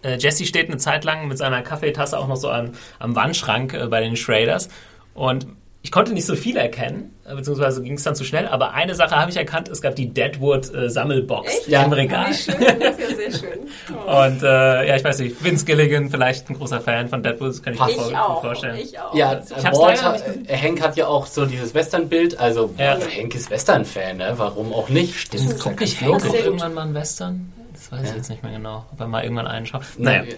[0.04, 3.74] äh, Jesse steht eine Zeit lang mit seiner Kaffeetasse auch noch so am, am Wandschrank
[3.74, 4.70] äh, bei den Shraders
[5.14, 5.48] und
[5.86, 8.96] ich konnte nicht so viel erkennen, äh, beziehungsweise ging es dann zu schnell, aber eine
[8.96, 11.68] Sache habe ich erkannt, es gab die Deadwood-Sammelbox Echt?
[11.68, 11.84] Ja.
[11.84, 12.32] im Regal.
[12.32, 13.60] Wie schön, das ist ja sehr schön.
[13.94, 14.18] Oh.
[14.26, 17.62] Und äh, ja, ich weiß nicht, Vince Gilligan, vielleicht ein großer Fan von Deadwood, das
[17.62, 18.42] kann ich mir Ich vor auch.
[18.42, 18.78] vorstellen.
[18.78, 19.14] Ich auch.
[19.14, 22.40] Ja, Ich hab's Walt, leider nicht hat- äh, Hank hat ja auch so dieses Western-Bild,
[22.40, 22.98] also Ja.
[23.00, 24.34] Hank ist Western-Fan, ne?
[24.38, 25.14] warum auch nicht?
[25.20, 27.54] Stimmt, Guck ich Hank irgendwann mal einen Western?
[27.74, 29.84] Das weiß ich jetzt nicht mehr genau, ob er mal irgendwann einen schaut.
[30.00, 30.24] Naja.
[30.24, 30.34] Naja.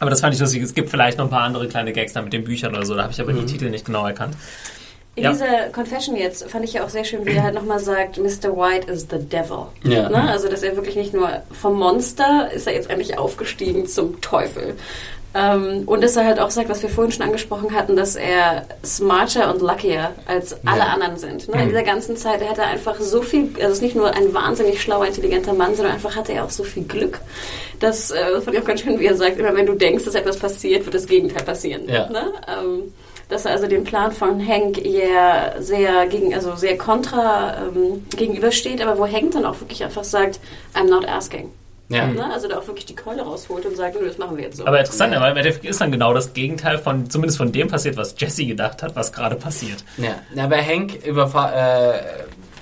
[0.00, 0.62] Aber das fand ich lustig.
[0.62, 2.94] Es gibt vielleicht noch ein paar andere kleine Gags da mit den Büchern oder so.
[2.94, 3.46] Da habe ich aber Mhm.
[3.46, 4.34] die Titel nicht genau erkannt.
[5.16, 5.32] In Ja.
[5.32, 8.56] dieser Confession jetzt fand ich ja auch sehr schön, wie er halt nochmal sagt, Mr.
[8.56, 9.66] White is the devil.
[9.82, 10.08] Ja.
[10.08, 10.30] Ne?
[10.30, 14.76] Also, dass er wirklich nicht nur vom Monster ist er jetzt endlich aufgestiegen zum Teufel.
[15.34, 18.64] Ähm, und dass er halt auch sagt, was wir vorhin schon angesprochen hatten, dass er
[18.84, 20.86] smarter und luckier als alle Ja.
[20.86, 21.48] anderen sind.
[21.48, 21.62] Ne?
[21.62, 24.32] In dieser ganzen Zeit er hat er einfach so viel, also ist nicht nur ein
[24.32, 27.20] wahnsinnig schlauer, intelligenter Mann, sondern einfach hatte er auch so viel Glück.
[27.78, 30.04] Das, äh, das fand ich auch ganz schön, wie er sagt, immer wenn du denkst,
[30.04, 31.82] dass etwas passiert, wird das Gegenteil passieren.
[31.88, 32.08] Ja.
[32.08, 32.32] Ne?
[32.48, 32.92] Ähm,
[33.28, 38.80] dass er also dem Plan von Hank eher sehr gegen, also sehr kontra ähm, gegenübersteht,
[38.80, 40.40] aber wo Hank dann auch wirklich einfach sagt,
[40.74, 41.50] I'm not asking.
[41.88, 42.06] Ja.
[42.06, 42.32] Ne?
[42.32, 44.66] Also da auch wirklich die Keule rausholt und sagt, nö, das machen wir jetzt so.
[44.66, 45.20] Aber interessant, ja.
[45.20, 48.44] weil im Endeffekt ist dann genau das Gegenteil von, zumindest von dem passiert, was Jesse
[48.44, 49.84] gedacht hat, was gerade passiert.
[49.96, 51.52] Ja, na, aber Hank überfa-
[51.94, 52.00] äh,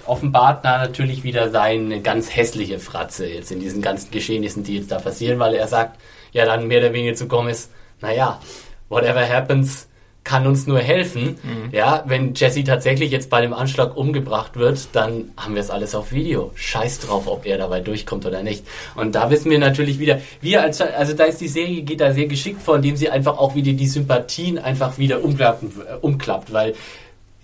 [0.07, 4.93] offenbart da natürlich wieder seine ganz hässliche Fratze jetzt in diesen ganzen Geschehnissen, die jetzt
[4.93, 5.99] da passieren, weil er sagt,
[6.33, 7.71] ja dann mehr oder weniger zu kommen ist,
[8.01, 8.41] naja,
[8.89, 9.89] whatever happens,
[10.27, 11.39] kann uns nur helfen.
[11.71, 15.95] Ja, wenn Jesse tatsächlich jetzt bei dem Anschlag umgebracht wird, dann haben wir es alles
[15.95, 16.51] auf Video.
[16.57, 18.65] Scheiß drauf, ob er dabei durchkommt oder nicht.
[18.97, 22.13] Und da wissen wir natürlich wieder, wir als, also da ist die Serie geht da
[22.13, 26.53] sehr geschickt vor, indem sie einfach auch wieder die Sympathien einfach wieder umklappen, äh, umklappt,
[26.53, 26.75] weil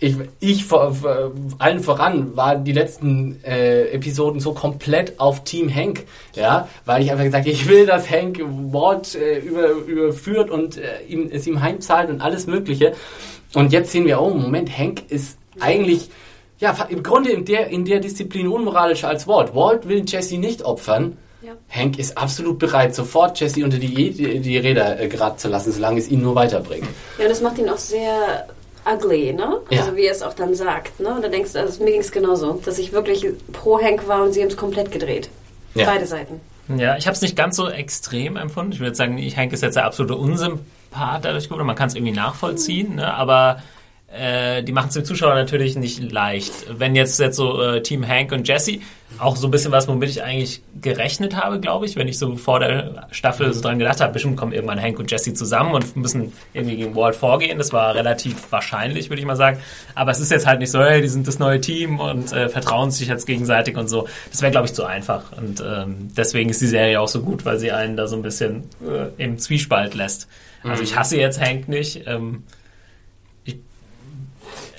[0.03, 5.73] ich, ich vor, vor, allen voran waren die letzten äh, Episoden so komplett auf Team
[5.73, 10.77] Hank, ja, weil ich einfach gesagt, ich will, dass Hank Walt äh, über, überführt und
[10.77, 12.95] äh, ihm, es ihm heimzahlt und alles Mögliche.
[13.55, 16.11] Und jetzt sehen wir, oh Moment, Hank ist eigentlich
[16.59, 19.55] ja, im Grunde in der, in der Disziplin unmoralischer als Walt.
[19.55, 21.17] Walt will Jesse nicht opfern.
[21.43, 21.53] Ja.
[21.69, 25.73] Hank ist absolut bereit, sofort Jesse unter die, die, die Räder äh, gerade zu lassen,
[25.73, 26.89] solange es ihn nur weiterbringt.
[27.19, 28.47] Ja, das macht ihn auch sehr
[28.87, 29.59] ugly, ne?
[29.71, 29.81] Ja.
[29.81, 31.15] Also wie er es auch dann sagt, ne?
[31.15, 34.23] Und da denkst du, also mir ging es genauso, dass ich wirklich pro Hank war
[34.23, 35.29] und sie haben es komplett gedreht.
[35.75, 35.87] Ja.
[35.87, 36.41] Beide Seiten.
[36.77, 38.73] Ja, ich habe es nicht ganz so extrem empfunden.
[38.73, 41.67] Ich würde sagen, ich Hank ist jetzt der absolute Unsympath dadurch geworden.
[41.67, 43.13] Man kann es irgendwie nachvollziehen, ne?
[43.15, 43.63] aber
[44.13, 46.53] äh, die machen es dem Zuschauer natürlich nicht leicht.
[46.69, 48.81] Wenn jetzt, jetzt so äh, Team Hank und Jesse,
[49.19, 52.37] auch so ein bisschen was, womit ich eigentlich gerechnet habe, glaube ich, wenn ich so
[52.37, 55.97] vor der Staffel so dran gedacht habe, bestimmt kommen irgendwann Hank und Jesse zusammen und
[55.97, 57.59] müssen irgendwie gegen Walt vorgehen.
[57.59, 59.59] Das war relativ wahrscheinlich, würde ich mal sagen.
[59.95, 62.49] Aber es ist jetzt halt nicht so, hey, die sind das neue Team und äh,
[62.49, 64.09] vertrauen sich jetzt gegenseitig und so.
[64.31, 65.33] Das wäre, glaube ich, zu einfach.
[65.37, 68.23] Und ähm, deswegen ist die Serie auch so gut, weil sie einen da so ein
[68.23, 70.29] bisschen äh, im Zwiespalt lässt.
[70.65, 72.07] Also ich hasse jetzt Hank nicht.
[72.07, 72.45] Ähm,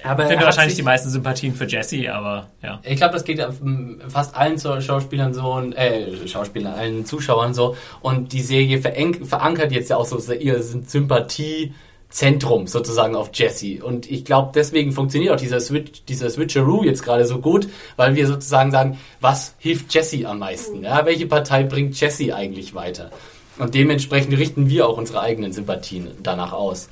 [0.04, 2.80] Aber ich finde wahrscheinlich die meisten Sympathien für Jesse, aber ja.
[2.84, 7.54] Ich glaube, das geht auf, m, fast allen Schauspielern so und äh, Schauspielern, allen Zuschauern
[7.54, 7.78] so.
[8.02, 13.82] Und die Serie verankert jetzt ja auch so ihr Sympathiezentrum sozusagen auf Jesse.
[13.84, 18.16] Und ich glaube, deswegen funktioniert auch dieser Switch, dieser Switcheroo jetzt gerade so gut, weil
[18.16, 20.84] wir sozusagen sagen, was hilft Jesse am meisten?
[20.84, 23.10] Ja, welche Partei bringt Jesse eigentlich weiter?
[23.58, 26.90] Und dementsprechend richten wir auch unsere eigenen Sympathien danach aus.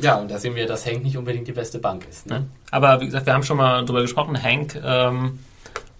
[0.00, 2.26] Ja, und da sehen wir, dass Hank nicht unbedingt die beste Bank ist.
[2.26, 2.46] Ne?
[2.70, 4.40] Aber wie gesagt, wir haben schon mal drüber gesprochen.
[4.40, 5.38] Hank ähm,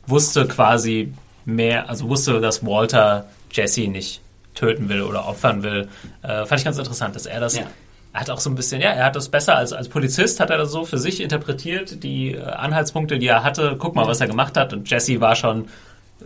[0.06, 1.12] wusste quasi
[1.44, 4.20] mehr, also wusste, dass Walter Jesse nicht
[4.54, 5.88] töten will oder opfern will.
[6.22, 7.56] Äh, fand ich ganz interessant, dass er das.
[7.56, 7.64] Ja.
[8.12, 10.50] Er hat auch so ein bisschen, ja, er hat das besser als, als Polizist, hat
[10.50, 13.76] er das so für sich interpretiert, die äh, Anhaltspunkte, die er hatte.
[13.78, 14.72] Guck mal, was er gemacht hat.
[14.72, 15.68] Und Jesse war schon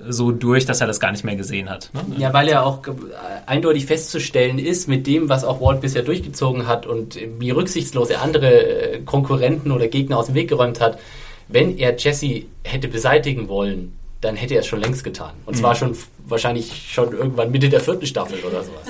[0.09, 1.91] so durch, dass er das gar nicht mehr gesehen hat.
[1.93, 2.03] Ne?
[2.19, 2.91] Ja, weil er auch äh,
[3.47, 8.23] eindeutig festzustellen ist mit dem, was auch Walt bisher durchgezogen hat und wie rücksichtslos er
[8.23, 8.49] andere
[8.95, 10.99] äh, Konkurrenten oder Gegner aus dem Weg geräumt hat.
[11.49, 15.33] Wenn er Jesse hätte beseitigen wollen, dann hätte er es schon längst getan.
[15.47, 18.87] Und zwar schon f- wahrscheinlich schon irgendwann Mitte der vierten Staffel oder sowas.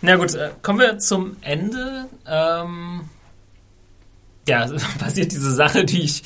[0.00, 2.06] Na gut, äh, kommen wir zum Ende.
[2.26, 3.02] Ähm,
[4.48, 4.66] ja,
[4.98, 6.22] passiert diese Sache, die ich,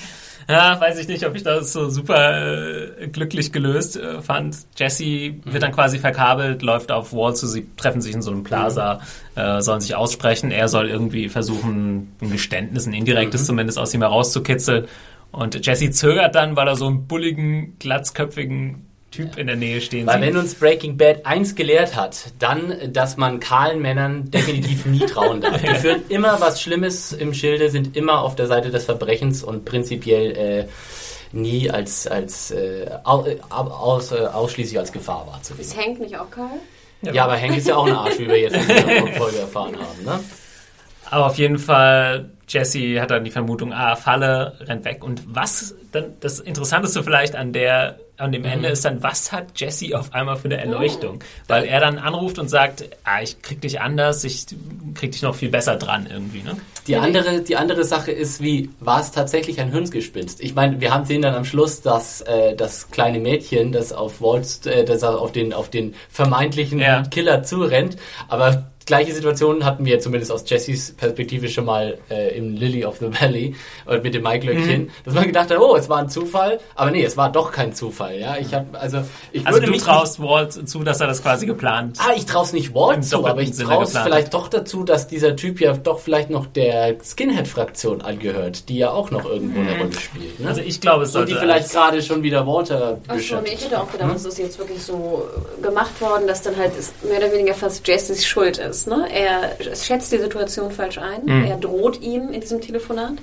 [0.49, 4.57] ja, weiß ich nicht, ob ich das so super äh, glücklich gelöst äh, fand.
[4.77, 8.45] Jesse wird dann quasi verkabelt, läuft auf Wall zu, sie treffen sich in so einem
[8.45, 9.01] Plaza,
[9.35, 10.51] äh, sollen sich aussprechen.
[10.53, 14.87] Er soll irgendwie versuchen, ein Geständnis, ein indirektes zumindest aus ihm herauszukitzeln.
[15.33, 20.07] Und Jesse zögert dann, weil er so einen bulligen, glatzköpfigen Typ in der Nähe stehen
[20.07, 20.29] Weil sieht.
[20.29, 25.41] wenn uns Breaking Bad eins gelehrt hat, dann, dass man kahlen Männern definitiv nie trauen
[25.41, 25.63] darf.
[25.63, 29.65] Die führen immer was Schlimmes im Schilde, sind immer auf der Seite des Verbrechens und
[29.65, 30.67] prinzipiell äh,
[31.33, 35.67] nie als, als äh, äh, aus, äh, ausschließlich als Gefahr wahrzunehmen.
[35.67, 36.51] Ist Hank nicht auch Karl?
[37.03, 39.77] Ja, aber Hank ist ja auch ein Arsch, wie wir jetzt in dieser Folge erfahren
[39.77, 40.05] haben.
[40.05, 40.21] Ne?
[41.11, 45.05] Aber auf jeden Fall, Jesse hat dann die Vermutung, ah, Falle, rennt weg.
[45.05, 49.61] Und was dann das Interessanteste vielleicht an der an dem Ende ist dann, was hat
[49.61, 51.23] Jesse auf einmal für eine Erleuchtung?
[51.49, 54.47] Weil er dann anruft und sagt, ah, ich krieg dich anders, ich
[54.95, 56.57] krieg dich noch viel besser dran irgendwie, ne?
[56.87, 60.41] Die andere, die andere Sache ist, wie war es tatsächlich ein Hirngespinst?
[60.41, 64.23] Ich meine, wir haben sehen dann am Schluss, dass äh, das kleine Mädchen, das auf
[64.23, 67.03] Walt, äh, das auf den auf den vermeintlichen Ja.
[67.03, 67.97] Killer zurennt,
[68.29, 72.99] aber gleiche Situation hatten wir zumindest aus Jessys Perspektive schon mal äh, im Lily of
[72.99, 74.91] the Valley und mit dem Maiglöckchen, Mhm.
[75.05, 77.73] dass man gedacht hat, oh, es war ein Zufall, aber nee, es war doch kein
[77.75, 78.19] Zufall.
[78.19, 81.23] Ja, ich habe also ich Also würde du mich traust Walt zu, dass er das
[81.23, 84.85] quasi geplant Ah, ich traue nicht Walt zu, aber ich traue es vielleicht doch dazu,
[84.85, 89.61] dass dieser Typ ja doch vielleicht noch der Skinhead-Fraktion angehört, die ja auch noch irgendwo
[89.61, 90.39] eine Rolle spielt.
[90.41, 90.49] Ne?
[90.49, 93.65] Also ich glaube, es und sollte die vielleicht gerade schon wieder Walter Achso, nee, ich
[93.65, 95.27] hätte auch gedacht, das ist jetzt wirklich so
[95.61, 98.76] gemacht worden, dass dann halt es mehr oder weniger fast Jessys Schuld ist.
[98.85, 99.07] Ne?
[99.11, 101.27] Er schätzt die Situation falsch ein.
[101.47, 103.15] Er droht ihm in diesem Telefonat.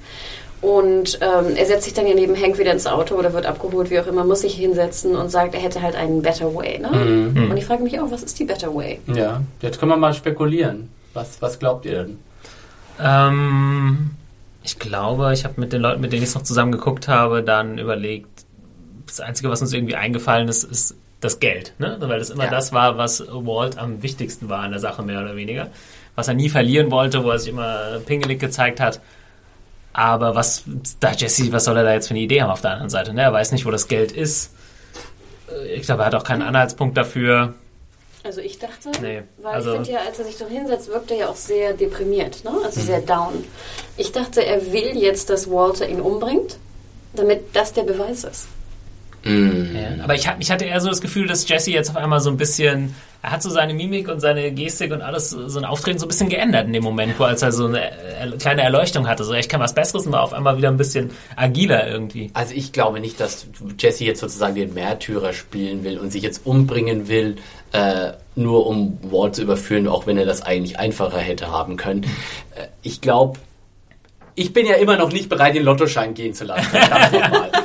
[0.63, 3.89] Und ähm, er setzt sich dann ja neben Hank wieder ins Auto oder wird abgeholt,
[3.89, 6.79] wie auch immer, muss sich hinsetzen und sagt, er hätte halt einen Better Way.
[6.79, 6.87] Ne?
[7.49, 9.01] Und ich frage mich auch, was ist die Better Way?
[9.07, 10.87] Ja, jetzt können wir mal spekulieren.
[11.13, 12.17] Was, was glaubt ihr denn?
[12.97, 14.11] Ähm,
[14.63, 17.77] ich glaube, ich habe mit den Leuten, mit denen ich noch zusammen geguckt habe, dann
[17.77, 18.45] überlegt,
[19.05, 21.73] das Einzige, was uns irgendwie eingefallen ist, ist das Geld.
[21.79, 21.97] Ne?
[21.99, 22.49] Weil das immer Ja.
[22.51, 25.67] das war, was Walt am wichtigsten war an der Sache, mehr oder weniger.
[26.15, 28.99] Was er nie verlieren wollte, wo er sich immer pingelig gezeigt hat.
[29.93, 30.63] Aber was,
[30.99, 33.13] da Jesse, was soll er da jetzt für eine Idee haben auf der anderen Seite?
[33.13, 33.21] Ne?
[33.21, 34.51] Er weiß nicht, wo das Geld ist.
[35.51, 37.53] Äh, Ich glaube, er hat auch keinen Anhaltspunkt dafür.
[38.23, 41.11] Also ich dachte, Nee, weil also- ich finde ja, als er sich so hinsetzt, wirkt
[41.11, 42.51] er ja auch sehr deprimiert, ne?
[42.63, 43.43] also sehr down.
[43.97, 46.57] Ich dachte, er will jetzt, dass Walter ihn umbringt,
[47.13, 48.47] damit das der Beweis ist.
[49.23, 49.75] Mm.
[49.75, 52.29] Ja, aber ich, ich hatte eher so das Gefühl, dass Jesse jetzt auf einmal so
[52.29, 55.97] ein bisschen, er hat so seine Mimik und seine Gestik und alles, so ein Auftreten
[55.97, 57.91] so ein bisschen geändert in dem Moment, wo als er so eine
[58.37, 61.11] kleine Erleuchtung hatte, so ich kann was Besseres und war auf einmal wieder ein bisschen
[61.37, 62.31] agiler irgendwie.
[62.33, 63.47] Also ich glaube nicht, dass
[63.79, 67.37] Jesse jetzt sozusagen den Märtyrer spielen will und sich jetzt umbringen will,
[67.71, 72.03] äh, nur um Walt zu überführen, auch wenn er das eigentlich einfacher hätte haben können.
[72.55, 73.39] Äh, ich glaube,
[74.35, 76.69] ich bin ja immer noch nicht bereit, den Lottoschein gehen zu lassen.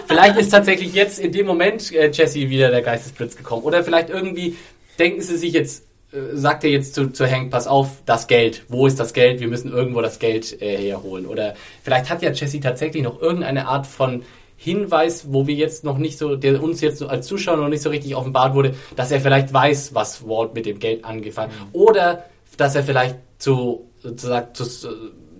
[0.07, 3.63] vielleicht ist tatsächlich jetzt in dem Moment äh, Jesse wieder der Geistesblitz gekommen.
[3.63, 4.57] Oder vielleicht irgendwie
[4.99, 8.65] denken sie sich jetzt, äh, sagt er jetzt zu, zu Hank, pass auf, das Geld,
[8.69, 9.41] wo ist das Geld?
[9.41, 11.27] Wir müssen irgendwo das Geld äh, herholen.
[11.27, 14.23] Oder vielleicht hat ja Jesse tatsächlich noch irgendeine Art von
[14.57, 17.91] Hinweis, wo wir jetzt noch nicht so, der uns jetzt als Zuschauer noch nicht so
[17.91, 21.53] richtig offenbart wurde, dass er vielleicht weiß, was Walt mit dem Geld angefangen.
[21.53, 21.81] Mhm.
[21.81, 22.25] Oder
[22.57, 24.65] dass er vielleicht zu, sozusagen, zu,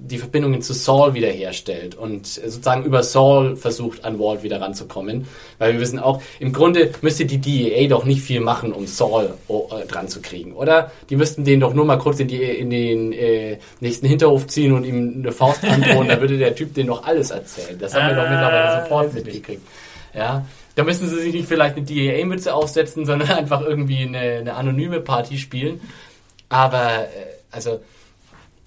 [0.01, 5.27] die Verbindungen zu Saul wiederherstellt und sozusagen über Saul versucht, an Walt wieder ranzukommen.
[5.59, 9.35] Weil wir wissen auch, im Grunde müsste die DEA doch nicht viel machen, um Saul
[9.49, 10.93] äh, dran zu kriegen, oder?
[11.11, 14.73] Die müssten den doch nur mal kurz in, die, in den äh, nächsten Hinterhof ziehen
[14.73, 17.79] und ihm eine Faust androhen, da würde der Typ den doch alles erzählen.
[17.79, 19.63] Das haben wir doch mittlerweile sofort mitgekriegt.
[20.15, 24.55] Ja, da müssen sie sich nicht vielleicht eine DEA-Mütze aufsetzen, sondern einfach irgendwie eine, eine
[24.55, 25.81] anonyme Party spielen.
[26.49, 27.07] Aber, äh,
[27.51, 27.81] also,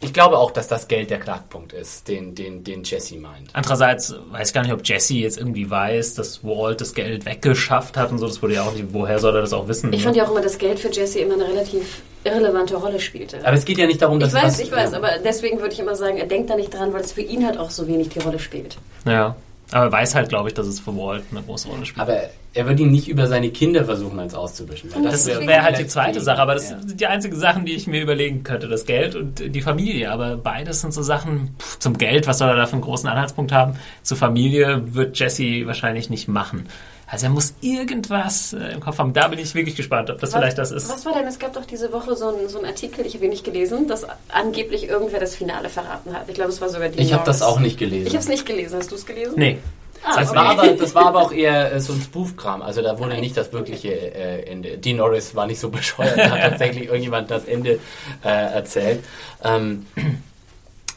[0.01, 3.49] ich glaube auch, dass das Geld der Knackpunkt ist, den, den, den Jesse meint.
[3.53, 7.97] Andererseits weiß ich gar nicht, ob Jesse jetzt irgendwie weiß, dass Walt das Geld weggeschafft
[7.97, 8.27] hat und so.
[8.27, 9.93] Das wurde ja auch nicht, woher soll er das auch wissen?
[9.93, 10.05] Ich ne?
[10.05, 13.39] fand ja auch immer, dass Geld für Jesse immer eine relativ irrelevante Rolle spielte.
[13.43, 15.79] Aber es geht ja nicht darum, dass Ich weiß, ich weiß, aber deswegen würde ich
[15.79, 18.09] immer sagen, er denkt da nicht dran, weil es für ihn halt auch so wenig
[18.09, 18.77] die Rolle spielt.
[19.05, 19.35] Ja.
[19.71, 22.01] Aber er weiß halt, glaube ich, dass es für Walt eine große Rolle spielt.
[22.01, 24.89] Aber er wird ihn nicht über seine Kinder versuchen, als auszuwischen.
[24.89, 26.41] Das, das wäre wär halt die zweite Sache.
[26.41, 26.79] Aber das ja.
[26.79, 28.67] sind die einzigen Sachen, die ich mir überlegen könnte.
[28.67, 30.11] Das Geld und die Familie.
[30.11, 32.27] Aber beides sind so Sachen pff, zum Geld.
[32.27, 33.75] Was soll er da für einen großen Anhaltspunkt haben?
[34.03, 36.67] Zur Familie wird Jesse wahrscheinlich nicht machen.
[37.11, 39.11] Also er muss irgendwas äh, im Kopf haben.
[39.11, 40.89] Da bin ich wirklich gespannt, ob das was, vielleicht das ist.
[40.89, 41.27] Was war denn?
[41.27, 44.07] Es gab doch diese Woche so einen so Artikel, ich habe ihn nicht gelesen, dass
[44.29, 46.29] angeblich irgendwer das Finale verraten hat.
[46.29, 48.07] Ich glaube, es war sogar die Ich habe das auch nicht gelesen.
[48.07, 48.77] Ich habe es nicht gelesen.
[48.77, 49.33] Hast du es gelesen?
[49.35, 49.57] Nee.
[50.05, 50.37] Ah, das, okay.
[50.37, 52.61] war aber, das war aber auch eher äh, so ein Spoof-Kram.
[52.61, 54.77] Also da wurde nicht das wirkliche äh, Ende.
[54.77, 57.79] Dean Norris war nicht so bescheuert, da hat tatsächlich irgendjemand das Ende
[58.23, 59.03] äh, erzählt.
[59.43, 59.85] Ähm,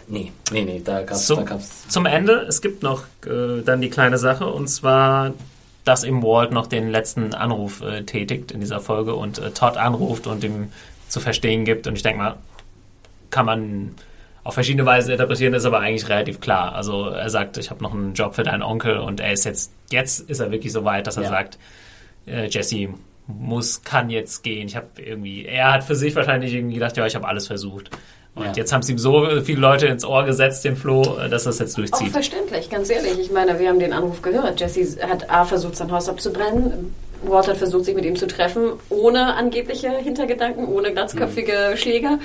[0.06, 1.26] nee, nee, nee, da gab es...
[1.26, 1.44] Zum,
[1.88, 5.32] zum Ende, es gibt noch äh, dann die kleine Sache und zwar
[5.84, 9.76] dass eben Walt noch den letzten Anruf äh, tätigt in dieser Folge und äh, Todd
[9.76, 10.72] anruft und ihm
[11.08, 11.86] zu verstehen gibt.
[11.86, 12.36] Und ich denke mal,
[13.30, 13.94] kann man
[14.44, 16.74] auf verschiedene Weise interpretieren, ist aber eigentlich relativ klar.
[16.74, 19.72] Also er sagt, ich habe noch einen Job für deinen Onkel und er ist jetzt,
[19.90, 21.28] jetzt ist er wirklich so weit, dass er ja.
[21.30, 21.58] sagt,
[22.26, 22.88] äh, Jesse
[23.26, 24.68] muss, kann jetzt gehen.
[24.68, 27.90] Ich habe irgendwie, er hat für sich wahrscheinlich irgendwie gedacht, ja, ich habe alles versucht.
[28.34, 28.52] Und ja.
[28.56, 31.78] jetzt haben es ihm so viele Leute ins Ohr gesetzt, den Flo, dass das jetzt
[31.78, 32.08] durchzieht.
[32.08, 33.18] Auch verständlich, ganz ehrlich.
[33.20, 34.58] Ich meine, wir haben den Anruf gehört.
[34.58, 36.94] Jesse hat A versucht, sein Haus abzubrennen.
[37.22, 41.76] Walt hat versucht, sich mit ihm zu treffen, ohne angebliche Hintergedanken, ohne glatzköpfige mhm.
[41.76, 42.18] Schläger.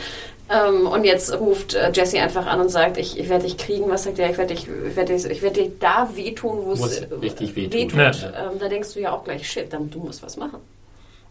[0.49, 3.89] Ähm, und jetzt ruft äh, Jesse einfach an und sagt, ich, ich werde dich kriegen.
[3.89, 4.31] Was sagt er?
[4.31, 7.99] Ich werde dich, ich werde dich, ich werde dir da wehtun, wo es richtig wehtun.
[7.99, 8.21] wehtut.
[8.23, 8.49] Ja.
[8.51, 10.59] Ähm, da denkst du ja auch gleich, shit, dann, du musst was machen.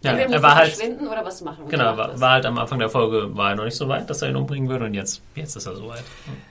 [0.03, 1.65] Ja, Entweder er war halt verschwinden oder was machen.
[1.69, 4.23] Genau, war, war, halt am Anfang der Folge war er noch nicht so weit, dass
[4.23, 6.05] er ihn umbringen würde und jetzt, jetzt ist er so weit.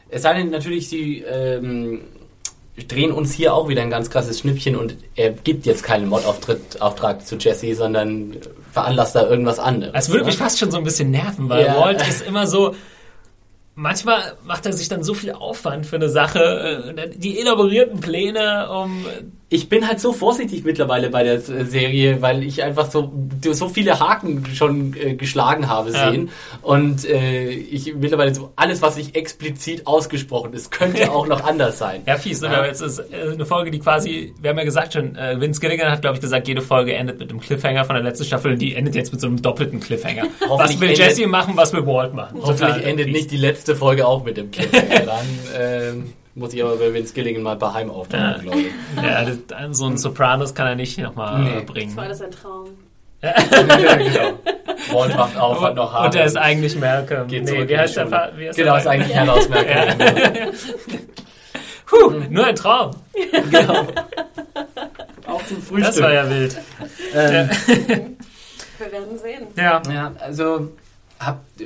[0.09, 2.01] Es sei denn natürlich, sie ähm,
[2.87, 7.25] drehen uns hier auch wieder ein ganz krasses Schnippchen und er gibt jetzt keinen Mod-Auftrag
[7.25, 8.35] zu Jesse, sondern
[8.71, 9.93] veranlasst da irgendwas anderes.
[9.95, 10.27] Es würde ne?
[10.27, 11.79] mich fast schon so ein bisschen nerven, weil ja.
[11.79, 12.75] Walt ist immer so,
[13.75, 18.69] manchmal macht er sich dann so viel Aufwand für eine Sache, äh, die elaborierten Pläne,
[18.69, 19.05] um
[19.49, 23.97] ich bin halt so vorsichtig mittlerweile bei der Serie, weil ich einfach so, so viele
[23.97, 26.11] Haken schon äh, geschlagen habe ja.
[26.11, 26.31] sehen.
[26.61, 31.77] Und äh, ich mittlerweile so alles, was nicht explizit ausgesprochen ist, könnte auch noch anders
[31.77, 32.01] sein.
[32.05, 32.41] Ja, fies.
[32.41, 32.47] Ne?
[32.47, 32.65] Ja.
[32.65, 35.89] Jetzt ist äh, eine Folge, die quasi, wir haben ja gesagt schon, äh, Vince Gilligan
[35.89, 38.61] hat, glaube ich, gesagt, jede Folge endet mit einem Cliffhanger von der letzten Staffel und
[38.61, 40.23] die endet jetzt mit so einem doppelten Cliffhanger.
[40.49, 42.41] was will Jesse machen, was will Walt machen?
[42.41, 43.15] Hoffentlich endet fies.
[43.15, 45.05] nicht die letzte Folge auch mit dem Cliffhanger.
[45.05, 45.25] Dann,
[45.57, 48.37] ähm, muss ich aber bei Vince Gilligan mal bei Heim auftauchen, ja.
[48.37, 48.67] glaube ich.
[49.03, 51.61] Ja, das, so ein Sopranos kann er nicht nochmal nee.
[51.61, 51.95] bringen.
[51.95, 52.69] Das war das ein Traum.
[53.21, 53.33] ja,
[53.97, 54.39] genau.
[54.91, 56.05] Walt macht auf, hat noch Haare.
[56.05, 57.27] Und er ist eigentlich Malcolm.
[57.27, 59.97] Geht nee, wie heißt der Fa wie heißt Genau, ist eigentlich Herr aus Malcolm.
[61.87, 62.91] Puh, nur ein Traum.
[63.49, 63.87] genau.
[65.25, 65.85] Auch zum Frühstück.
[65.85, 66.57] Das war ja wild.
[67.15, 67.49] Ähm,
[68.77, 69.47] Wir werden sehen.
[69.55, 69.81] Ja.
[69.91, 70.69] ja, also
[71.19, 71.63] Habt,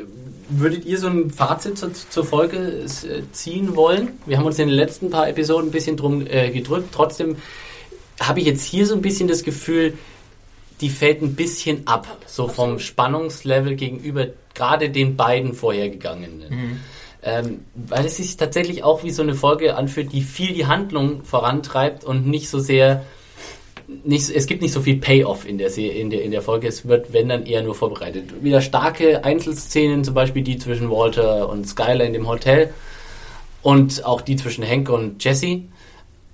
[0.49, 4.19] würdet ihr so ein Fazit zur, zur, Folge äh, ziehen wollen?
[4.26, 6.90] Wir haben uns in den letzten paar Episoden ein bisschen drum äh, gedrückt.
[6.94, 7.36] Trotzdem
[8.19, 9.98] habe ich jetzt hier so ein bisschen das Gefühl,
[10.80, 16.49] die fällt ein bisschen ab, so vom Spannungslevel gegenüber gerade den beiden vorhergegangenen.
[16.49, 16.80] Mhm.
[17.23, 21.23] Ähm, weil es sich tatsächlich auch wie so eine Folge anfühlt, die viel die Handlung
[21.23, 23.06] vorantreibt und nicht so sehr
[24.03, 26.68] nicht, es gibt nicht so viel Payoff in der, in, der, in der Folge.
[26.68, 28.43] Es wird, wenn dann, eher nur vorbereitet.
[28.43, 32.73] Wieder starke Einzelszenen, zum Beispiel die zwischen Walter und Skyler in dem Hotel
[33.61, 35.61] und auch die zwischen Hank und Jesse.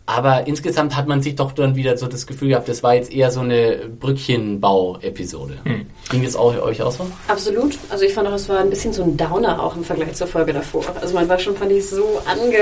[0.09, 3.11] Aber insgesamt hat man sich doch dann wieder so das Gefühl gehabt, das war jetzt
[3.11, 5.55] eher so eine Brückchenbau-Episode.
[5.65, 5.85] Hm.
[6.09, 7.05] Ging es auch, euch auch so?
[7.27, 7.77] Absolut.
[7.89, 10.27] Also ich fand auch, es war ein bisschen so ein Downer auch im Vergleich zur
[10.27, 10.85] Folge davor.
[11.01, 12.57] Also man war schon, fand ich, so ange...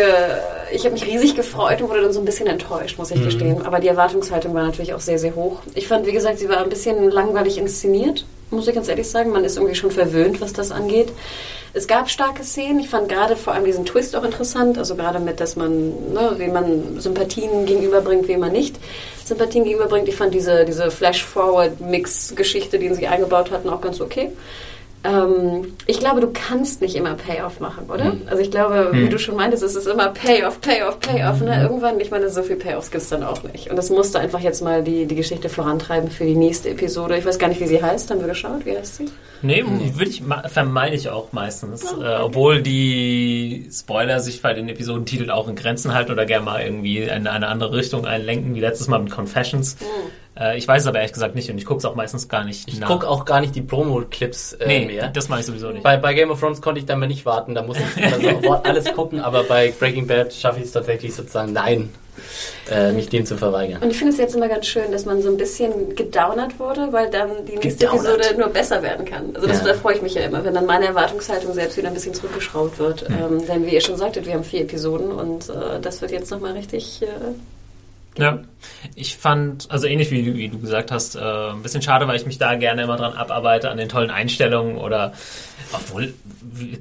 [0.74, 3.26] Ich habe mich riesig gefreut und wurde dann so ein bisschen enttäuscht, muss ich mhm.
[3.26, 3.62] gestehen.
[3.64, 5.60] Aber die Erwartungshaltung war natürlich auch sehr, sehr hoch.
[5.76, 9.30] Ich fand, wie gesagt, sie war ein bisschen langweilig inszeniert, muss ich ganz ehrlich sagen.
[9.30, 11.10] Man ist irgendwie schon verwöhnt, was das angeht.
[11.76, 12.80] Es gab starke Szenen.
[12.80, 14.78] Ich fand gerade vor allem diesen Twist auch interessant.
[14.78, 18.78] Also gerade mit, dass man, ne, wie man Sympathien gegenüberbringt, wie man nicht
[19.26, 20.08] Sympathien gegenüberbringt.
[20.08, 24.32] Ich fand diese, diese Flash-Forward-Mix-Geschichte, die sie eingebaut hatten, auch ganz okay.
[25.06, 28.06] Ähm, ich glaube, du kannst nicht immer Payoff machen, oder?
[28.06, 28.22] Hm.
[28.26, 29.00] Also ich glaube, hm.
[29.00, 31.42] wie du schon meintest, es ist immer Payoff, Payoff, Payoff.
[31.42, 31.62] Ne?
[31.62, 33.70] Irgendwann, ich meine, so viel Payoffs gibt es dann auch nicht.
[33.70, 37.18] Und das musste einfach jetzt mal die, die Geschichte vorantreiben für die nächste Episode.
[37.18, 38.10] Ich weiß gar nicht, wie sie heißt.
[38.10, 38.66] Haben wir geschaut?
[38.66, 39.06] Wie heißt sie?
[39.42, 39.64] Nee,
[39.94, 41.86] würde ich, vermeide ich auch meistens.
[41.86, 42.06] Oh, okay.
[42.06, 46.62] äh, obwohl die Spoiler sich bei den Episodentiteln auch in Grenzen halten oder gerne mal
[46.62, 49.78] irgendwie in eine andere Richtung einlenken, wie letztes Mal mit Confessions.
[49.80, 50.25] Mhm.
[50.38, 52.44] Äh, ich weiß es aber ehrlich gesagt nicht und ich gucke es auch meistens gar
[52.44, 55.08] nicht Ich gucke auch gar nicht die Promo-Clips äh, nee, mehr.
[55.10, 55.84] das mache ich sowieso nicht.
[55.84, 58.52] Bei, bei Game of Thrones konnte ich dann mal nicht warten, da muss ich also
[58.64, 61.90] alles gucken, aber bei Breaking Bad schaffe ich es tatsächlich sozusagen, nein,
[62.70, 63.82] äh, mich dem zu verweigern.
[63.82, 66.92] Und ich finde es jetzt immer ganz schön, dass man so ein bisschen gedownert wurde,
[66.92, 68.18] weil dann die nächste gedownert.
[68.18, 69.36] Episode nur besser werden kann.
[69.36, 69.68] Also das, ja.
[69.68, 72.80] da freue ich mich ja immer, wenn dann meine Erwartungshaltung selbst wieder ein bisschen zurückgeschraubt
[72.80, 73.10] wird.
[73.10, 73.16] Mhm.
[73.16, 76.32] Ähm, denn wie ihr schon sagtet, wir haben vier Episoden und äh, das wird jetzt
[76.32, 77.02] nochmal richtig...
[77.02, 77.36] Äh,
[78.18, 78.40] ja,
[78.96, 82.26] ich fand, also ähnlich wie, wie du gesagt hast, äh, ein bisschen schade, weil ich
[82.26, 85.14] mich da gerne immer dran abarbeite, an den tollen Einstellungen oder,
[85.74, 86.14] obwohl,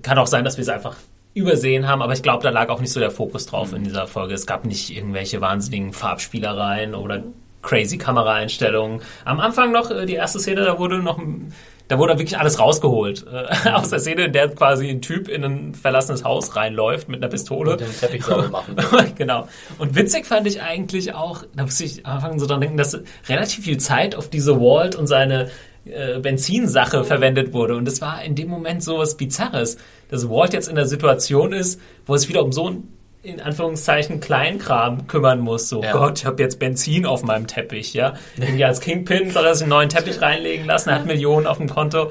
[0.03, 0.97] kann auch sein, dass wir es einfach
[1.35, 4.07] übersehen haben, aber ich glaube, da lag auch nicht so der Fokus drauf in dieser
[4.07, 4.35] Folge.
[4.35, 7.25] Es gab nicht irgendwelche wahnsinnigen Farbspielereien oder
[7.63, 9.01] crazy Kameraeinstellungen.
[9.25, 11.21] Am Anfang noch äh, die erste Szene, da wurde noch
[11.89, 13.27] da wurde wirklich alles rausgeholt.
[13.31, 17.23] Äh, aus der Szene, in der quasi ein Typ in ein verlassenes Haus reinläuft mit
[17.23, 17.73] einer Pistole.
[17.73, 18.77] Und den Teppich sauber machen.
[19.17, 19.49] genau.
[19.79, 22.99] Und witzig fand ich eigentlich auch, da muss ich am Anfang so dran denken, dass
[23.29, 25.51] relativ viel Zeit auf diese Walt und seine
[25.85, 27.77] äh, Benzinsache verwendet wurde.
[27.77, 29.77] Und es war in dem Moment so was Bizarres,
[30.09, 32.89] dass Walt jetzt in der Situation ist, wo es wieder um so ein
[33.25, 35.69] in Anführungszeichen Kleinkram kümmern muss.
[35.69, 35.93] So, ja.
[35.93, 38.15] Gott, ich habe jetzt Benzin auf meinem Teppich, ja.
[38.37, 41.57] Irgendwie als Kingpin soll er sich einen neuen Teppich reinlegen lassen, er hat Millionen auf
[41.57, 42.11] dem Konto.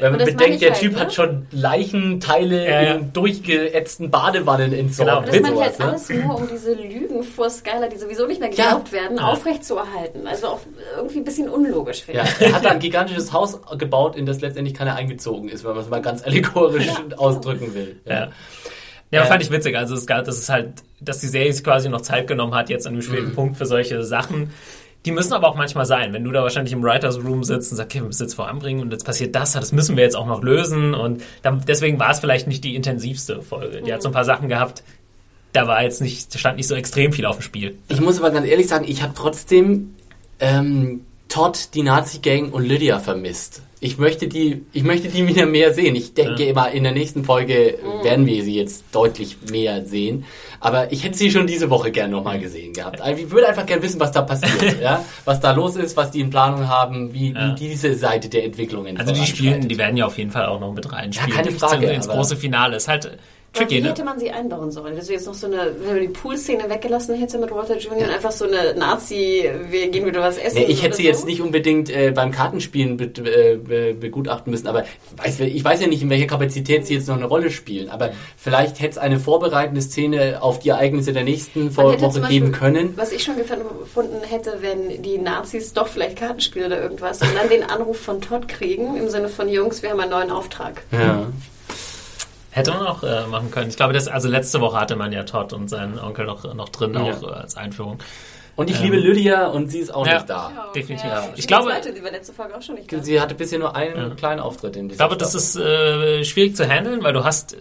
[0.00, 1.00] Wenn man bedenkt, der halt, Typ ne?
[1.00, 2.94] hat schon Leichenteile ja, ja.
[2.94, 5.30] in durchgeätzten Badewannen entsorgt.
[5.30, 5.40] Genau.
[5.40, 8.90] Das man halt alles nur, um diese Lügen vor Skyler, die sowieso nicht mehr geglaubt
[8.90, 10.26] werden, aufrechtzuerhalten.
[10.26, 10.60] Also auch
[10.96, 12.46] irgendwie ein bisschen unlogisch, finde ich.
[12.46, 15.88] Er hat ein gigantisches Haus gebaut, in das letztendlich keiner eingezogen ist, wenn man es
[15.88, 18.00] mal ganz allegorisch ausdrücken will.
[18.04, 18.30] Ja.
[19.10, 19.76] Ja, äh, fand ich witzig.
[19.76, 22.70] Also es gab, das ist halt, dass die Serie sich quasi noch Zeit genommen hat,
[22.70, 23.34] jetzt an einem späten mhm.
[23.34, 24.50] Punkt für solche Sachen.
[25.06, 26.12] Die müssen aber auch manchmal sein.
[26.12, 28.82] Wenn du da wahrscheinlich im Writers Room sitzt und sagst, okay, wir müssen jetzt voranbringen
[28.82, 30.94] und jetzt passiert das, das müssen wir jetzt auch noch lösen.
[30.94, 33.80] Und dann, deswegen war es vielleicht nicht die intensivste Folge.
[33.80, 33.94] Die mhm.
[33.94, 34.82] hat so ein paar Sachen gehabt,
[35.52, 37.78] da war jetzt nicht, da stand nicht so extrem viel auf dem Spiel.
[37.88, 39.94] Ich muss aber ganz ehrlich sagen, ich habe trotzdem
[40.38, 43.62] ähm, Todd, die Nazi-Gang und Lydia vermisst.
[43.82, 45.94] Ich möchte die, ich möchte die wieder mehr sehen.
[45.94, 46.50] Ich denke ja.
[46.50, 48.04] immer, in der nächsten Folge mhm.
[48.04, 50.26] werden wir sie jetzt deutlich mehr sehen.
[50.58, 53.00] Aber ich hätte sie schon diese Woche gern nochmal gesehen gehabt.
[53.00, 55.02] Also ich würde einfach gerne wissen, was da passiert, ja?
[55.24, 57.48] was da los ist, was die in Planung haben, wie, ja.
[57.48, 60.60] wie diese Seite der Entwicklungen Also die spielen, die werden ja auf jeden Fall auch
[60.60, 61.30] noch mit reinspielen.
[61.30, 61.86] Ja, keine Frage.
[61.86, 62.76] Ins große Finale.
[62.76, 63.18] Ist halt,
[63.52, 63.88] Tricky, wie ne?
[63.88, 64.94] hätte man sie einbauen sollen?
[64.94, 68.02] Dass du jetzt noch so eine, wenn man die Pool-Szene weggelassen hätte mit Walter Jr.
[68.02, 68.08] Ja.
[68.14, 70.58] einfach so eine Nazi, wir gehen wieder was essen.
[70.58, 71.08] Nee, ich hätte sie so?
[71.08, 74.84] jetzt nicht unbedingt äh, beim Kartenspielen be be begutachten müssen, aber
[75.16, 77.90] weiß, ich weiß ja nicht, in welcher Kapazität sie jetzt noch eine Rolle spielen.
[77.90, 82.52] Aber vielleicht hätte es eine vorbereitende Szene auf die Ereignisse der nächsten Woche Beispiel, geben
[82.52, 82.96] können.
[82.96, 87.48] Was ich schon gefunden hätte, wenn die Nazis doch vielleicht Kartenspiele oder irgendwas und dann
[87.48, 90.82] den Anruf von Todd kriegen, im Sinne von Jungs, wir haben einen neuen Auftrag.
[90.92, 91.26] Ja.
[92.50, 93.70] Hätte man auch äh, machen können.
[93.70, 96.68] Ich glaube, das, also letzte Woche hatte man ja Todd und seinen Onkel noch, noch
[96.68, 97.00] drin, ja.
[97.02, 97.98] auch äh, als Einführung.
[98.56, 100.70] Und ich ähm, liebe Lydia und sie ist auch ja, nicht da.
[100.74, 101.06] Definitiv.
[101.06, 101.28] Ja.
[101.32, 103.02] Ich, ich glaube, zweite, die war letzte Folge auch schon nicht da.
[103.02, 105.40] Sie hatte bisher nur einen kleinen Auftritt in dieser Ich glaube, Staffel.
[105.40, 107.56] das ist äh, schwierig zu handeln, weil du hast äh,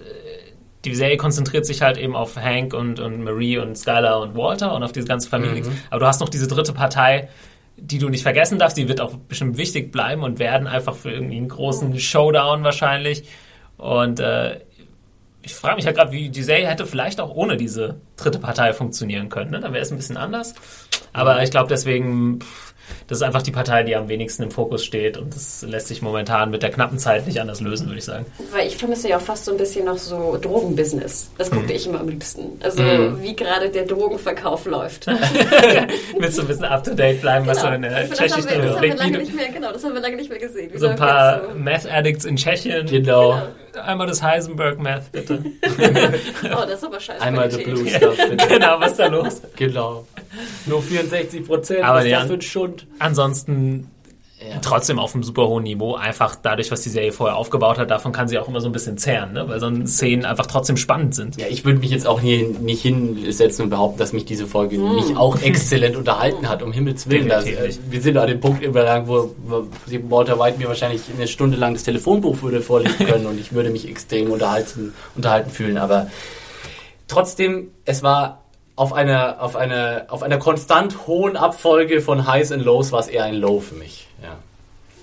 [0.85, 4.73] die Serie konzentriert sich halt eben auf Hank und, und Marie und Skylar und Walter
[4.73, 5.63] und auf diese ganze Familie.
[5.63, 5.77] Mhm.
[5.89, 7.29] Aber du hast noch diese dritte Partei,
[7.75, 8.77] die du nicht vergessen darfst.
[8.77, 13.23] Die wird auch bestimmt wichtig bleiben und werden einfach für irgendwie einen großen Showdown wahrscheinlich.
[13.77, 14.59] Und äh,
[15.49, 18.71] ich frage mich ja gerade, wie die Serie hätte vielleicht auch ohne diese dritte Partei
[18.71, 19.49] funktionieren können.
[19.49, 19.59] Ne?
[19.59, 20.53] Dann wäre es ein bisschen anders.
[21.11, 22.37] Aber ich glaube deswegen,
[23.07, 26.03] das ist einfach die Partei, die am wenigsten im Fokus steht und das lässt sich
[26.03, 28.27] momentan mit der knappen Zeit nicht anders lösen, würde ich sagen.
[28.51, 31.31] Weil ich vermisse ja auch fast so ein bisschen noch so Drogenbusiness.
[31.39, 32.43] Das guckte ich immer am liebsten.
[32.61, 33.23] Also Mhm.
[33.23, 35.07] wie gerade der Drogenverkauf läuft.
[36.19, 38.53] Willst du ein bisschen up to date bleiben, was so in der das, tschechischen das
[38.53, 40.71] haben wir Republik lange wie nicht mehr, genau, das haben wir lange nicht mehr gesehen.
[40.71, 42.85] Wie so ein paar jetzt Meth Addicts in Tschechien.
[42.85, 43.41] Genau.
[43.77, 45.43] Einmal das Heisenberg Meth, bitte.
[46.43, 47.21] Oh, das ist aber scheiße.
[47.21, 48.15] Einmal the blue stuff.
[48.17, 48.47] bitte.
[48.49, 49.41] genau, was ist da los?
[49.55, 50.05] Genau.
[50.65, 51.83] Nur 64 Prozent.
[51.83, 52.87] Aber Was ist das für ein Schund?
[52.99, 53.89] Ansonsten
[54.41, 54.59] Ja.
[54.61, 58.13] trotzdem auf einem super hohen Niveau, einfach dadurch, was die Serie vorher aufgebaut hat, davon
[58.13, 59.45] kann sie auch immer so ein bisschen zehren, ne?
[59.49, 61.35] weil so Szenen einfach trotzdem spannend sind.
[61.37, 64.77] Ja, ich würde mich jetzt auch nie, nicht hinsetzen und behaupten, dass mich diese Folge
[64.77, 67.27] nicht auch exzellent unterhalten hat, um Himmels Willen.
[67.27, 69.67] Das, äh, wir sind an dem Punkt überlang, wo, wo
[70.09, 73.71] Walter White mir wahrscheinlich eine Stunde lang das Telefonbuch würde vorlesen können und ich würde
[73.71, 75.77] mich extrem unterhalten, unterhalten fühlen.
[75.77, 76.07] Aber
[77.09, 78.45] trotzdem, es war
[78.79, 83.07] auf einer, auf einer, auf einer konstant hohen Abfolge von Highs und Lows war es
[83.07, 84.07] eher ein Low für mich.
[84.23, 84.29] Ja.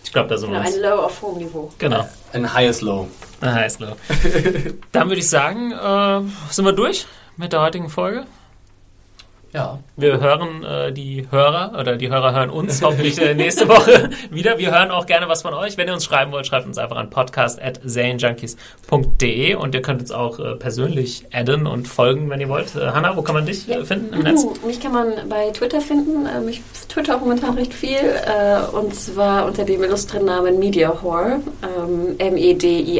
[0.02, 0.76] Ich glaube, da sind wir Genau, uns.
[0.76, 1.70] ein Low auf hohem Niveau.
[1.76, 2.08] Genau.
[2.32, 3.06] Ein Highest Low.
[3.42, 3.92] Ah, heißt Low.
[4.92, 6.20] Dann würde ich sagen, äh,
[6.52, 8.24] sind wir durch mit der heutigen Folge.
[9.56, 9.78] Ja.
[9.96, 14.58] Wir hören äh, die Hörer oder die Hörer hören uns hoffentlich äh, nächste Woche wieder.
[14.58, 15.78] Wir hören auch gerne was von euch.
[15.78, 20.38] Wenn ihr uns schreiben wollt, schreibt uns einfach an podcast.zanejunkies.de und ihr könnt uns auch
[20.38, 22.76] äh, persönlich adden und folgen, wenn ihr wollt.
[22.76, 24.44] Äh, Hanna, wo kann man dich äh, finden im Netz?
[24.66, 26.26] Mich kann man bei Twitter finden.
[26.26, 26.60] Ähm, Ich
[26.90, 27.96] twitter auch momentan recht viel.
[27.96, 31.40] äh, Und zwar unter dem illustren Namen Media Horror.
[31.62, 32.98] ähm, M-E-D-I-A-W-H-O-R-E.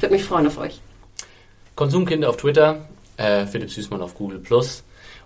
[0.00, 0.80] Würde mich freuen auf euch.
[1.74, 2.76] Konsumkind auf Twitter,
[3.18, 4.84] äh, Philipp Süßmann auf Google Plus.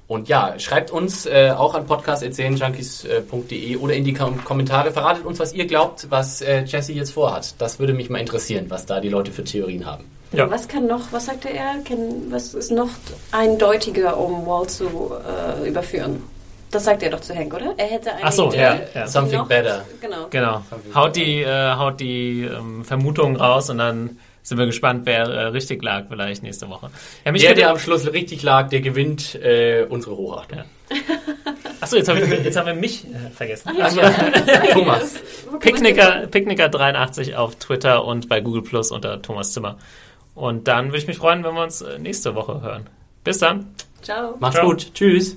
[0.09, 4.91] Und ja, schreibt uns äh, auch an podcast.junkies.de oder in die Kom Kommentare.
[4.91, 7.55] Verratet uns, was ihr glaubt, was äh, Jesse jetzt vorhat.
[7.59, 10.05] Das würde mich mal interessieren, was da die Leute für Theorien haben.
[10.33, 10.51] Ja.
[10.51, 11.77] Was kann noch, was sagte er?
[11.87, 12.89] Kann, was ist noch
[13.31, 15.13] eindeutiger, um Wall zu
[15.65, 16.23] äh, überführen?
[16.71, 17.75] Das sagt er doch zu Hank, oder?
[17.77, 18.59] Er hätte eine Ach so, Idee.
[18.59, 19.07] ja, ja.
[19.07, 19.85] Something noch, better.
[20.01, 20.27] Genau.
[20.31, 20.63] Genau.
[20.95, 25.45] Haut die, äh, haut die ähm, Vermutungen raus und dann sind wir gespannt, wer äh,
[25.47, 26.91] richtig lag vielleicht nächste Woche.
[27.25, 30.59] Ja, Der, der am Schluss richtig lag, der gewinnt äh, unsere Hochachtung.
[30.59, 30.65] Ja.
[31.81, 33.73] Achso, jetzt, hab ich, jetzt haben wir mich äh, vergessen.
[33.81, 34.01] Also,
[34.73, 35.15] Thomas.
[35.47, 39.79] Wo kann man Picknicker, Picknicker83 auf Twitter und bei Google Plus unter Thomas Zimmer.
[40.35, 42.89] Und dann würde ich mich freuen, wenn wir uns äh, nächste Woche hören.
[43.25, 43.75] Bis dann.
[44.03, 44.37] Ciao.
[44.39, 44.69] Macht's Ciao.
[44.69, 44.95] gut.
[44.95, 45.37] Tschüss.